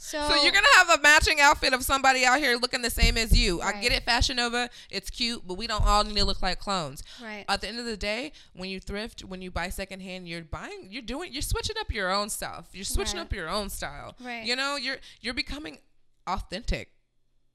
So, 0.00 0.28
So 0.28 0.36
you're 0.42 0.52
gonna 0.52 0.66
have 0.76 0.90
a 0.90 1.02
matching 1.02 1.40
outfit 1.40 1.72
of 1.72 1.82
somebody 1.82 2.24
out 2.24 2.38
here 2.38 2.56
looking 2.56 2.82
the 2.82 2.90
same 2.90 3.16
as 3.16 3.36
you. 3.36 3.60
I 3.60 3.72
get 3.80 3.90
it, 3.92 4.04
Fashion 4.04 4.36
Nova, 4.36 4.70
it's 4.90 5.10
cute, 5.10 5.42
but 5.46 5.54
we 5.54 5.66
don't 5.66 5.84
all 5.84 6.04
need 6.04 6.16
to 6.16 6.24
look 6.24 6.40
like 6.40 6.60
clones. 6.60 7.02
right. 7.22 7.44
At 7.48 7.60
the 7.62 7.68
end 7.68 7.78
of 7.80 7.84
the 7.84 7.96
day, 7.96 8.32
when 8.54 8.70
you 8.70 8.78
thrift, 8.80 9.22
when 9.24 9.42
you 9.42 9.50
buy 9.50 9.68
secondhand, 9.70 10.28
you're 10.28 10.42
buying, 10.42 10.86
you're 10.88 11.02
doing, 11.02 11.32
you're 11.32 11.42
switching 11.42 11.76
up 11.80 11.92
your 11.92 12.10
own 12.12 12.30
stuff. 12.30 12.68
You're 12.72 12.84
switching 12.84 13.16
Right. 13.18 13.24
up 13.26 13.32
your 13.32 13.48
own 13.48 13.70
style. 13.70 14.14
Right. 14.20 14.44
You 14.44 14.54
know, 14.56 14.76
you're 14.76 14.98
you're 15.20 15.34
becoming 15.34 15.78
authentic, 16.26 16.92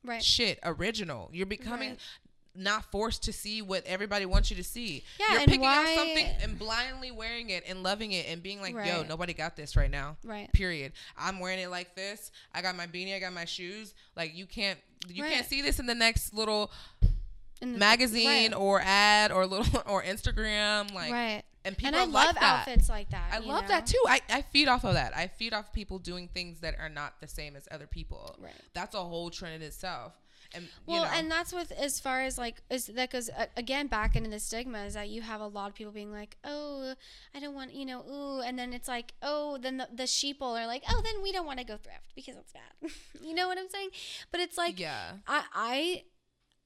right. 0.04 0.24
shit, 0.24 0.60
original. 0.64 1.30
You're 1.32 1.46
becoming. 1.46 1.92
Right. 1.92 2.00
Not 2.56 2.86
forced 2.92 3.24
to 3.24 3.34
see 3.34 3.62
what 3.64 3.84
everybody 3.86 4.26
wants 4.28 4.52
you 4.52 4.58
to 4.58 4.64
see. 4.64 5.04
Yeah, 5.20 5.26
You're 5.32 5.40
and 5.40 5.48
picking 5.48 5.66
out 5.66 5.86
why- 5.86 5.96
something 5.96 6.28
and 6.42 6.60
blindly 6.60 7.10
wearing 7.12 7.50
it 7.50 7.64
and 7.68 7.82
loving 7.82 8.12
it 8.12 8.28
and 8.28 8.44
being 8.44 8.62
like, 8.62 8.76
"Yo, 8.76 9.02
nobody 9.04 9.34
got 9.34 9.56
this 9.56 9.76
right 9.76 9.90
now." 9.90 10.18
Right. 10.24 10.52
period 10.54 10.92
i'm 11.18 11.40
wearing 11.40 11.60
it 11.60 11.70
like 11.70 11.96
this 11.96 12.32
i 12.54 12.62
got 12.62 12.76
my 12.76 12.86
beanie 12.88 13.16
i 13.16 13.20
got 13.20 13.34
my 13.34 13.46
shoes 13.46 13.94
like 14.16 14.36
you 14.36 14.46
can't 14.46 14.80
you 15.08 15.24
can't 15.24 15.46
see 15.48 15.62
this 15.62 15.80
in 15.80 15.86
the 15.86 15.96
next 15.96 16.34
little 16.34 16.72
the- 17.60 17.66
magazine 17.68 18.52
right. 18.52 18.54
or 18.54 18.82
ad 18.84 19.32
or 19.32 19.46
little 19.46 19.82
or 19.86 20.04
instagram 20.04 20.94
like 20.94 21.12
right. 21.12 21.44
and 21.66 21.78
people 21.78 21.96
And 21.96 21.96
I 21.96 22.06
love 22.06 22.36
outfits 22.40 22.90
like 22.90 23.10
that. 23.12 23.30
i 23.34 23.40
love 23.40 23.64
know? 23.64 23.68
that 23.70 23.86
too 23.88 24.02
I, 24.08 24.22
I 24.30 24.42
feed 24.44 24.68
off 24.68 24.84
of 24.84 24.94
that 24.94 25.16
i 25.16 25.28
feed 25.28 25.54
off 25.54 25.72
people 25.74 26.00
doing 26.00 26.28
things 26.28 26.60
that 26.62 26.76
are 26.80 26.90
not 26.90 27.20
the 27.22 27.28
same 27.28 27.56
as 27.56 27.68
other 27.72 27.88
people 27.88 28.36
Right. 28.40 28.52
that's 28.74 28.96
a 28.96 29.04
whole 29.04 29.30
trend 29.30 29.56
in 29.56 29.62
itself 29.62 30.14
And, 30.54 30.66
you 30.66 30.70
Well, 30.86 31.04
know, 31.04 31.10
and 31.14 31.32
that's 31.32 31.52
with 31.52 31.72
as 31.72 32.00
far 32.00 32.22
as 32.22 32.38
like 32.38 32.62
is 32.70 32.86
that 32.88 33.12
goes 33.12 33.30
uh, 33.30 33.48
again 33.58 33.88
back 33.88 34.16
into 34.16 34.30
the 34.30 34.40
stigma 34.40 34.84
is 34.86 34.94
that 34.94 35.10
you 35.10 35.22
have 35.22 35.42
a 35.42 35.48
lot 35.48 35.70
of 35.70 35.76
people 35.76 35.92
being 35.92 36.12
like, 36.12 36.38
oh, 36.44 36.94
I 37.34 37.40
don't 37.40 37.56
want 37.56 37.74
you 37.74 37.86
know, 37.86 38.02
ooh, 38.10 38.42
and 38.42 38.58
then 38.58 38.74
it's 38.74 38.88
like, 38.88 39.14
oh, 39.22 39.58
then 39.60 39.78
the, 39.78 39.88
the 39.94 40.04
sheeple 40.04 40.60
are 40.60 40.68
like, 40.68 40.84
oh, 40.90 41.02
then 41.04 41.22
we 41.24 41.32
don't 41.32 41.46
want 41.46 41.60
to 41.60 41.66
go 41.66 41.78
thrift 41.78 42.14
because 42.16 42.36
it's 42.36 42.54
bad. 42.54 42.92
you 43.22 43.34
know 43.34 43.48
what 43.48 43.58
I'm 43.58 43.70
saying? 43.70 43.90
But 44.32 44.42
it's 44.42 44.58
like, 44.58 44.80
yeah. 44.80 45.14
I 45.28 45.44
I 45.54 46.04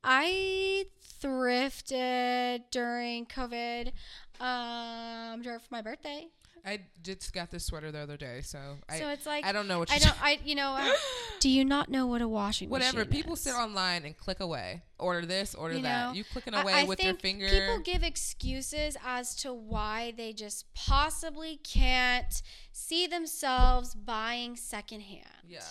I 0.03 0.85
thrifted 1.21 2.63
during 2.71 3.25
COVID, 3.25 3.91
um, 4.39 5.41
during 5.41 5.59
for 5.59 5.67
my 5.71 5.81
birthday. 5.81 6.27
I 6.67 6.81
just 7.01 7.31
got 7.33 7.49
this 7.49 7.65
sweater 7.65 7.93
the 7.93 7.99
other 7.99 8.17
day, 8.17 8.41
so 8.41 8.59
I 8.89 8.97
it's 8.97 9.25
like 9.25 9.45
I 9.45 9.53
don't 9.53 9.69
know 9.69 9.79
what 9.79 9.89
I 9.89 9.99
don't 9.99 10.21
I 10.21 10.37
you 10.43 10.53
know 10.53 10.75
uh, 10.77 10.91
do 11.39 11.49
you 11.49 11.63
not 11.63 11.87
know 11.89 12.07
what 12.07 12.21
a 12.21 12.27
washing 12.27 12.69
whatever. 12.69 13.05
People 13.05 13.33
is? 13.33 13.39
sit 13.39 13.53
online 13.53 14.03
and 14.03 14.17
click 14.17 14.41
away. 14.41 14.81
Order 14.99 15.25
this, 15.25 15.55
order 15.55 15.75
You 15.75 15.81
that. 15.83 16.07
know, 16.09 16.13
You 16.13 16.23
clicking 16.25 16.53
away 16.53 16.73
I 16.73 16.83
with 16.83 17.01
your 17.01 17.13
finger. 17.13 17.47
People 17.47 17.79
give 17.79 18.03
excuses 18.03 18.97
as 19.05 19.33
to 19.37 19.53
why 19.53 20.13
they 20.17 20.33
just 20.33 20.65
possibly 20.73 21.57
can't 21.63 22.41
see 22.73 23.07
themselves 23.07 23.95
buying 23.95 24.55
secondhand. 24.57 25.23
yeah. 25.47 25.61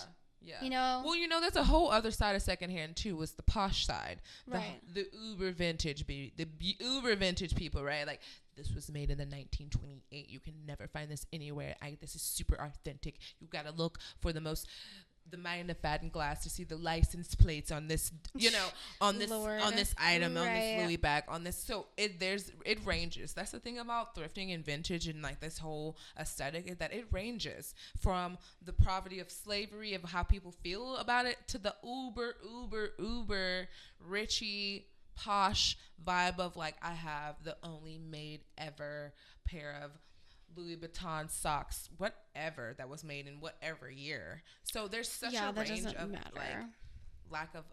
Yeah. 0.46 0.62
You 0.62 0.70
know? 0.70 1.02
Well, 1.04 1.16
you 1.16 1.26
know, 1.28 1.40
there's 1.40 1.56
a 1.56 1.64
whole 1.64 1.90
other 1.90 2.10
side 2.12 2.36
of 2.36 2.42
secondhand 2.42 2.94
too. 2.96 3.16
Was 3.16 3.32
the 3.32 3.42
posh 3.42 3.84
side, 3.84 4.20
the, 4.46 4.54
Right. 4.56 4.80
the 4.94 5.06
uber 5.30 5.50
vintage, 5.50 6.06
be 6.06 6.32
the 6.36 6.44
b- 6.46 6.76
uber 6.78 7.16
vintage 7.16 7.54
people, 7.56 7.82
right? 7.82 8.06
Like 8.06 8.20
this 8.56 8.70
was 8.72 8.90
made 8.90 9.10
in 9.10 9.18
the 9.18 9.24
1928. 9.26 10.30
You 10.30 10.40
can 10.40 10.54
never 10.64 10.86
find 10.86 11.10
this 11.10 11.26
anywhere. 11.32 11.74
I 11.82 11.96
this 12.00 12.14
is 12.14 12.22
super 12.22 12.54
authentic. 12.54 13.16
You 13.40 13.48
gotta 13.48 13.72
look 13.72 13.98
for 14.20 14.32
the 14.32 14.40
most. 14.40 14.68
The 15.30 15.36
magnifying 15.36 16.10
glass 16.10 16.42
to 16.44 16.50
see 16.50 16.64
the 16.64 16.76
license 16.76 17.34
plates 17.34 17.72
on 17.72 17.88
this, 17.88 18.12
you 18.34 18.50
know, 18.50 18.66
on 19.00 19.18
this 19.18 19.30
Lord. 19.30 19.60
on 19.60 19.74
this 19.74 19.94
item, 19.98 20.36
on 20.36 20.44
this 20.44 20.84
Louis 20.84 20.96
bag, 20.96 21.24
on 21.28 21.44
this. 21.44 21.56
So 21.56 21.86
it 21.96 22.20
there's 22.20 22.52
it 22.64 22.78
ranges. 22.84 23.32
That's 23.32 23.50
the 23.50 23.58
thing 23.58 23.78
about 23.78 24.14
thrifting 24.14 24.54
and 24.54 24.64
vintage 24.64 25.08
and 25.08 25.22
like 25.22 25.40
this 25.40 25.58
whole 25.58 25.96
aesthetic 26.18 26.68
is 26.68 26.76
that 26.76 26.92
it 26.92 27.06
ranges 27.10 27.74
from 28.00 28.38
the 28.64 28.72
poverty 28.72 29.20
of 29.20 29.30
slavery 29.30 29.94
of 29.94 30.04
how 30.04 30.22
people 30.22 30.52
feel 30.52 30.96
about 30.96 31.26
it 31.26 31.36
to 31.48 31.58
the 31.58 31.74
uber 31.84 32.36
uber 32.44 32.90
uber 32.98 33.68
richy 34.08 34.84
posh 35.16 35.76
vibe 36.04 36.38
of 36.38 36.56
like 36.56 36.76
I 36.82 36.92
have 36.92 37.36
the 37.42 37.56
only 37.62 37.98
made 37.98 38.40
ever 38.58 39.12
pair 39.44 39.80
of 39.82 39.92
Louis 40.54 40.76
Vuitton 40.76 41.30
socks, 41.30 41.88
whatever 41.98 42.74
that 42.78 42.88
was 42.88 43.02
made 43.04 43.26
in 43.26 43.40
whatever 43.40 43.90
year. 43.90 44.42
So 44.62 44.88
there's 44.88 45.08
such 45.08 45.32
yeah, 45.32 45.50
a 45.50 45.52
range 45.52 45.84
of 45.84 46.10
matter. 46.10 46.30
like 46.34 46.64
lack 47.30 47.54
of 47.54 47.64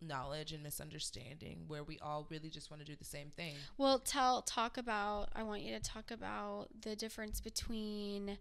knowledge 0.00 0.52
and 0.52 0.62
misunderstanding 0.62 1.64
where 1.66 1.82
we 1.82 1.98
all 2.00 2.26
really 2.30 2.48
just 2.48 2.70
want 2.70 2.80
to 2.80 2.86
do 2.86 2.94
the 2.96 3.04
same 3.04 3.30
thing. 3.36 3.54
Well, 3.76 3.98
tell 3.98 4.42
talk 4.42 4.76
about. 4.78 5.28
I 5.34 5.42
want 5.42 5.62
you 5.62 5.74
to 5.74 5.80
talk 5.80 6.10
about 6.10 6.68
the 6.82 6.94
difference 6.96 7.40
between 7.40 8.38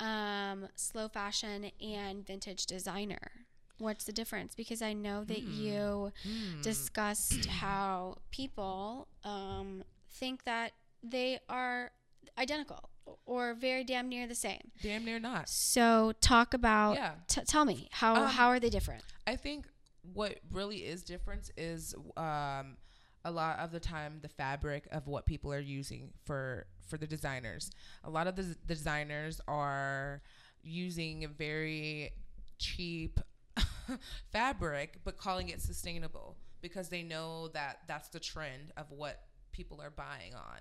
um, 0.00 0.68
slow 0.76 1.08
fashion 1.08 1.70
and 1.80 2.26
vintage 2.26 2.66
designer. 2.66 3.30
What's 3.78 4.04
the 4.04 4.12
difference? 4.12 4.54
Because 4.54 4.80
I 4.82 4.92
know 4.92 5.24
that 5.24 5.40
Hmm. 5.42 5.50
you 5.62 6.12
Hmm. 6.22 6.60
discussed 6.62 7.46
how 7.50 8.18
people 8.30 9.08
um, 9.24 9.82
think 10.10 10.44
that 10.44 10.72
they 11.02 11.40
are 11.48 11.90
identical 12.38 12.88
or 13.26 13.54
very 13.54 13.84
damn 13.84 14.08
near 14.08 14.26
the 14.26 14.34
same. 14.34 14.70
Damn 14.82 15.04
near 15.04 15.18
not. 15.18 15.48
So 15.48 16.12
talk 16.20 16.54
about. 16.54 16.94
Yeah. 16.94 17.12
T- 17.28 17.42
tell 17.46 17.64
me 17.64 17.88
how 17.92 18.16
Um, 18.16 18.28
how 18.28 18.48
are 18.48 18.60
they 18.60 18.70
different? 18.70 19.02
I 19.26 19.36
think 19.36 19.66
what 20.12 20.38
really 20.50 20.78
is 20.78 21.02
different 21.02 21.50
is 21.56 21.94
um, 22.16 22.76
a 23.24 23.30
lot 23.30 23.58
of 23.58 23.72
the 23.72 23.80
time 23.80 24.18
the 24.22 24.28
fabric 24.28 24.86
of 24.92 25.06
what 25.06 25.26
people 25.26 25.52
are 25.52 25.60
using 25.60 26.10
for 26.24 26.66
for 26.86 26.98
the 26.98 27.06
designers. 27.06 27.70
A 28.04 28.10
lot 28.10 28.26
of 28.26 28.36
the, 28.36 28.42
the 28.42 28.74
designers 28.74 29.40
are 29.48 30.22
using 30.62 31.26
very 31.36 32.12
cheap 32.58 33.18
fabric, 34.32 35.00
but 35.04 35.16
calling 35.16 35.48
it 35.48 35.60
sustainable 35.60 36.36
because 36.60 36.88
they 36.88 37.02
know 37.02 37.48
that 37.48 37.80
that's 37.86 38.08
the 38.08 38.20
trend 38.20 38.72
of 38.76 38.90
what 38.90 39.20
people 39.52 39.80
are 39.80 39.90
buying 39.90 40.34
on. 40.34 40.60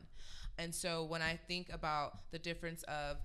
And 0.57 0.73
so 0.73 1.03
when 1.03 1.21
I 1.21 1.35
think 1.47 1.71
about 1.71 2.29
the 2.31 2.39
difference 2.39 2.83
of 2.83 3.17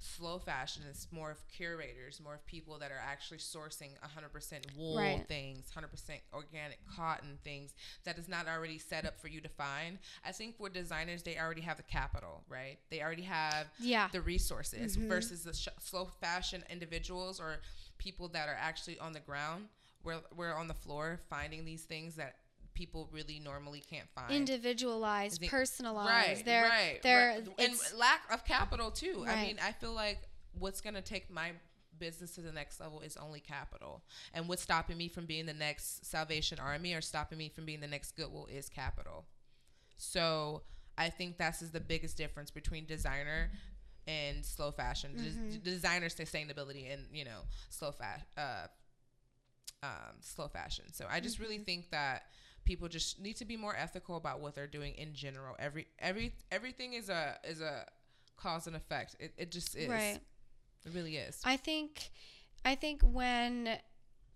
slow 0.00 0.38
fashion, 0.38 0.84
it's 0.88 1.08
more 1.10 1.30
of 1.30 1.38
curators, 1.48 2.20
more 2.22 2.34
of 2.34 2.46
people 2.46 2.78
that 2.78 2.92
are 2.92 3.02
actually 3.04 3.38
sourcing 3.38 3.90
100% 4.00 4.76
wool 4.76 4.96
Right. 4.96 5.26
things, 5.26 5.70
100% 5.74 6.20
organic 6.32 6.78
cotton 6.86 7.36
things 7.42 7.74
that 8.04 8.16
is 8.16 8.28
not 8.28 8.46
already 8.46 8.78
set 8.78 9.04
up 9.04 9.18
for 9.20 9.26
you 9.26 9.40
to 9.40 9.48
find. 9.48 9.98
I 10.24 10.30
think 10.30 10.56
for 10.56 10.68
designers, 10.68 11.24
they 11.24 11.36
already 11.36 11.62
have 11.62 11.78
the 11.78 11.82
capital, 11.82 12.44
right? 12.48 12.78
They 12.90 13.02
already 13.02 13.22
have 13.24 13.66
Yeah. 13.80 14.08
the 14.12 14.20
resources 14.20 14.96
Mhm. 14.96 15.08
versus 15.08 15.42
the 15.42 15.52
sh- 15.54 15.66
slow 15.80 16.04
fashion 16.06 16.62
individuals 16.70 17.40
or 17.40 17.60
people 17.98 18.28
that 18.28 18.48
are 18.48 18.54
actually 18.54 19.00
on 19.00 19.12
the 19.14 19.20
ground. 19.20 19.68
We're, 20.04 20.22
we're 20.36 20.54
on 20.54 20.68
the 20.68 20.74
floor 20.74 21.18
finding 21.28 21.64
these 21.64 21.82
things 21.82 22.14
that 22.16 22.36
people 22.78 23.08
really 23.12 23.40
normally 23.40 23.80
can't 23.90 24.08
find. 24.14 24.32
Individualized, 24.32 25.40
think- 25.40 25.50
personalized. 25.50 26.08
right, 26.36 26.44
they're 26.44 26.62
right, 26.68 27.00
they're 27.02 27.28
right. 27.30 27.48
and 27.58 27.74
lack 27.98 28.20
of 28.32 28.44
capital 28.44 28.90
too. 28.92 29.24
Right. 29.26 29.36
I 29.36 29.42
mean, 29.42 29.56
I 29.62 29.72
feel 29.72 29.92
like 29.92 30.20
what's 30.52 30.80
gonna 30.80 31.02
take 31.02 31.28
my 31.30 31.52
business 31.98 32.30
to 32.36 32.40
the 32.40 32.52
next 32.52 32.78
level 32.78 33.00
is 33.00 33.16
only 33.16 33.40
capital, 33.40 34.02
and 34.32 34.48
what's 34.48 34.62
stopping 34.62 34.96
me 34.96 35.08
from 35.08 35.26
being 35.26 35.46
the 35.46 35.52
next 35.54 36.06
Salvation 36.06 36.60
Army 36.60 36.94
or 36.94 37.00
stopping 37.00 37.36
me 37.38 37.48
from 37.48 37.64
being 37.66 37.80
the 37.80 37.88
next 37.88 38.12
Goodwill 38.16 38.46
is 38.46 38.68
capital. 38.68 39.26
So 39.96 40.62
I 40.96 41.10
think 41.10 41.36
that's 41.38 41.60
is 41.62 41.72
the 41.72 41.80
biggest 41.80 42.16
difference 42.16 42.52
between 42.52 42.86
designer 42.86 43.50
and 44.06 44.46
slow 44.46 44.70
fashion. 44.70 45.16
Des- 45.16 45.58
Mhm. 45.58 45.62
designer 45.64 46.08
sustainability 46.08 46.92
and 46.92 47.06
you 47.12 47.24
know 47.24 47.40
slow 47.70 47.90
fa- 47.90 48.24
uh, 48.36 48.68
um, 49.82 50.16
slow 50.20 50.48
fashion. 50.48 50.92
So 50.92 51.06
I 51.08 51.20
just 51.20 51.38
really 51.38 51.58
Mhm. 51.58 51.64
think 51.66 51.90
that 51.90 52.30
people 52.68 52.86
just 52.86 53.18
need 53.18 53.34
to 53.34 53.46
be 53.46 53.56
more 53.56 53.74
ethical 53.74 54.16
about 54.16 54.40
what 54.40 54.54
they're 54.54 54.66
doing 54.66 54.92
in 54.96 55.14
general. 55.14 55.56
Every 55.58 55.86
every 55.98 56.34
everything 56.52 56.92
is 56.92 57.08
a 57.08 57.36
is 57.42 57.62
a 57.62 57.86
cause 58.36 58.66
and 58.66 58.76
effect. 58.76 59.16
It, 59.18 59.32
it 59.38 59.50
just 59.50 59.74
is. 59.74 59.88
right. 59.88 60.20
It 60.84 60.92
really 60.94 61.16
is. 61.16 61.40
I 61.44 61.56
think 61.56 62.10
I 62.66 62.74
think 62.74 63.00
when 63.02 63.78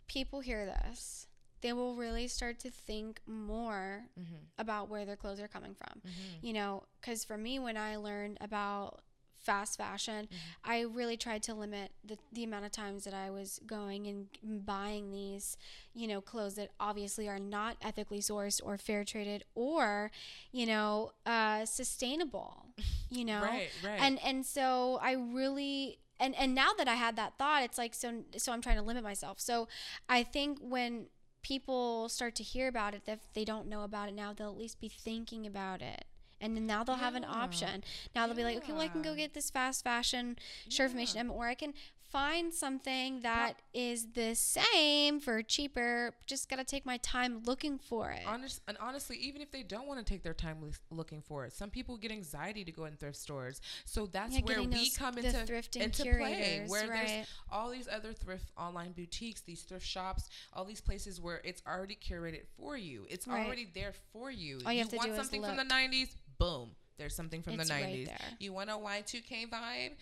people 0.09 0.41
hear 0.41 0.65
this, 0.65 1.27
they 1.61 1.75
will 1.75 1.95
really 1.95 2.27
start 2.27 2.59
to 2.61 2.71
think 2.71 3.21
more 3.27 4.05
mm-hmm. 4.19 4.45
about 4.59 4.89
where 4.89 5.05
their 5.05 5.17
clothes 5.17 5.39
are 5.39 5.49
coming 5.49 5.75
from. 5.75 6.01
Mm-hmm. 6.01 6.47
You 6.47 6.55
know, 6.55 6.85
cuz 7.03 7.25
for 7.25 7.37
me 7.37 7.59
when 7.59 7.77
I 7.77 7.97
learned 7.97 8.39
about 8.41 9.03
fast 9.43 9.77
fashion, 9.77 10.29
Mhm. 10.31 10.37
I 10.65 10.81
really 10.83 11.17
tried 11.17 11.43
to 11.45 11.55
limit 11.55 11.93
the, 12.05 12.19
the 12.33 12.45
amount 12.45 12.65
of 12.65 12.73
times 12.73 13.05
that 13.05 13.15
I 13.15 13.31
was 13.31 13.61
going 13.67 14.07
and 14.07 14.29
buying 14.67 15.11
these, 15.11 15.57
you 15.95 16.07
know, 16.07 16.21
clothes 16.21 16.55
that 16.55 16.71
obviously 16.79 17.29
are 17.29 17.39
not 17.39 17.77
ethically 17.83 18.21
sourced 18.21 18.61
or 18.65 18.79
fair 18.79 19.05
traded 19.05 19.45
or, 19.55 20.11
you 20.53 20.67
know, 20.67 21.13
uh, 21.27 21.65
sustainable, 21.65 22.67
you 23.11 23.25
know? 23.25 23.43
Right, 23.43 23.71
right. 23.85 24.01
and 24.01 24.19
and 24.25 24.47
so 24.47 24.99
i 25.03 25.13
really 25.13 25.99
and 26.21 26.35
and 26.37 26.55
now 26.55 26.71
that 26.79 26.87
i 26.89 26.95
had 26.95 27.17
that 27.17 27.37
thought 27.39 27.63
it's 27.63 27.79
like 27.79 27.95
so 27.95 28.23
so 28.37 28.53
i'm 28.53 28.61
trying 28.63 28.77
to 28.77 28.83
limit 28.83 29.03
myself 29.03 29.41
so 29.41 29.67
i 30.09 30.23
think 30.23 30.59
when 30.61 31.07
people 31.43 32.09
start 32.09 32.35
to 32.37 32.43
hear 32.43 32.69
about 32.69 32.95
it 32.95 33.03
if 33.07 33.19
they 33.35 33.45
don't 33.45 33.67
know 33.67 33.83
about 33.83 34.09
it 34.09 34.15
now 34.15 34.33
they'll 34.33 34.51
at 34.51 34.57
least 34.59 34.81
be 34.81 34.89
thinking 34.89 35.47
about 35.47 35.83
it 35.83 36.05
and 36.43 36.55
then 36.57 36.67
now 36.67 36.85
they'll 36.85 36.97
have 36.97 37.15
an 37.15 37.25
option 37.25 37.83
now 38.15 38.27
they'll 38.27 38.37
be 38.37 38.45
like 38.45 38.57
okay 38.59 38.73
well 38.73 38.83
i 38.83 38.89
can 38.89 39.01
go 39.03 39.15
get 39.15 39.33
this 39.33 39.49
fast 39.51 39.83
fashion 39.85 40.37
shirt 40.69 40.91
from 40.91 41.01
H&M 41.01 41.31
or 41.31 41.47
i 41.47 41.55
can 41.55 41.73
find 42.11 42.53
something 42.53 43.21
that 43.21 43.55
is 43.73 44.09
the 44.13 44.35
same 44.35 45.19
for 45.19 45.41
cheaper 45.43 46.13
just 46.27 46.51
gotta 46.51 46.63
take 46.65 46.85
my 46.85 46.99
time 46.99 47.41
looking 47.47 47.79
for 47.79 48.11
it 48.11 48.21
Honest, 48.27 48.61
and 48.69 48.77
honestly, 48.81 49.17
even 49.17 49.41
if 49.41 49.51
they 49.51 49.63
don't 49.63 49.87
want 49.87 49.99
to 49.99 50.05
take 50.05 50.23
their 50.23 50.35
time 50.35 50.59
looking 50.91 51.23
for 51.23 51.47
it, 51.47 51.55
some 51.55 51.71
people 51.71 51.97
get 51.97 52.13
anxiety 52.13 52.65
to 52.65 52.73
go 52.73 52.85
in 52.85 52.97
thrift 52.97 53.17
stores. 53.17 53.61
So 53.87 54.07
that's 54.07 54.35
Yeah, 54.35 54.43
where 54.43 54.61
we 54.61 54.67
those- 54.67 54.97
come 54.97 55.17
into 55.19 55.31
thrifting 55.39 55.81
into 55.81 56.03
play, 56.03 56.65
where 56.67 56.89
right. 56.89 57.07
there's 57.07 57.27
all 57.51 57.71
these 57.71 57.89
other 57.89 58.13
thrift 58.13 58.51
online 58.59 58.93
boutiques, 58.93 59.41
these 59.41 59.63
thrift 59.63 59.87
shops, 59.87 60.29
all 60.53 60.65
these 60.67 60.81
places 60.83 61.21
where 61.21 61.41
it's 61.45 61.63
already 61.67 61.97
curated 61.97 62.43
for 62.59 62.77
you. 62.77 63.07
It's 63.09 63.27
Right. 63.27 63.47
already 63.47 63.65
there 63.75 63.95
for 64.13 64.31
you. 64.31 64.61
All 64.67 64.73
you 64.73 64.81
have 64.81 64.89
to 64.91 64.97
want 64.97 65.09
do 65.09 65.13
is 65.15 65.19
something 65.19 65.43
from 65.43 65.57
the 65.57 65.65
90s? 65.65 66.15
Boom. 66.43 66.71
There's 66.99 67.15
something 67.15 67.43
from 67.43 67.55
It's 67.55 67.69
the 67.69 67.75
right 67.75 67.85
90s. 67.85 68.07
there. 68.07 68.19
You 68.39 68.53
want 68.53 68.71
a 68.71 68.75
Y2K 68.75 69.49
vibe? 69.51 69.93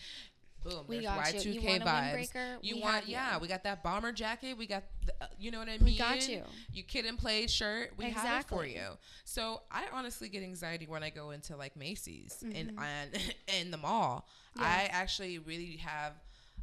Boom. 0.62 0.84
we 0.88 0.96
there's 0.96 1.06
got 1.06 1.24
Y2K 1.24 1.44
you 1.46 1.52
you 1.52 1.66
want 1.68 1.82
vibes. 1.84 2.34
You 2.62 2.74
we 2.76 2.82
want, 2.82 2.94
have 2.96 3.08
you. 3.08 3.12
yeah, 3.12 3.38
we 3.38 3.48
got 3.48 3.64
that 3.64 3.82
bomber 3.82 4.12
jacket. 4.12 4.58
We 4.58 4.66
got, 4.66 4.82
the, 5.06 5.12
uh, 5.22 5.28
you 5.38 5.50
know 5.50 5.58
what 5.58 5.68
I 5.68 5.78
mean? 5.78 5.84
we 5.84 5.96
got 5.98 6.28
you 6.28 6.42
you 6.74 6.82
Kid 6.82 7.06
'n 7.06 7.16
Play 7.16 7.46
shirt 7.46 7.92
we 7.96 8.04
have 8.10 8.40
it 8.40 8.46
for 8.48 8.66
you 8.66 8.82
so 9.24 9.62
i 9.70 9.84
honestly 9.92 10.28
get 10.28 10.42
anxiety 10.42 10.86
when 10.86 11.02
i 11.02 11.08
go 11.08 11.30
into 11.30 11.56
like 11.56 11.76
macy's 11.76 12.42
and 12.42 12.76
Mhm. 12.76 12.82
and 12.82 13.34
in 13.60 13.70
the 13.70 13.78
mall 13.78 14.26
Yeah. 14.56 14.62
i 14.64 14.88
actually 14.92 15.38
really 15.38 15.76
have 15.78 16.12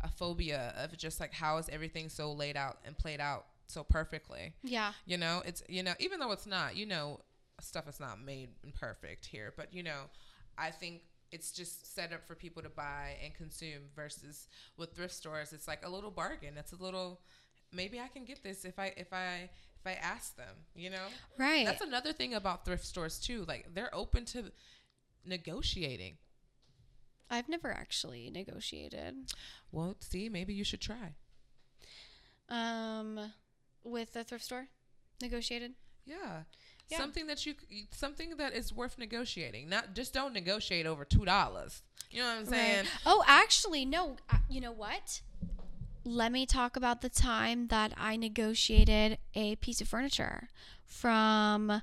a 0.01 0.07
phobia 0.09 0.73
of 0.77 0.95
just 0.95 1.19
like 1.19 1.33
how 1.33 1.57
is 1.57 1.67
everything 1.69 2.09
so 2.09 2.31
laid 2.33 2.55
out 2.55 2.77
and 2.85 2.95
played 2.95 3.19
out 3.19 3.47
so 3.69 3.83
perfectly. 3.83 4.53
Yeah. 4.63 4.93
You 5.05 5.17
know, 5.17 5.41
it's 5.45 5.61
you 5.67 5.83
know, 5.83 5.93
even 5.99 6.19
though 6.21 6.31
it's 6.31 6.45
not, 6.45 6.77
you 6.77 6.85
know, 6.85 7.19
stuff 7.61 7.87
is 7.87 7.99
not 7.99 8.19
made 8.23 8.49
perfect 8.79 9.25
here, 9.25 9.53
but 9.57 9.73
you 9.73 9.83
know, 9.83 10.03
I 10.57 10.71
think 10.71 11.01
it's 11.31 11.51
just 11.51 11.93
set 11.93 12.13
up 12.13 12.25
for 12.25 12.35
people 12.35 12.63
to 12.63 12.69
buy 12.69 13.17
and 13.23 13.33
consume 13.33 13.81
versus 13.95 14.47
with 14.77 14.93
thrift 14.93 15.13
stores 15.13 15.51
it's 15.51 15.67
like 15.67 15.85
a 15.85 15.89
little 15.89 16.09
bargain 16.09 16.53
it's 16.55 16.71
a 16.71 16.75
little 16.81 17.19
maybe 17.73 17.99
i 17.99 18.07
can 18.07 18.23
get 18.23 18.41
this 18.43 18.63
if 18.63 18.79
i 18.79 18.93
if 18.95 19.11
i 19.11 19.49
if 19.77 19.85
i 19.85 19.91
ask 19.91 20.37
them 20.37 20.55
you 20.73 20.89
know 20.89 21.03
Right. 21.37 21.65
that's 21.65 21.81
another 21.81 22.13
thing 22.13 22.33
about 22.33 22.63
thrift 22.63 22.85
stores 22.85 23.19
too 23.19 23.43
like 23.45 23.67
they're 23.73 23.93
open 23.93 24.23
to 24.27 24.53
negotiating 25.25 26.13
I've 27.29 27.49
never 27.49 27.71
actually 27.73 28.29
negotiated 28.29 29.33
well 29.69 29.97
see 29.99 30.29
maybe 30.29 30.53
you 30.53 30.63
should 30.63 30.79
try 30.79 31.15
um 32.47 33.33
with 33.83 34.15
a 34.15 34.23
thrift 34.23 34.45
store. 34.45 34.67
Negotiated. 35.21 35.73
yeah 36.05 36.43
Yeah. 36.89 36.97
something 36.99 37.27
that 37.27 37.45
you 37.45 37.53
something 37.91 38.37
that 38.37 38.53
is 38.53 38.71
worth 38.73 38.97
negotiating 38.97 39.67
not 39.67 39.93
just 39.93 40.13
don't 40.13 40.33
negotiate 40.33 40.85
over 40.85 41.03
two 41.03 41.25
dollars 41.25 41.81
you 42.11 42.21
know 42.21 42.29
what 42.29 42.37
i'm 42.37 42.45
saying 42.45 42.77
Right. 42.85 42.87
Oh, 43.05 43.23
actually, 43.27 43.83
no. 43.85 44.15
Uh, 44.29 44.37
You 44.49 44.61
know 44.61 44.71
what? 44.71 45.21
Let 46.05 46.31
me 46.31 46.45
talk 46.45 46.77
about 46.77 47.01
the 47.01 47.09
time 47.09 47.67
that 47.67 47.91
I 47.97 48.15
negotiated 48.15 49.17
a 49.35 49.57
piece 49.57 49.81
of 49.81 49.89
furniture 49.89 50.47
from. 50.85 51.81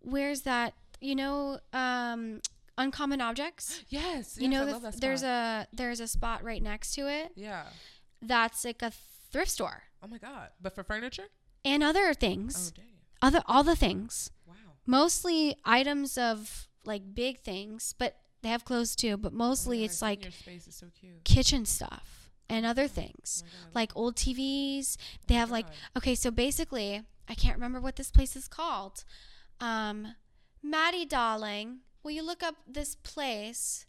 Where's 0.00 0.42
that? 0.42 0.74
You 1.00 1.14
know, 1.14 1.60
um, 1.72 2.40
Uncommon 2.78 3.20
Objects. 3.22 3.82
yes 3.88 4.36
you 4.38 4.50
yes, 4.50 4.52
know, 4.52 4.78
the, 4.78 4.98
there's 4.98 5.22
a 5.22 5.66
there's 5.72 6.00
a 6.00 6.06
spot 6.06 6.44
right 6.44 6.62
next 6.62 6.94
to 6.94 7.08
it 7.08 7.32
yeah 7.34 7.64
that's 8.20 8.64
like 8.66 8.82
a 8.82 8.92
thrift 9.32 9.50
store 9.50 9.84
oh 10.02 10.06
my 10.06 10.18
god 10.18 10.50
but 10.60 10.74
for 10.74 10.82
furniture 10.84 11.24
and 11.64 11.82
other 11.82 12.08
oh 12.10 12.12
things, 12.12 12.72
damn 12.72 12.84
other 13.26 13.42
all 13.46 13.64
the 13.64 13.76
things. 13.76 14.30
wow 14.46 14.54
Mostly 14.86 15.56
items 15.64 16.16
of 16.18 16.68
like 16.84 17.02
big 17.14 17.40
things, 17.40 17.94
but 17.98 18.16
they 18.42 18.48
have 18.50 18.64
clothes 18.64 18.94
too. 18.96 19.16
But 19.16 19.32
Oh 19.32 19.36
mostly 19.36 19.78
God, 19.78 19.84
it's 19.86 20.02
like 20.02 20.22
space 20.32 20.66
is 20.68 20.74
so 20.76 20.86
kitchen 21.24 21.64
stuff 21.66 22.30
and 22.48 22.64
other 22.64 22.86
things 22.88 23.42
Oh 23.44 23.48
God. 23.64 23.74
like 23.74 23.90
old 23.96 24.14
TVs. 24.16 24.96
They 25.26 25.34
my 25.34 25.40
have 25.40 25.50
like 25.50 25.66
okay, 25.96 26.14
so 26.14 26.30
basically, 26.30 27.02
I 27.28 27.34
can't 27.34 27.56
remember 27.56 27.80
what 27.80 27.96
this 27.96 28.10
place 28.10 28.36
is 28.36 28.46
called. 28.48 29.04
Um, 29.60 30.14
Maddie, 30.62 31.06
darling, 31.06 31.80
will 32.02 32.12
you 32.12 32.24
look 32.24 32.42
up 32.42 32.54
this 32.66 32.94
place, 32.96 33.86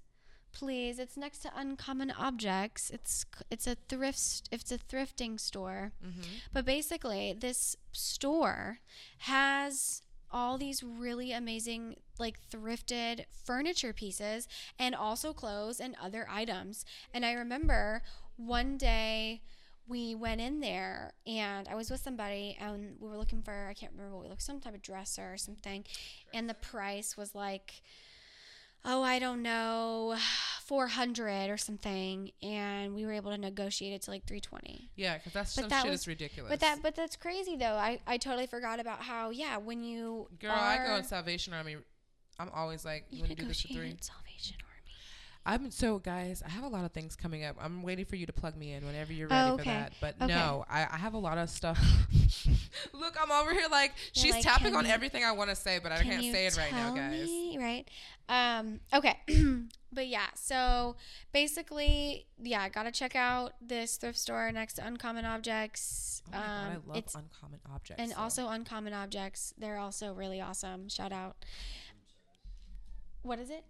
please? 0.58 0.98
It's 0.98 1.16
next 1.16 1.40
to 1.40 1.52
Uncommon 1.56 2.12
Objects. 2.12 2.90
It's 2.90 3.26
it's 3.52 3.68
a 3.68 3.76
thrift 3.76 4.50
it's 4.52 4.72
a 4.72 4.78
thrifting 4.78 5.40
store. 5.40 5.92
Mhm. 6.04 6.26
But 6.52 6.66
basically, 6.66 7.34
this 7.34 7.76
store 7.92 8.80
has 9.20 10.02
all 10.32 10.58
these 10.58 10.84
really 10.84 11.32
amazing, 11.32 11.96
like 12.20 12.40
thrifted 12.50 13.26
furniture 13.32 13.94
pieces 13.94 14.48
and 14.78 14.94
also 14.94 15.32
clothes 15.32 15.80
and 15.80 15.96
other 16.02 16.28
items. 16.30 16.84
And 17.14 17.26
I 17.26 17.32
remember 17.34 18.02
one 18.36 18.78
day 18.78 19.42
we 19.88 20.16
went 20.16 20.42
in 20.42 20.60
there 20.60 21.14
and 21.26 21.66
I 21.70 21.76
was 21.76 21.90
with 21.90 22.02
somebody 22.02 22.58
and 22.60 22.98
we 23.00 23.08
were 23.08 23.18
looking 23.18 23.42
for, 23.42 23.68
I 23.70 23.74
can't 23.74 23.94
remember 23.94 24.16
what 24.16 24.24
we 24.24 24.30
looked, 24.30 24.42
some 24.42 24.60
type 24.60 24.76
of 24.76 24.82
dresser 24.82 25.32
or 25.32 25.38
something. 25.38 25.86
And 26.34 26.50
the 26.50 26.56
price 26.56 27.16
was 27.16 27.34
like, 27.34 27.82
oh, 28.88 29.04
I 29.04 29.20
don't 29.20 29.44
know, 29.44 30.16
400 30.66 31.50
or 31.50 31.58
something. 31.58 32.32
And 32.42 32.96
we 32.96 33.06
were 33.06 33.14
able 33.14 33.32
to 33.32 33.38
negotiate 33.38 33.94
it 33.94 34.02
to 34.04 34.12
like 34.12 34.26
320. 34.26 34.90
Yeah, 34.96 35.18
because 35.18 35.34
that's 35.34 35.56
But 35.56 35.62
some 35.64 35.70
that 35.70 35.82
shit 35.84 35.92
was- 35.92 36.02
is 36.02 36.08
ridiculous. 36.08 36.50
But 36.50 36.60
that, 36.62 36.80
but 36.82 36.96
that's 36.96 37.16
crazy 37.16 37.56
though. 37.56 37.76
I, 37.76 38.00
I 38.08 38.18
totally 38.18 38.48
forgot 38.48 38.80
about 38.80 39.02
how 39.02 39.30
yeah 39.30 39.58
when 39.58 39.84
you 39.84 40.28
girl, 40.40 40.52
I 40.52 40.78
go 40.86 40.96
in 40.96 41.04
Salvation 41.04 41.54
Army. 41.54 41.76
I'm 42.40 42.50
always 42.54 42.86
like, 42.86 43.06
you 43.10 43.18
you 43.18 43.24
want 43.24 43.36
to 43.36 43.42
do 43.44 43.48
this 43.48 43.62
for 43.62 43.68
three? 43.70 43.96
Negotiated 45.48 45.54
Salvation 45.54 45.64
Army. 45.64 45.66
I'm 45.66 45.72
so 45.72 46.00
guys. 46.00 46.44
I 46.46 46.50
have 46.50 46.64
a 46.64 46.68
lot 46.68 46.86
of 46.86 46.92
things 46.92 47.16
coming 47.16 47.44
up. 47.46 47.56
I'm 47.60 47.84
waiting 47.84 48.06
for 48.06 48.16
you 48.16 48.26
to 48.26 48.34
plug 48.34 48.56
me 48.58 48.74
in 48.74 48.86
whenever 48.86 49.14
you're 49.14 49.28
ready 49.28 49.52
Oh, 49.52 49.58
for 49.58 49.64
that. 49.66 49.94
But 50.02 50.16
Okay. 50.22 50.28
no, 50.34 50.66
I, 50.70 50.82
I 50.92 50.98
have 50.98 51.14
a 51.14 51.18
lot 51.18 51.38
of 51.38 51.50
stuff. 51.50 51.80
Look, 52.94 53.16
I'm 53.22 53.32
over 53.32 53.54
here 53.54 53.68
like 53.72 53.94
You're 54.14 54.24
she's 54.26 54.34
like, 54.34 54.44
tapping 54.44 54.76
on 54.76 54.86
you- 54.86 54.92
everything 54.92 55.24
I 55.24 55.32
want 55.32 55.50
to 55.50 55.56
say, 55.56 55.80
but 55.82 55.92
I 55.92 55.98
Can 55.98 56.12
can't 56.22 56.34
say 56.34 56.48
it 56.48 56.58
right 56.58 56.72
now, 56.72 56.94
guys. 56.94 57.24
me? 57.28 57.58
Right. 57.60 57.88
Um. 58.30 58.80
Okay. 58.94 59.18
but 59.94 60.08
yeah. 60.08 60.28
So 60.36 60.98
basically, 61.34 62.26
yeah, 62.42 62.62
I 62.62 62.70
gotta 62.70 62.92
check 62.92 63.16
out 63.16 63.54
this 63.62 63.96
thrift 63.98 64.18
store 64.18 64.52
next 64.52 64.74
to 64.74 64.86
Uncommon 64.86 65.24
Objects. 65.26 66.22
Oh 66.28 66.32
my 66.32 66.38
god, 66.38 66.46
um, 66.46 66.52
I 66.72 66.88
love 66.88 66.98
it's 66.98 67.16
uncommon 67.16 67.60
objects. 67.74 68.02
and 68.04 68.12
though. 68.12 68.16
also 68.22 68.50
Uncommon 68.50 68.94
Objects. 68.94 69.54
They're 69.58 69.78
also 69.78 70.14
really 70.14 70.42
awesome. 70.42 70.90
Shout 70.90 71.14
out. 71.14 71.38
What 73.22 73.40
is 73.40 73.50
it? 73.50 73.64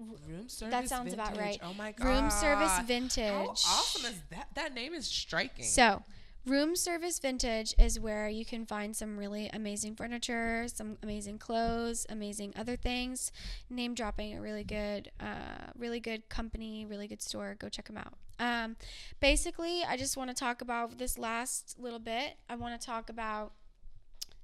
Room 0.00 0.48
service. 0.48 0.72
That 0.72 0.88
sounds 0.88 1.12
about 1.12 1.36
right. 1.36 1.58
Oh 1.62 1.74
my 1.74 1.92
god, 1.92 2.06
Room 2.06 2.30
Service 2.30 2.78
Vintage. 2.86 3.30
How 3.30 3.50
awesome 3.50 4.06
is 4.06 4.20
that? 4.30 4.48
That 4.54 4.74
name 4.74 4.94
is 4.94 5.06
striking. 5.06 5.64
So, 5.64 6.02
Room 6.46 6.74
Service 6.74 7.18
Vintage 7.18 7.74
is 7.78 8.00
where 8.00 8.28
you 8.28 8.44
can 8.44 8.64
find 8.64 8.96
some 8.96 9.18
really 9.18 9.50
amazing 9.52 9.94
furniture, 9.94 10.66
some 10.68 10.96
amazing 11.02 11.38
clothes, 11.38 12.06
amazing 12.08 12.54
other 12.56 12.76
things. 12.76 13.30
Name 13.68 13.94
dropping 13.94 14.36
a 14.36 14.40
really 14.40 14.64
good, 14.64 15.10
uh, 15.20 15.70
really 15.76 16.00
good 16.00 16.28
company, 16.30 16.86
really 16.86 17.06
good 17.06 17.20
store. 17.20 17.56
Go 17.58 17.68
check 17.68 17.86
them 17.86 17.98
out. 17.98 18.14
Um, 18.38 18.76
basically, 19.20 19.82
I 19.86 19.98
just 19.98 20.16
want 20.16 20.30
to 20.30 20.34
talk 20.34 20.62
about 20.62 20.96
this 20.96 21.18
last 21.18 21.76
little 21.78 21.98
bit. 21.98 22.38
I 22.48 22.56
want 22.56 22.80
to 22.80 22.84
talk 22.84 23.10
about 23.10 23.52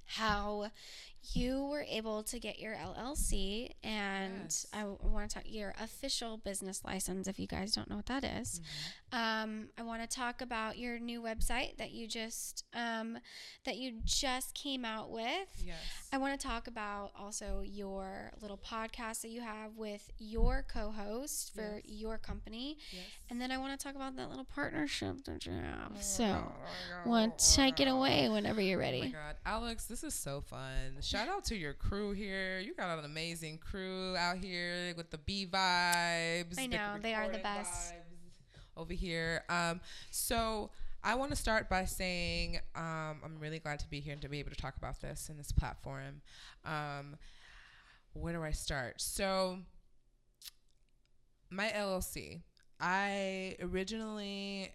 how 0.05 0.69
you 1.33 1.65
were 1.65 1.83
able 1.89 2.23
to 2.23 2.39
get 2.39 2.59
your 2.59 2.73
LLC 2.75 3.71
and 3.83 4.43
Yes. 4.43 4.65
I 4.73 4.85
want 4.85 5.29
to 5.29 5.33
talk 5.35 5.43
your 5.45 5.73
official 5.81 6.37
business 6.37 6.83
license 6.85 7.27
if 7.27 7.37
you 7.39 7.47
guys 7.47 7.73
don't 7.73 7.89
know 7.89 7.97
what 7.97 8.05
that 8.07 8.23
is. 8.23 8.61
Um, 9.11 9.69
I 9.77 9.83
want 9.83 10.01
to 10.01 10.07
talk 10.07 10.41
about 10.41 10.77
your 10.77 10.99
new 10.99 11.21
website 11.21 11.77
that 11.77 11.91
you 11.91 12.07
just 12.07 12.63
um, 12.73 13.17
that 13.65 13.77
you 13.77 13.93
just 14.05 14.53
came 14.53 14.83
out 14.85 15.09
with. 15.11 15.63
yes. 15.65 15.75
I 16.11 16.17
want 16.17 16.39
to 16.39 16.47
talk 16.47 16.67
about 16.67 17.11
also 17.17 17.61
your 17.65 18.31
little 18.41 18.57
podcast 18.57 19.21
that 19.21 19.29
you 19.29 19.41
have 19.41 19.75
with 19.77 20.09
your 20.17 20.65
co-host 20.71 21.53
for 21.55 21.81
Yes. 21.85 21.99
your 21.99 22.17
company, 22.17 22.77
yes. 22.91 23.03
and 23.29 23.39
then 23.41 23.51
I 23.51 23.57
want 23.57 23.77
to 23.77 23.83
talk 23.83 23.95
about 23.95 24.15
that 24.17 24.29
little 24.29 24.45
partnership 24.45 25.23
that 25.25 25.45
you 25.45 25.53
have. 25.53 25.91
Oh 25.95 25.99
So, 26.01 26.43
oh 27.05 27.27
to 27.37 27.55
take 27.55 27.79
it 27.79 27.87
away 27.87 28.29
whenever 28.29 28.61
you're 28.61 28.79
ready. 28.79 28.99
Oh 29.01 29.05
my 29.05 29.09
god, 29.11 29.35
Alex, 29.45 29.85
this 29.85 30.03
is 30.03 30.13
so 30.13 30.41
fun. 30.41 31.01
Shout 31.07 31.29
out 31.29 31.45
to 31.45 31.55
your 31.55 31.71
crew 31.71 32.11
here. 32.11 32.59
You 32.59 32.73
got 32.73 32.99
an 32.99 33.05
amazing 33.05 33.59
crew 33.59 34.17
out 34.17 34.39
here 34.39 34.93
with 34.97 35.09
the 35.09 35.17
B 35.17 35.47
vibes. 35.49 36.59
I 36.59 36.63
the 36.63 36.67
know, 36.67 36.95
they 37.01 37.13
are 37.13 37.29
the 37.29 37.37
best. 37.37 37.93
over 38.75 38.91
here. 38.91 39.45
Um, 39.47 39.79
so 40.11 40.69
I 41.05 41.15
want 41.15 41.31
to 41.31 41.37
start 41.37 41.69
by 41.69 41.85
saying 41.85 42.59
um, 42.75 43.21
I'm 43.23 43.37
really 43.39 43.59
glad 43.59 43.79
to 43.79 43.89
be 43.89 44.01
here 44.01 44.11
and 44.11 44.21
to 44.21 44.27
be 44.27 44.39
able 44.39 44.49
to 44.49 44.57
talk 44.57 44.75
about 44.75 44.99
this 44.99 45.29
in 45.29 45.37
this 45.37 45.49
platform. 45.49 46.21
Um, 46.65 47.15
where 48.11 48.33
do 48.33 48.43
I 48.43 48.51
start? 48.51 48.99
So 48.99 49.59
my 51.49 51.69
LLC. 51.69 52.41
I 52.81 53.55
originally 53.61 54.73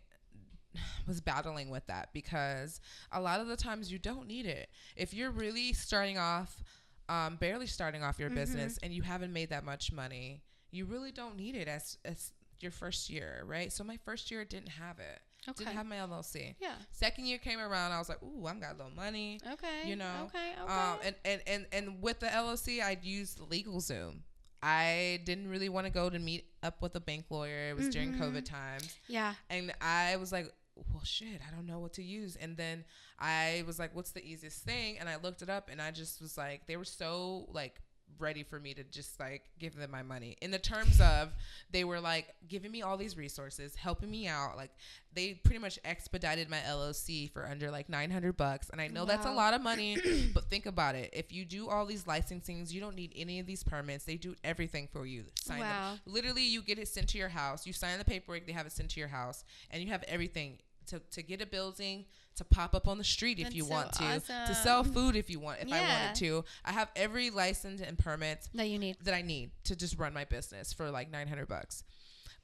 was 1.07 1.21
battling 1.21 1.71
with 1.71 1.87
that 1.87 2.11
because 2.13 2.81
a 3.11 3.21
lot 3.21 3.41
of 3.41 3.49
the 3.49 3.57
times 3.57 3.91
you 3.93 3.99
don't 3.99 4.27
need 4.27 4.47
it. 4.47 4.69
If 4.97 5.13
you're 5.15 5.31
really 5.31 5.73
starting 5.73 6.19
off, 6.19 6.63
um, 7.09 7.37
barely 7.37 7.67
starting 7.67 8.03
off 8.03 8.19
your 8.19 8.31
Mhm. 8.31 8.35
business 8.37 8.79
and 8.83 8.93
you 8.95 9.03
haven't 9.03 9.33
made 9.33 9.51
that 9.51 9.65
much 9.65 9.93
money, 9.93 10.43
you 10.71 10.85
really 10.87 11.13
don't 11.13 11.37
need 11.37 11.55
it 11.55 11.69
as, 11.69 11.99
as 12.05 12.33
your 12.61 12.71
first 12.71 13.11
year, 13.11 13.43
right? 13.47 13.73
So 13.73 13.85
my 13.85 13.97
first 13.99 14.31
year 14.31 14.45
didn't 14.45 14.69
have 14.71 14.99
it. 14.99 15.21
Okay. 15.49 15.65
Didn't 15.65 15.77
have 15.77 15.87
my 15.87 15.97
LLC. 15.97 16.55
Yeah. 16.61 16.77
Second 16.93 17.27
year 17.27 17.39
came 17.39 17.59
around, 17.59 17.91
I 17.91 17.99
was 17.99 18.09
like, 18.09 18.23
ooh, 18.23 18.47
I've 18.47 18.61
got 18.61 18.75
a 18.75 18.77
little 18.77 18.93
money. 18.93 19.41
Okay. 19.55 19.89
You 19.89 19.97
know, 19.97 20.27
Okay. 20.29 20.53
Okay. 20.63 20.73
Um, 20.73 20.99
and, 21.05 21.17
and, 21.25 21.43
and, 21.49 21.67
and 21.73 22.01
with 22.03 22.21
the 22.21 22.27
LLC, 22.29 22.81
I'd 22.81 23.05
used 23.05 23.39
LegalZoom. 23.41 24.21
I 24.63 25.21
didn't 25.25 25.49
really 25.49 25.69
want 25.69 25.87
to 25.89 25.93
go 25.93 26.09
to 26.09 26.19
meet 26.21 26.45
up 26.63 26.81
with 26.81 26.95
a 26.95 27.01
bank 27.01 27.25
lawyer. 27.31 27.71
It 27.71 27.77
was 27.77 27.89
during 27.89 28.15
Mhm. 28.15 28.21
COVID 28.21 28.45
times. 28.45 28.97
yeah. 29.09 29.35
And 29.51 29.75
I 29.81 30.15
was 30.17 30.31
like, 30.31 30.55
well, 30.77 31.05
shit, 31.05 31.41
I 31.47 31.55
don't 31.55 31.67
know 31.67 31.79
what 31.79 31.93
to 31.95 32.03
use. 32.03 32.37
And 32.37 32.57
then 32.57 32.85
I 33.19 33.65
was 33.67 33.79
like, 33.79 33.95
what's 33.95 34.13
the 34.13 34.25
easiest 34.25 34.65
thing? 34.65 34.99
And 34.99 35.09
I 35.09 35.17
looked 35.17 35.43
it 35.43 35.51
up 35.51 35.69
and 35.71 35.81
I 35.81 35.91
just 35.91 36.21
was 36.21 36.37
like, 36.37 36.67
they 36.67 36.77
were 36.77 36.85
so 36.85 37.47
like 37.53 37.81
ready 38.19 38.43
for 38.43 38.59
me 38.59 38.75
to 38.75 38.85
just 38.85 39.19
like 39.19 39.43
give 39.59 39.77
them 39.77 39.91
my 39.91 40.03
money. 40.03 40.37
In 40.41 40.51
the 40.51 40.59
terms 40.59 41.01
of 41.01 41.31
they 41.71 41.85
were 41.85 42.01
like 42.01 42.35
giving 42.49 42.71
me 42.71 42.83
all 42.83 42.97
these 42.97 43.17
resources 43.17 43.75
helping 43.75 44.11
me 44.11 44.27
out. 44.27 44.57
Like 44.57 44.71
they 45.15 45.35
pretty 45.35 45.59
much 45.59 45.79
expedited 45.85 46.49
my 46.49 46.59
LLC 46.59 47.31
for 47.31 47.47
under 47.47 47.71
like 47.71 47.89
900 47.89 48.37
bucks. 48.37 48.71
And 48.71 48.81
I 48.81 48.89
know 48.89 49.05
that's 49.05 49.27
a 49.27 49.33
lot 49.33 49.55
of 49.55 49.61
money 49.63 49.99
but 50.35 50.45
think 50.51 50.67
about 50.67 50.95
it. 50.95 51.11
If 51.13 51.33
you 51.33 51.45
do 51.45 51.69
all 51.69 51.87
these 51.87 52.05
licensings 52.05 52.73
you 52.73 52.81
don't 52.81 52.97
need 52.97 53.13
any 53.17 53.41
of 53.41 53.47
these 53.47 53.63
permits. 53.63 54.05
They 54.05 54.17
do 54.17 54.35
everything 54.45 54.89
for 54.93 55.07
you. 55.07 55.25
Sign 55.35 55.61
them. 55.61 55.69
Wow. 55.69 55.95
literally 56.07 56.43
you 56.43 56.63
get 56.63 56.79
it 56.79 56.89
sent 56.89 57.09
to 57.11 57.19
your 57.19 57.29
house. 57.31 57.67
You 57.67 57.73
sign 57.73 57.99
the 57.99 58.05
paperwork 58.05 58.47
they 58.47 58.53
have 58.53 58.67
it 58.67 58.73
sent 58.73 58.91
to 58.91 59.01
your 59.01 59.09
house. 59.09 59.45
And 59.71 59.83
you 59.83 59.91
have 59.91 60.05
everything 60.09 60.59
to, 60.87 61.01
to 61.11 61.23
get 61.23 61.41
a 61.41 61.47
building 61.47 62.05
to 62.37 62.45
pop 62.45 62.75
up 62.75 62.89
on 62.89 62.99
the 62.99 63.05
street 63.05 63.39
if 63.39 63.45
That's 63.45 63.57
you 63.57 63.65
so 63.65 63.71
want 63.71 63.93
to 63.95 64.23
to 64.27 64.55
sell 64.55 64.85
food 64.85 65.17
if 65.17 65.29
you 65.29 65.39
want 65.39 65.59
if 65.61 65.73
i 65.73 65.81
wanted 65.81 66.15
to. 66.17 66.45
I 66.65 66.73
have 66.73 66.91
every 66.97 67.31
license 67.31 67.81
and 67.81 67.99
permit 67.99 68.49
that 68.55 68.69
you 68.69 68.79
need. 68.79 68.97
that 69.05 69.15
I 69.15 69.23
need 69.23 69.51
to 69.65 69.77
just 69.77 69.99
run 69.99 70.15
my 70.15 70.25
business 70.25 70.73
for 70.73 70.91
like 70.91 71.11
900 71.11 71.47
bucks. 71.47 71.85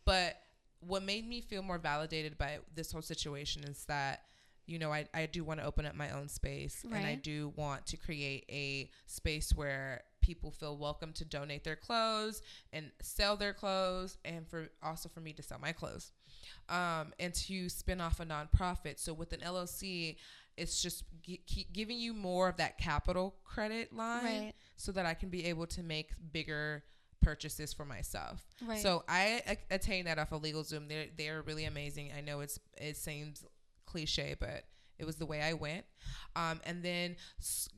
But 0.04 0.36
what 0.80 1.02
made 1.02 1.26
me 1.28 1.40
feel 1.40 1.62
more 1.62 1.78
validated 1.78 2.38
by 2.38 2.58
this 2.74 2.92
whole 2.92 3.02
situation 3.02 3.64
is 3.64 3.84
that, 3.86 4.22
you 4.66 4.78
know, 4.78 4.92
I, 4.92 5.06
I 5.12 5.26
do 5.26 5.42
want 5.42 5.60
to 5.60 5.66
open 5.66 5.86
up 5.86 5.94
my 5.94 6.10
own 6.10 6.28
space 6.28 6.84
and 6.84 7.06
I 7.06 7.14
do 7.14 7.52
want 7.56 7.86
to 7.86 7.96
create 7.96 8.44
a 8.48 8.90
space 9.06 9.52
where 9.54 10.02
people 10.20 10.50
feel 10.50 10.76
welcome 10.76 11.12
to 11.14 11.24
donate 11.24 11.64
their 11.64 11.76
clothes 11.76 12.42
and 12.72 12.90
sell 13.00 13.36
their 13.36 13.54
clothes 13.54 14.18
and 14.24 14.46
for 14.46 14.68
also 14.82 15.08
for 15.08 15.20
me 15.20 15.32
to 15.32 15.42
sell 15.42 15.58
my 15.58 15.72
clothes 15.72 16.12
um, 16.68 17.12
and 17.18 17.34
to 17.34 17.68
spin 17.68 18.00
off 18.00 18.20
a 18.20 18.24
nonprofit. 18.26 18.98
So 18.98 19.12
with 19.12 19.32
an 19.32 19.40
LLC, 19.40 20.16
it's 20.56 20.82
just 20.82 21.04
keep 21.22 21.72
giving 21.72 21.98
you 21.98 22.12
more 22.14 22.48
of 22.48 22.56
that 22.56 22.78
capital 22.78 23.36
credit 23.44 23.92
line 23.94 24.24
Right. 24.24 24.52
so 24.76 24.90
that 24.92 25.06
I 25.06 25.14
can 25.14 25.28
be 25.28 25.44
able 25.46 25.66
to 25.68 25.82
make 25.82 26.10
bigger 26.32 26.82
purchases 27.20 27.72
for 27.72 27.84
myself. 27.84 28.44
Right. 28.66 28.80
So 28.80 29.04
I 29.08 29.42
a- 29.46 29.74
attained 29.74 30.06
that 30.08 30.18
off 30.18 30.32
of 30.32 30.42
LegalZoom. 30.42 30.88
They're 30.88 31.06
they're 31.16 31.42
really 31.42 31.64
amazing. 31.64 32.12
I 32.16 32.20
know 32.22 32.40
it's 32.40 32.58
it 32.80 32.96
seems 32.96 33.44
cliche, 33.86 34.34
but 34.38 34.64
it 34.98 35.04
was 35.04 35.16
the 35.16 35.26
way 35.26 35.40
I 35.42 35.52
went. 35.52 35.84
Um, 36.34 36.60
and 36.64 36.82
then 36.82 37.16
s- 37.38 37.68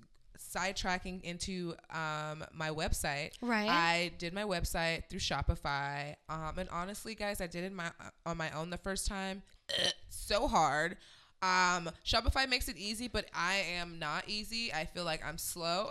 sidetracking 0.54 1.22
into 1.22 1.74
um, 1.90 2.44
my 2.52 2.70
website. 2.70 3.32
Right. 3.40 3.68
I 3.68 4.12
did 4.18 4.32
my 4.32 4.44
website 4.44 5.08
through 5.08 5.20
Shopify. 5.20 6.16
Um, 6.28 6.58
and 6.58 6.68
honestly, 6.70 7.14
guys, 7.14 7.40
I 7.40 7.46
did 7.46 7.64
it 7.64 7.72
my 7.72 7.90
on 8.26 8.36
my 8.36 8.50
own 8.52 8.70
the 8.70 8.78
first 8.78 9.06
time. 9.06 9.42
so 10.08 10.48
hard. 10.48 10.96
Um, 11.42 11.90
Shopify 12.04 12.46
makes 12.46 12.68
it 12.68 12.76
easy, 12.76 13.08
but 13.08 13.24
I 13.34 13.64
am 13.78 13.98
not 13.98 14.24
easy. 14.26 14.72
I 14.74 14.84
feel 14.84 15.04
like 15.04 15.24
I'm 15.24 15.38
slow. 15.38 15.90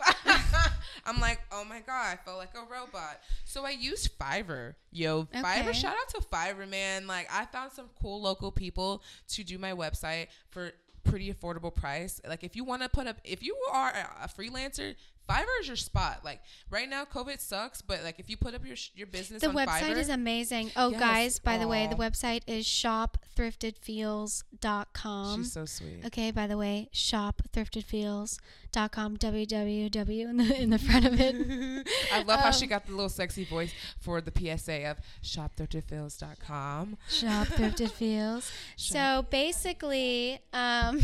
I'm 1.06 1.20
like, 1.20 1.40
oh 1.52 1.66
my 1.66 1.80
god, 1.80 2.06
I 2.14 2.18
feel 2.24 2.38
like 2.38 2.54
a 2.54 2.72
robot. 2.72 3.20
So 3.46 3.66
I 3.66 3.72
used 3.72 4.18
Fiverr. 4.20 4.76
Yo, 4.92 5.24
Fiverr. 5.34 5.62
Okay. 5.62 5.74
Shout 5.74 5.96
out 6.00 6.10
to 6.10 6.28
Fiverr, 6.28 6.70
man. 6.70 7.08
Like 7.08 7.28
I 7.34 7.46
found 7.46 7.72
some 7.72 7.90
cool 8.00 8.22
local 8.22 8.52
people 8.52 9.02
to 9.30 9.44
do 9.44 9.58
my 9.58 9.74
website 9.74 10.28
for 10.50 10.72
pretty 11.10 11.34
affordable 11.34 11.74
price. 11.74 12.22
Like 12.28 12.44
if 12.44 12.56
you 12.56 12.64
want 12.64 12.82
to 12.84 12.90
put 12.90 13.08
up, 13.08 13.18
if 13.24 13.44
you 13.44 13.56
are 13.72 13.90
a, 13.90 14.28
freelancer. 14.28 14.96
Fiverr 15.30 15.62
is 15.62 15.68
your 15.68 15.76
spot. 15.76 16.22
Like 16.26 16.42
right 16.72 16.90
now, 16.90 17.06
COVID 17.06 17.40
sucks, 17.40 17.82
but 17.82 18.04
like 18.04 18.20
if 18.20 18.30
you 18.30 18.38
put 18.38 18.54
up 18.56 18.66
your 18.66 18.76
sh- 18.76 18.92
your 18.96 19.08
business 19.08 19.42
the 19.42 19.50
on 19.50 19.56
website 19.56 19.82
Fiverr, 19.82 19.98
is 19.98 20.10
amazing. 20.10 20.72
Oh, 20.76 20.90
Yes. 20.90 21.00
guys, 21.00 21.40
by 21.40 21.58
the 21.58 21.68
way, 21.68 21.88
the 21.88 21.96
website 21.96 22.42
is 22.48 22.66
shopthriftedfeels.com. 22.66 25.44
she's 25.44 25.54
so 25.54 25.66
sweet. 25.66 26.04
Okay, 26.06 26.32
by 26.32 26.48
the 26.48 26.58
way, 26.58 26.90
shopthriftedfeels.com, 26.94 29.18
www 29.18 30.30
in 30.30 30.38
the, 30.38 30.62
in 30.62 30.70
the 30.72 30.80
front 30.80 31.06
of 31.06 31.20
it. 31.20 31.88
I 32.14 32.24
love 32.24 32.40
how 32.40 32.52
she 32.52 32.66
Um, 32.66 32.70
got 32.70 32.86
the 32.86 32.92
little 32.94 33.10
sexy 33.10 33.44
voice 33.46 33.72
for 34.00 34.22
the 34.22 34.32
PSA 34.36 34.86
of 34.90 34.98
shopthriftedfeels.com. 35.24 36.98
Shop 37.10 37.48
Thrifted 37.48 37.92
Feels. 37.92 38.52
So 38.78 39.26
basically, 39.30 40.40
um, 40.54 41.02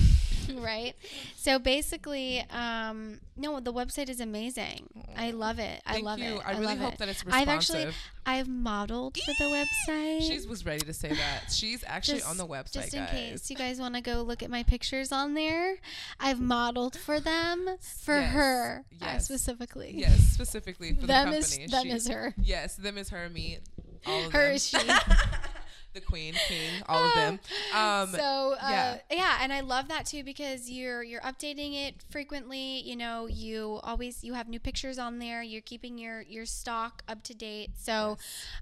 right? 0.57 0.93
So 1.35 1.59
basically, 1.59 2.43
um, 2.49 3.19
no, 3.37 3.59
the 3.59 3.73
website 3.73 4.09
is 4.09 4.19
amazing. 4.19 4.87
I 5.17 5.31
love 5.31 5.59
it. 5.59 5.81
I 5.85 5.99
love 5.99 6.19
you. 6.19 6.37
it. 6.37 6.41
I 6.45 6.57
really 6.57 6.75
hope 6.75 6.93
it. 6.93 6.99
that 6.99 7.09
it's 7.09 7.25
responsive. 7.25 7.49
I've 7.49 7.55
actually, 7.55 7.87
I've 8.25 8.47
modeled 8.47 9.17
for 9.17 9.33
the 9.39 9.65
website. 9.89 10.21
She 10.21 10.47
was 10.47 10.65
ready 10.65 10.85
to 10.85 10.93
say 10.93 11.09
that. 11.09 11.51
She's 11.51 11.83
actually 11.87 12.21
on 12.23 12.37
the 12.37 12.45
website, 12.47 12.73
just 12.73 12.93
in 12.93 13.03
guys. 13.05 13.11
case 13.11 13.49
you 13.49 13.55
guys 13.55 13.79
want 13.79 13.95
to 13.95 14.01
go 14.01 14.21
look 14.21 14.41
at 14.43 14.49
my 14.49 14.63
pictures 14.63 15.11
on 15.11 15.33
there, 15.33 15.77
I've 16.19 16.39
modeled 16.39 16.95
for 16.97 17.19
them 17.19 17.67
for 18.03 18.17
Yes, 18.17 18.33
her 18.33 18.83
uh, 19.01 19.05
yes. 19.05 19.25
specifically. 19.25 19.93
Yes, 19.95 20.19
specifically 20.19 20.93
for 20.93 21.05
them 21.07 21.31
the 21.31 21.37
is 21.37 21.49
company. 21.57 21.67
them 21.71 21.83
She- 21.83 21.89
is 21.91 22.07
her. 22.07 22.33
Yes, 22.41 22.75
them 22.75 22.97
is 22.97 23.09
her, 23.09 23.29
me, 23.29 23.59
all 24.05 24.25
of 24.25 24.31
Her 24.31 24.47
them. 24.47 24.55
is 24.55 24.67
she. 24.67 24.77
the 25.95 26.01
queen, 26.01 26.35
king, 26.47 26.83
all 26.87 27.03
of 27.03 27.13
them. 27.15 27.39
Um, 27.73 28.09
so 28.09 28.55
uh, 28.61 28.69
yeah. 28.69 28.97
yeah. 29.09 29.37
and 29.41 29.51
I 29.51 29.61
love 29.61 29.87
that 29.87 30.05
too 30.05 30.23
because 30.23 30.69
you're 30.69 31.03
you're 31.03 31.21
updating 31.21 31.87
it 31.87 31.95
frequently. 32.09 32.81
You 32.81 32.95
know, 32.95 33.27
you 33.27 33.79
always 33.83 34.23
you 34.23 34.33
have 34.33 34.47
new 34.47 34.59
pictures 34.59 34.99
on 34.99 35.19
there. 35.19 35.41
You're 35.41 35.61
keeping 35.61 35.97
your 35.97 36.21
your 36.21 36.45
stock 36.45 37.03
up 37.07 37.23
to 37.23 37.33
date. 37.33 37.71
So, 37.77 38.17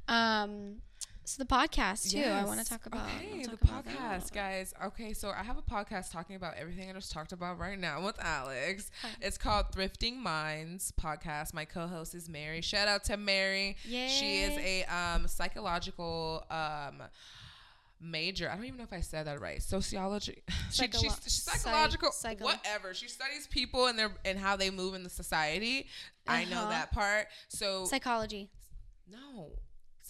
um, 0.08 0.78
so 1.26 1.42
the 1.42 1.48
podcast 1.48 2.12
too. 2.12 2.22
I 2.24 2.44
want 2.44 2.60
to 2.60 2.66
talk 2.66 2.86
about. 2.86 3.08
Okay, 3.08 3.44
I'll 3.46 3.52
the 3.56 3.66
talk 3.66 3.86
about 3.86 3.86
podcast, 3.86 4.34
guys. 4.34 4.74
Okay, 4.86 5.14
so 5.14 5.30
I 5.30 5.44
have 5.44 5.58
a 5.58 5.62
podcast 5.62 6.12
talking 6.12 6.36
about 6.36 6.56
everything 6.58 6.90
I 6.90 6.94
just 6.94 7.12
talked 7.12 7.32
about 7.32 7.60
right 7.60 7.80
now 7.80 8.04
with 8.04 8.16
Alex. 8.24 8.92
Hi. 9.02 9.10
It's 9.22 9.38
called 9.38 9.68
Thrifting 9.72 10.18
Minds 10.18 10.92
Podcast. 11.02 11.54
My 11.54 11.66
co-host 11.66 12.14
is 12.14 12.28
Mary. 12.28 12.62
Shout 12.62 12.88
out 12.88 13.04
to 13.06 13.18
Mary. 13.18 13.78
She 13.84 14.42
is 14.42 14.58
a 14.58 14.84
um, 14.86 15.28
psychological 15.28 16.46
um, 16.52 17.04
major. 18.02 18.50
I 18.50 18.56
don't 18.56 18.66
even 18.66 18.78
know 18.78 18.84
if 18.84 18.94
I 18.94 19.00
said 19.02 19.26
that 19.28 19.40
right. 19.40 19.62
Sociology. 19.64 20.44
she, 20.72 20.84
Psycholo- 20.88 21.02
she's, 21.02 21.20
she's 21.24 21.44
psych- 21.44 21.56
psychological. 21.62 22.10
psycholo- 22.10 22.42
whatever. 22.42 22.94
She 22.94 23.08
studies 23.08 23.48
people 23.48 23.86
and 23.88 23.98
their 23.98 24.12
and 24.26 24.38
how 24.38 24.56
they 24.58 24.70
move 24.70 24.94
in 24.94 25.04
the 25.04 25.10
society. 25.10 25.88
I 26.28 26.46
know 26.46 26.58
Uh-huh. 26.62 26.70
that 26.70 26.92
part. 26.92 27.28
So 27.48 27.86
Psychology, 27.86 28.50
no. 29.10 29.52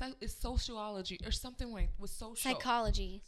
So 0.10 0.16
it's 0.22 0.34
sociology 0.36 1.20
or 1.26 1.32
something 1.32 1.72
like 1.72 1.90
with 2.00 2.12
social. 2.12 2.36
psychology. 2.36 3.22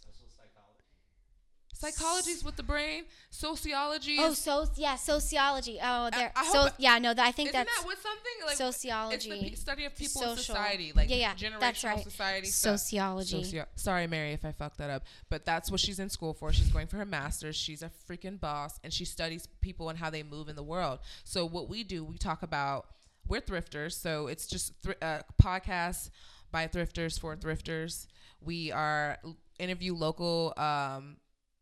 Psychology's 1.77 2.41
with 2.43 2.55
the 2.55 2.63
brain. 2.63 3.03
Sociology 3.29 4.15
Oh, 4.19 4.31
so 4.33 4.65
yeah, 4.77 4.95
sociology. 4.95 5.77
Oh, 5.83 6.09
there. 6.09 6.31
I 6.33 6.49
So 6.49 6.69
yeah, 6.77 6.97
no, 6.99 7.13
that 7.13 7.27
I 7.27 7.31
think 7.33 7.51
that's 7.51 7.69
that 7.81 7.85
with 7.85 7.99
something 8.01 8.31
like 8.43 8.51
It's 8.51 8.57
sociology. 8.59 9.29
the 9.29 9.49
pe- 9.49 9.55
study 9.55 9.85
of 9.85 9.93
people 9.93 10.21
in 10.23 10.37
society, 10.37 10.93
like 10.95 11.09
Yeah, 11.09 11.17
yeah, 11.17 11.33
generational 11.35 11.59
that's 11.59 11.83
right. 11.83 12.01
society 12.01 12.47
sociology. 12.47 13.43
Socio- 13.43 13.65
Sorry, 13.75 14.07
Mary, 14.07 14.31
if 14.31 14.45
I 14.45 14.53
fucked 14.53 14.77
that 14.77 14.89
up, 14.89 15.03
but 15.29 15.45
that's 15.45 15.69
what 15.69 15.81
she's 15.81 15.99
in 15.99 16.09
school 16.09 16.33
for. 16.33 16.53
She's 16.53 16.69
going 16.69 16.87
for 16.87 16.95
her 16.95 17.05
master's. 17.05 17.57
She's 17.57 17.83
a 17.83 17.91
freaking 18.09 18.39
boss, 18.39 18.79
and 18.81 18.93
she 18.93 19.03
studies 19.03 19.45
people 19.59 19.89
and 19.89 19.99
how 19.99 20.09
they 20.09 20.23
move 20.23 20.47
in 20.47 20.55
the 20.55 20.63
world. 20.63 20.99
So 21.25 21.45
what 21.45 21.67
we 21.67 21.83
do, 21.83 22.05
we 22.05 22.17
talk 22.17 22.41
about. 22.41 22.85
We're 23.27 23.41
thrifters, 23.41 23.93
so 23.99 24.27
it's 24.27 24.45
just 24.45 24.71
thr- 24.83 24.91
uh, 25.01 25.19
podcasts 25.41 26.09
by 26.51 26.67
thrifters 26.67 27.19
for 27.19 27.35
thrifters. 27.35 28.07
We 28.41 28.71
are 28.71 29.17
interview 29.59 29.95
local. 29.95 30.53
Um, 30.57 31.17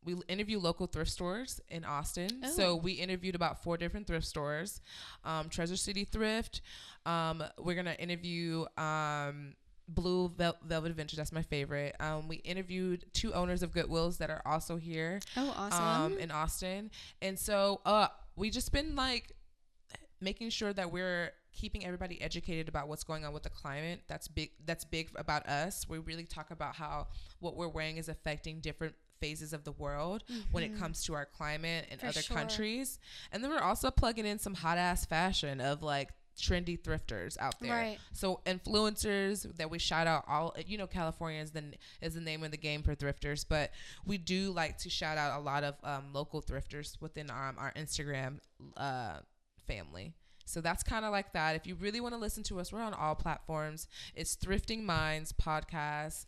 we 0.06 0.16
interview 0.28 0.60
local 0.60 0.86
thrift 0.88 1.12
stores 1.12 1.62
in 1.70 1.86
Austin. 1.86 2.44
So 2.56 2.72
Oh. 2.72 2.76
we 2.76 2.92
interviewed 2.94 3.36
about 3.36 3.64
four 3.64 3.78
different 3.78 4.06
thrift 4.06 4.26
stores. 4.26 4.82
Um, 5.24 5.48
Treasure 5.50 5.78
City 5.78 6.04
Thrift. 6.04 6.62
Um, 7.06 7.42
we're 7.58 7.76
gonna 7.76 7.96
interview 7.98 8.66
um, 8.78 9.56
Blue 9.88 10.28
Vel- 10.30 10.58
Velvet 10.66 10.92
Adventure. 10.92 11.16
That's 11.16 11.32
my 11.32 11.42
favorite. 11.42 11.96
Um, 12.02 12.28
we 12.28 12.38
interviewed 12.38 13.06
two 13.14 13.34
owners 13.34 13.64
of 13.64 13.72
Goodwills 13.72 14.18
that 14.18 14.30
are 14.30 14.42
also 14.46 14.76
here 14.78 15.20
Oh, 15.38 15.54
awesome. 15.56 16.14
um, 16.14 16.18
in 16.18 16.32
Austin. 16.32 16.92
And 17.22 17.40
so 17.40 17.80
uh, 17.86 18.08
we 18.36 18.50
just 18.50 18.72
been 18.74 18.96
like 18.98 19.32
making 20.20 20.50
sure 20.50 20.74
that 20.74 20.92
we're 20.92 21.32
keeping 21.54 21.86
everybody 21.86 22.22
educated 22.22 22.68
about 22.68 22.88
what's 22.88 23.04
going 23.04 23.26
on 23.26 23.34
with 23.34 23.44
the 23.44 23.50
climate. 23.50 24.02
That's 24.08 24.28
big. 24.28 24.52
That's 24.66 24.84
big 24.86 25.10
about 25.16 25.48
us. 25.48 25.88
We 25.88 26.00
really 26.00 26.26
talk 26.26 26.52
about 26.52 26.76
how 26.76 27.08
what 27.40 27.56
we're 27.56 27.68
wearing 27.70 27.98
is 27.98 28.10
affecting 28.10 28.60
different 28.60 28.96
phases 29.20 29.54
of 29.54 29.64
the 29.64 29.72
world 29.72 30.24
when 30.52 30.64
it 30.64 30.78
comes 30.78 31.04
to 31.06 31.14
our 31.14 31.26
climate 31.26 31.86
and 31.90 32.00
Mm-hmm. 32.00 32.08
For 32.08 32.08
other 32.08 32.22
sure. 32.22 32.36
countries. 32.38 33.00
And 33.32 33.44
then 33.44 33.52
we're 33.52 33.60
also 33.60 33.90
plugging 33.92 34.26
in 34.26 34.40
some 34.40 34.54
hot 34.54 34.78
ass 34.78 35.06
fashion 35.06 35.62
of 35.62 35.82
like 35.82 36.10
trendy 36.38 36.78
thrifters 36.80 37.38
out 37.40 37.56
there. 37.62 37.72
Right. 37.72 37.98
So 38.12 38.42
influencers 38.46 39.56
that 39.58 39.70
we 39.70 39.80
shout 39.80 40.08
out 40.08 40.26
all 40.28 40.56
you 40.66 40.78
know 40.78 40.88
California 40.88 41.42
is 41.42 41.52
the 41.52 41.64
is 42.02 42.16
the 42.16 42.22
name 42.22 42.44
of 42.44 42.52
the 42.52 42.58
game 42.58 42.84
for 42.84 42.96
thrifters, 42.96 43.46
but 43.48 43.72
we 44.06 44.18
do 44.18 44.52
like 44.52 44.78
to 44.80 44.90
shout 44.90 45.18
out 45.18 45.40
a 45.40 45.42
lot 45.42 45.64
of 45.64 45.76
um, 45.84 46.06
local 46.12 46.42
thrifters 46.42 47.00
within 47.02 47.30
um, 47.30 47.56
our 47.58 47.72
Instagram 47.78 48.40
uh, 48.76 49.20
family. 49.68 50.14
So 50.46 50.62
that's 50.62 50.84
kind 50.84 51.06
of 51.06 51.12
like 51.12 51.34
that. 51.34 51.56
If 51.56 51.66
you 51.68 51.76
really 51.76 52.02
want 52.02 52.14
to 52.14 52.20
listen 52.20 52.44
to 52.44 52.60
us, 52.60 52.72
we're 52.72 52.82
on 52.82 52.94
all 52.94 53.16
platforms. 53.16 53.88
It's 54.16 54.36
Thrifting 54.36 54.84
Minds 54.84 55.34
podcast. 55.34 56.26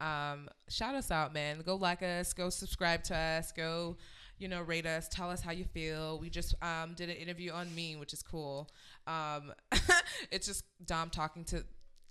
Um, 0.00 0.48
shout 0.68 0.94
us 0.94 1.10
out, 1.10 1.32
man. 1.32 1.62
Go 1.64 1.76
like 1.76 2.02
us. 2.02 2.32
Go 2.32 2.50
subscribe 2.50 3.02
to 3.04 3.16
us. 3.16 3.52
Go, 3.52 3.96
you 4.38 4.48
know, 4.48 4.62
rate 4.62 4.86
us. 4.86 5.08
Tell 5.08 5.30
us 5.30 5.40
how 5.40 5.52
you 5.52 5.64
feel. 5.64 6.18
We 6.18 6.30
just 6.30 6.54
um, 6.62 6.94
did 6.94 7.08
an 7.10 7.16
interview 7.16 7.52
on 7.52 7.74
me, 7.74 7.96
which 7.96 8.12
is 8.12 8.22
cool. 8.22 8.70
Um, 9.06 9.52
it's 10.30 10.46
just 10.46 10.64
Dom 10.84 11.10
talking 11.10 11.44
to 11.44 11.64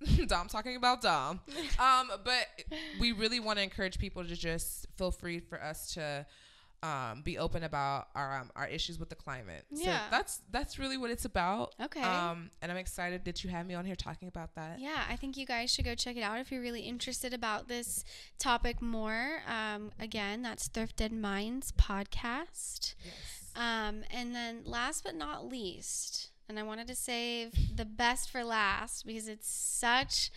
Dom 0.26 0.48
talking 0.48 0.76
about 0.76 1.00
Dom. 1.02 1.40
Um, 1.78 2.10
but 2.24 2.46
we 2.98 3.12
really 3.12 3.38
want 3.38 3.58
to 3.58 3.62
encourage 3.62 3.98
people 3.98 4.24
to 4.24 4.34
just 4.34 4.86
feel 4.96 5.10
free 5.10 5.40
for 5.40 5.62
us 5.62 5.92
to 5.94 6.24
um, 6.82 7.22
be 7.22 7.38
open 7.38 7.62
about 7.64 8.08
our 8.14 8.38
um, 8.38 8.50
our 8.54 8.66
issues 8.68 8.98
with 8.98 9.08
the 9.08 9.14
climate. 9.14 9.64
So 9.74 9.82
Yeah. 9.84 10.02
that's 10.10 10.42
that's 10.50 10.78
really 10.78 10.96
what 10.96 11.10
it's 11.10 11.24
about. 11.24 11.74
Okay. 11.82 12.02
Um, 12.02 12.50
and 12.62 12.70
I'm 12.70 12.78
excited 12.78 13.24
that 13.24 13.42
you 13.44 13.50
have 13.50 13.66
me 13.66 13.74
on 13.74 13.84
here 13.84 13.96
talking 13.96 14.28
about 14.28 14.54
that. 14.54 14.78
Yeah, 14.78 15.02
I 15.08 15.16
think 15.16 15.36
you 15.36 15.46
guys 15.46 15.72
should 15.72 15.84
go 15.84 15.94
check 15.94 16.16
it 16.16 16.22
out 16.22 16.38
if 16.38 16.52
you're 16.52 16.60
really 16.60 16.82
interested 16.82 17.32
about 17.34 17.68
this 17.68 18.04
topic 18.38 18.80
more. 18.82 19.40
Um, 19.48 19.90
again, 19.98 20.42
that's 20.42 20.68
Thrifted 20.68 21.12
Minds 21.12 21.72
podcast. 21.72 22.94
Yes. 23.04 23.14
Um, 23.56 24.04
and 24.10 24.34
then 24.34 24.60
last 24.64 25.02
but 25.02 25.14
not 25.14 25.46
least, 25.48 26.30
and 26.48 26.58
I 26.58 26.62
wanted 26.62 26.86
to 26.88 26.94
save 26.94 27.76
the 27.76 27.86
best 27.86 28.30
for 28.30 28.44
last 28.44 29.06
because 29.06 29.28
it's 29.28 29.48
such 29.48 30.30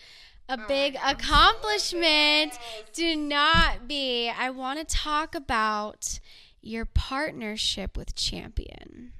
a 0.49 0.57
Oh 0.59 0.67
big 0.67 0.93
God, 0.95 1.01
I'm 1.03 1.19
so 1.19 1.25
accomplishment. 1.25 2.59
Do 2.93 3.15
not 3.15 3.87
be. 3.87 4.29
I 4.29 4.49
want 4.49 4.79
to 4.79 4.95
talk 4.95 5.35
about 5.35 6.19
your 6.61 6.85
partnership 6.85 7.95
with 7.95 8.15
Champion. 8.15 9.13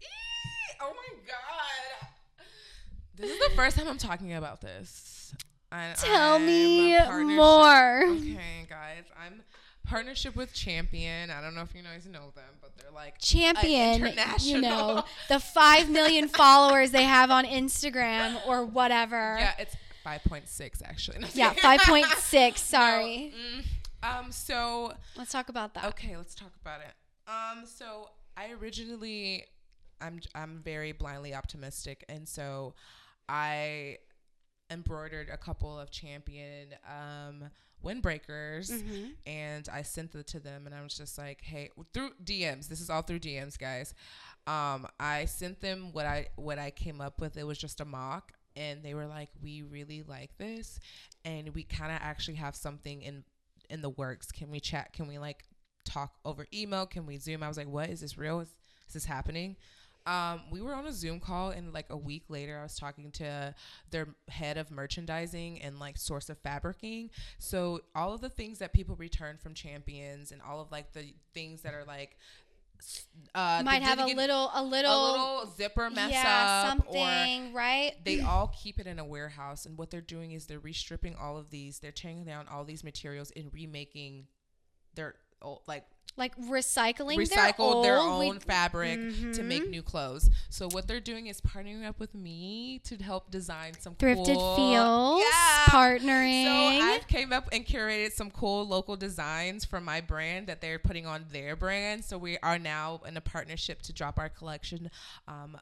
Eee! 0.00 0.06
Oh 0.80 0.92
my 0.94 1.18
god. 1.26 2.08
This 3.16 3.30
is 3.30 3.38
the 3.38 3.54
first 3.54 3.76
time 3.76 3.88
I'm 3.88 3.98
talking 3.98 4.34
about 4.34 4.60
this. 4.60 5.34
I, 5.70 5.92
Tell 5.96 6.34
I'm 6.34 6.46
me 6.46 6.96
more. 7.36 8.04
Okay, 8.06 8.66
guys. 8.68 9.04
I'm 9.18 9.42
partnership 9.84 10.34
with 10.34 10.52
Champion. 10.52 11.30
I 11.30 11.40
don't 11.40 11.54
know 11.54 11.62
if 11.62 11.74
you 11.74 11.82
guys 11.82 12.06
know 12.06 12.32
them, 12.34 12.44
but 12.60 12.76
they're 12.78 12.90
like 12.90 13.18
Champion, 13.18 14.12
you 14.40 14.60
know, 14.60 15.04
the 15.28 15.38
5 15.38 15.90
million 15.90 16.28
followers 16.28 16.90
they 16.90 17.04
have 17.04 17.30
on 17.30 17.44
Instagram 17.44 18.44
or 18.46 18.64
whatever. 18.64 19.36
Yeah, 19.38 19.52
it's 19.58 19.76
5.6 20.04 20.82
actually. 20.84 21.24
Yeah, 21.34 21.54
5.6. 21.54 22.58
Sorry. 22.58 23.32
No, 24.02 24.08
mm, 24.08 24.18
um 24.20 24.32
so 24.32 24.92
Let's 25.16 25.32
talk 25.32 25.48
about 25.48 25.74
that. 25.74 25.84
Okay, 25.86 26.16
let's 26.16 26.34
talk 26.34 26.52
about 26.60 26.80
it. 26.80 26.94
Um, 27.30 27.64
so 27.66 28.10
I 28.36 28.50
originally, 28.60 29.44
I'm 30.00 30.20
I'm 30.34 30.60
very 30.62 30.92
blindly 30.92 31.34
optimistic, 31.34 32.04
and 32.08 32.28
so 32.28 32.74
I 33.28 33.98
embroidered 34.70 35.28
a 35.30 35.36
couple 35.36 35.78
of 35.78 35.90
champion 35.90 36.68
um 36.88 37.50
windbreakers, 37.82 38.70
Mhm. 38.72 39.12
and 39.26 39.68
I 39.68 39.82
sent 39.82 40.12
them 40.12 40.24
to 40.24 40.40
them, 40.40 40.66
and 40.66 40.74
I 40.74 40.82
was 40.82 40.94
just 40.96 41.18
like, 41.18 41.42
hey, 41.42 41.70
through 41.92 42.12
DMs. 42.24 42.68
This 42.68 42.80
is 42.80 42.88
all 42.90 43.02
through 43.02 43.20
DMs, 43.20 43.58
guys. 43.58 43.92
Um, 44.46 44.86
I 44.98 45.26
sent 45.26 45.60
them 45.60 45.92
what 45.92 46.06
I 46.06 46.28
what 46.36 46.58
I 46.58 46.70
came 46.70 47.00
up 47.00 47.20
with. 47.20 47.36
It 47.36 47.44
was 47.46 47.58
just 47.58 47.80
a 47.80 47.84
mock. 47.84 48.32
And 48.56 48.82
they 48.82 48.94
were 48.94 49.06
like, 49.06 49.30
"We 49.42 49.62
really 49.62 50.02
like 50.06 50.36
this, 50.38 50.78
and 51.24 51.54
we 51.54 51.64
kind 51.64 51.90
of 51.90 51.98
actually 52.00 52.36
have 52.36 52.54
something 52.54 53.02
in 53.02 53.24
in 53.70 53.82
the 53.82 53.90
works. 53.90 54.30
Can 54.30 54.50
we 54.50 54.60
chat? 54.60 54.92
Can 54.92 55.08
we 55.08 55.18
like 55.18 55.44
talk 55.84 56.14
over 56.24 56.46
email? 56.52 56.86
Can 56.86 57.06
we 57.06 57.18
Zoom? 57.18 57.42
I 57.42 57.48
was 57.48 57.56
like, 57.56 57.68
what 57.68 57.90
is 57.90 58.00
this 58.00 58.18
real? 58.18 58.40
Is, 58.40 58.48
is 58.88 58.94
this 58.94 59.04
happening? 59.04 59.56
Um, 60.06 60.42
we 60.50 60.60
were 60.60 60.74
on 60.74 60.86
a 60.86 60.92
Zoom 60.92 61.18
call, 61.18 61.50
and 61.50 61.72
like 61.72 61.86
a 61.88 61.96
week 61.96 62.24
later, 62.28 62.58
I 62.58 62.62
was 62.62 62.76
talking 62.76 63.10
to 63.12 63.54
their 63.90 64.08
head 64.28 64.58
of 64.58 64.70
merchandising 64.70 65.62
and 65.62 65.78
like 65.78 65.96
source 65.96 66.28
of 66.28 66.42
fabricing. 66.42 67.08
So 67.38 67.80
all 67.94 68.12
of 68.12 68.20
the 68.20 68.28
things 68.28 68.58
that 68.58 68.74
people 68.74 68.96
return 68.96 69.38
from 69.38 69.54
champions, 69.54 70.30
and 70.30 70.42
all 70.42 70.60
of 70.60 70.70
like 70.70 70.92
the 70.92 71.14
things 71.32 71.62
that 71.62 71.74
are 71.74 71.84
like. 71.84 72.18
Uh, 73.34 73.62
Might 73.64 73.82
have 73.82 73.98
a 73.98 74.06
little, 74.06 74.50
a 74.54 74.62
little, 74.62 74.92
a 74.92 75.10
little 75.10 75.54
zipper 75.56 75.90
mess 75.90 76.12
yeah, 76.12 76.66
up 76.68 76.78
or 76.78 76.92
something, 76.92 77.52
right? 77.52 77.92
they 78.04 78.20
all 78.20 78.52
keep 78.62 78.78
it 78.78 78.86
in 78.86 78.98
a 78.98 79.04
warehouse 79.04 79.66
and 79.66 79.76
what 79.76 79.90
they're 79.90 80.00
doing 80.00 80.32
is 80.32 80.46
they're 80.46 80.60
restripping 80.60 81.20
all 81.20 81.36
of 81.36 81.50
these 81.50 81.80
they're 81.80 81.90
tearing 81.90 82.24
down 82.24 82.46
all 82.48 82.64
these 82.64 82.84
materials 82.84 83.32
and 83.34 83.52
remaking 83.52 84.26
their 84.94 85.14
old, 85.42 85.62
like 85.66 85.84
like 86.16 86.36
recycling 86.38 87.16
recycle 87.18 87.82
their, 87.82 87.94
we- 87.96 88.28
own 88.28 88.38
fabric 88.38 88.98
to 89.32 89.42
make 89.42 89.64
Mhm. 89.64 89.70
new 89.70 89.82
clothes 89.82 90.30
so 90.48 90.68
what 90.68 90.86
they're 90.86 91.00
doing 91.00 91.26
is 91.26 91.40
partnering 91.40 91.84
up 91.84 91.98
with 91.98 92.14
me 92.14 92.80
to 92.84 92.96
help 92.96 93.30
design 93.30 93.72
some 93.80 93.94
thrifted 93.96 94.34
cool, 94.36 94.56
feels 94.56 95.20
Yeah. 95.22 95.64
partnering. 95.66 96.44
so 96.78 96.84
I 96.84 97.00
came 97.08 97.32
up 97.32 97.48
and 97.52 97.66
curated 97.66 98.12
some 98.12 98.30
cool 98.30 98.66
local 98.66 98.96
designs 98.96 99.64
from 99.64 99.84
my 99.84 100.00
brand 100.00 100.46
that 100.46 100.60
they're 100.60 100.78
putting 100.78 101.06
on 101.06 101.26
their 101.32 101.56
brand. 101.56 102.04
So 102.04 102.16
we 102.18 102.38
are 102.38 102.58
now 102.58 103.00
in 103.06 103.16
a 103.16 103.20
partnership 103.20 103.82
to 103.82 103.92
drop 103.92 104.18
our 104.18 104.28
collection 104.28 104.90
um, 105.26 105.58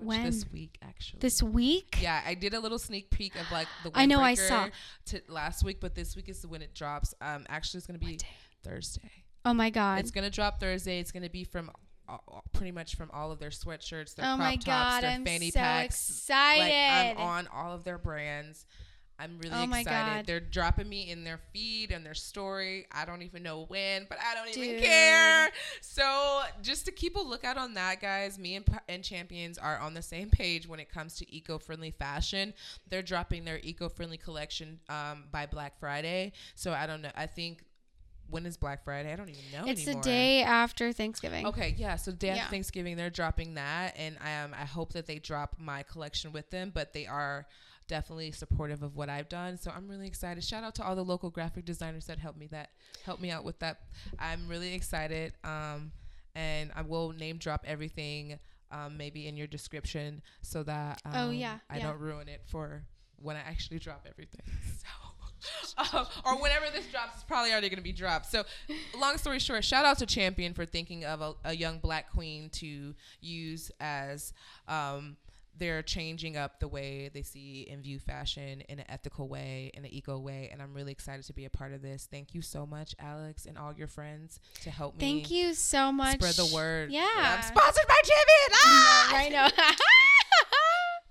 much 0.00 0.22
this 0.24 0.50
week, 0.52 0.78
actually. 0.82 1.20
this 1.20 1.42
week. 1.42 1.98
yeah, 2.00 2.22
I 2.24 2.34
did 2.34 2.54
a 2.54 2.60
little 2.60 2.78
sneak 2.78 3.10
peek 3.10 3.34
of 3.36 3.50
like 3.52 3.68
the 3.82 3.90
I 3.94 4.06
know, 4.06 4.20
I 4.20 4.34
saw. 4.34 4.68
to 5.06 5.20
last 5.28 5.64
week, 5.64 5.80
but 5.80 5.94
this 5.94 6.16
week 6.16 6.28
is 6.28 6.46
when 6.46 6.62
it 6.62 6.74
drops. 6.74 7.14
Um, 7.20 7.44
actually, 7.48 7.78
it's 7.78 7.86
gonna 7.86 7.98
be 7.98 8.18
Thursday. 8.62 9.24
Oh 9.46 9.54
my 9.54 9.70
god. 9.70 10.00
It's 10.00 10.10
gonna 10.10 10.28
drop 10.30 10.60
Thursday. 10.60 10.98
It's 11.00 11.12
gonna 11.12 11.30
be 11.30 11.44
from 11.44 11.70
uh, 12.08 12.18
uh, 12.30 12.40
pretty 12.52 12.72
much 12.72 12.96
from 12.96 13.10
all 13.12 13.32
of 13.32 13.38
their 13.38 13.50
sweatshirts, 13.50 14.14
their 14.16 14.26
oh 14.26 14.36
crop 14.36 14.38
my 14.38 14.56
tops, 14.56 14.64
god, 14.66 15.02
their 15.04 15.10
I'm 15.12 15.24
fanny 15.24 15.50
so 15.50 15.60
packs. 15.60 16.08
excited. 16.10 16.62
Like 17.16 17.18
I'm 17.18 17.24
on 17.24 17.48
all 17.54 17.72
of 17.72 17.84
their 17.84 17.96
brands. 17.98 18.66
I'm 19.18 19.38
really 19.38 19.54
Oh 19.54 19.62
excited. 19.64 19.86
God. 19.86 20.26
They're 20.26 20.40
dropping 20.40 20.90
me 20.90 21.10
in 21.10 21.24
their 21.24 21.40
feed 21.52 21.90
and 21.90 22.04
their 22.04 22.12
story. 22.12 22.86
I 22.92 23.06
don't 23.06 23.22
even 23.22 23.42
know 23.42 23.64
when, 23.68 24.04
but 24.10 24.18
I 24.18 24.34
don't 24.34 24.54
even 24.54 24.82
care. 24.82 25.48
So 25.80 26.42
just 26.60 26.84
to 26.84 26.92
keep 26.92 27.16
a 27.16 27.20
lookout 27.20 27.56
on 27.56 27.72
that, 27.74 28.02
guys. 28.02 28.38
Me 28.38 28.56
and, 28.56 28.66
and 28.90 29.02
Champions 29.02 29.56
are 29.56 29.78
on 29.78 29.94
the 29.94 30.02
same 30.02 30.28
page 30.28 30.68
when 30.68 30.80
it 30.80 30.90
comes 30.90 31.16
to 31.16 31.34
eco-friendly 31.34 31.92
fashion. 31.92 32.52
They're 32.90 33.00
dropping 33.00 33.46
their 33.46 33.58
eco-friendly 33.62 34.18
collection 34.18 34.80
um, 34.90 35.24
by 35.32 35.46
Black 35.46 35.80
Friday. 35.80 36.32
So 36.54 36.72
I 36.72 36.86
don't 36.86 37.00
know. 37.00 37.12
I 37.16 37.24
think 37.24 37.64
when 38.28 38.46
is 38.46 38.56
Black 38.56 38.84
Friday? 38.84 39.12
I 39.12 39.16
don't 39.16 39.28
even 39.28 39.42
know 39.52 39.70
it's 39.70 39.82
anymore. 39.86 40.02
the 40.02 40.08
day 40.08 40.42
after 40.42 40.92
Thanksgiving. 40.92 41.46
Okay, 41.46 41.74
yeah. 41.78 41.96
So 41.96 42.12
day 42.12 42.30
after 42.30 42.42
Yeah. 42.42 42.48
Thanksgiving, 42.48 42.96
they're 42.96 43.10
dropping 43.10 43.54
that, 43.54 43.94
and 43.96 44.16
um, 44.20 44.54
I 44.58 44.64
hope 44.64 44.92
that 44.94 45.06
they 45.06 45.18
drop 45.18 45.56
my 45.58 45.82
collection 45.82 46.32
with 46.32 46.50
them. 46.50 46.70
But 46.74 46.92
they 46.92 47.06
are 47.06 47.46
definitely 47.88 48.32
supportive 48.32 48.82
of 48.82 48.96
what 48.96 49.08
I've 49.08 49.28
done, 49.28 49.58
so 49.58 49.70
I'm 49.70 49.86
really 49.88 50.06
excited. 50.08 50.42
Shout 50.42 50.64
out 50.64 50.74
to 50.76 50.84
all 50.84 50.96
the 50.96 51.04
local 51.04 51.30
graphic 51.30 51.64
designers 51.64 52.06
that 52.06 52.18
helped 52.18 52.38
me 52.38 52.48
that 52.48 52.70
helped 53.04 53.22
me 53.22 53.30
out 53.30 53.44
with 53.44 53.58
that. 53.60 53.80
I'm 54.18 54.48
really 54.48 54.74
excited, 54.74 55.34
um, 55.44 55.92
and 56.34 56.72
I 56.74 56.82
will 56.82 57.10
name 57.12 57.38
drop 57.38 57.64
everything. 57.66 58.38
Um, 58.72 58.96
maybe 58.96 59.28
in 59.28 59.36
your 59.36 59.46
description 59.46 60.22
so 60.42 60.64
that 60.64 61.00
um, 61.04 61.12
Oh, 61.14 61.30
yeah, 61.30 61.58
I 61.70 61.76
yeah. 61.76 61.84
don't 61.84 62.00
ruin 62.00 62.26
it 62.28 62.42
for 62.48 62.82
when 63.14 63.36
I 63.36 63.38
actually 63.38 63.78
drop 63.78 64.04
everything. 64.10 64.42
So, 64.78 65.05
uh, 65.78 66.04
or 66.24 66.40
whenever 66.40 66.66
this 66.72 66.86
drops, 66.86 67.14
it's 67.14 67.24
probably 67.24 67.52
already 67.52 67.68
going 67.68 67.78
to 67.78 67.82
be 67.82 67.92
dropped. 67.92 68.26
So, 68.26 68.44
long 68.98 69.18
story 69.18 69.38
short, 69.38 69.64
shout 69.64 69.84
out 69.84 69.98
to 69.98 70.06
Champion 70.06 70.54
for 70.54 70.66
thinking 70.66 71.04
of 71.04 71.20
a, 71.20 71.34
a 71.44 71.56
young 71.56 71.78
black 71.78 72.10
queen 72.12 72.50
to 72.50 72.94
use 73.20 73.70
as 73.80 74.32
um, 74.68 75.16
they're 75.58 75.82
changing 75.82 76.36
up 76.36 76.60
the 76.60 76.68
way 76.68 77.10
they 77.12 77.22
see 77.22 77.66
and 77.70 77.82
view 77.82 77.98
fashion 77.98 78.60
in 78.68 78.78
an 78.78 78.84
ethical 78.88 79.28
way, 79.28 79.70
in 79.74 79.84
an 79.84 79.92
eco 79.92 80.18
way. 80.18 80.48
And 80.52 80.60
I'm 80.60 80.74
really 80.74 80.92
excited 80.92 81.24
to 81.26 81.32
be 81.32 81.44
a 81.44 81.50
part 81.50 81.72
of 81.72 81.82
this. 81.82 82.08
Thank 82.10 82.34
you 82.34 82.42
so 82.42 82.66
much, 82.66 82.94
Alex, 82.98 83.46
and 83.46 83.56
all 83.56 83.72
your 83.72 83.88
friends 83.88 84.40
to 84.62 84.70
help 84.70 84.94
me. 84.94 85.00
Thank 85.00 85.30
you 85.30 85.54
so 85.54 85.92
much. 85.92 86.16
Spread 86.16 86.34
the 86.34 86.54
word. 86.54 86.90
Yeah. 86.90 87.06
I'm 87.16 87.42
sponsored 87.42 87.86
by 87.88 88.00
Champion. 88.04 88.58
Ah! 88.64 89.10
I 89.14 89.28
know. 89.28 89.48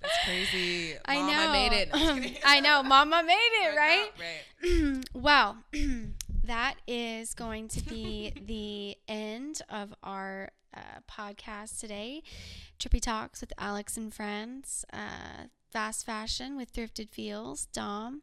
That's 0.06 0.26
crazy. 0.26 0.94
I 1.06 1.16
Mom, 1.16 1.28
know. 1.28 1.52
Made 1.52 1.74
it. 1.74 1.90
No, 1.94 2.10
I'm 2.10 2.22
just 2.22 2.34
kidding. 2.34 2.42
I 2.46 2.60
know. 2.60 2.84
Mama 2.84 3.24
made 3.26 3.34
it, 3.34 3.76
right? 3.78 4.10
Right. 4.20 5.06
well, 5.14 5.58
that 6.44 6.76
is 6.88 7.34
going 7.34 7.68
to 7.70 7.82
be 7.84 8.34
the 8.46 8.98
end 9.12 9.62
of 9.70 9.94
our 10.04 10.50
uh, 10.76 11.00
podcast 11.10 11.80
today. 11.80 12.24
Trippy 12.80 13.02
Talks 13.02 13.42
with 13.42 13.54
Alex 13.58 13.98
and 13.98 14.14
Friends. 14.14 14.86
Uh, 14.94 15.48
fast 15.72 16.06
fashion 16.06 16.56
with 16.56 16.74
Thrifted 16.74 17.10
Feels. 17.10 17.66
Dom. 17.68 18.22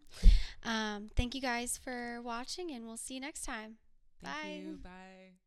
Um, 0.64 1.08
thank 1.16 1.34
you 1.34 1.40
guys 1.40 1.78
for 1.82 2.20
watching, 2.22 2.70
and 2.70 2.86
we'll 2.86 2.96
see 2.96 3.14
you 3.14 3.20
next 3.20 3.44
time. 3.44 3.76
Thank 4.22 4.36
Bye. 4.42 4.48
you. 4.50 4.78
Bye. 4.82 5.41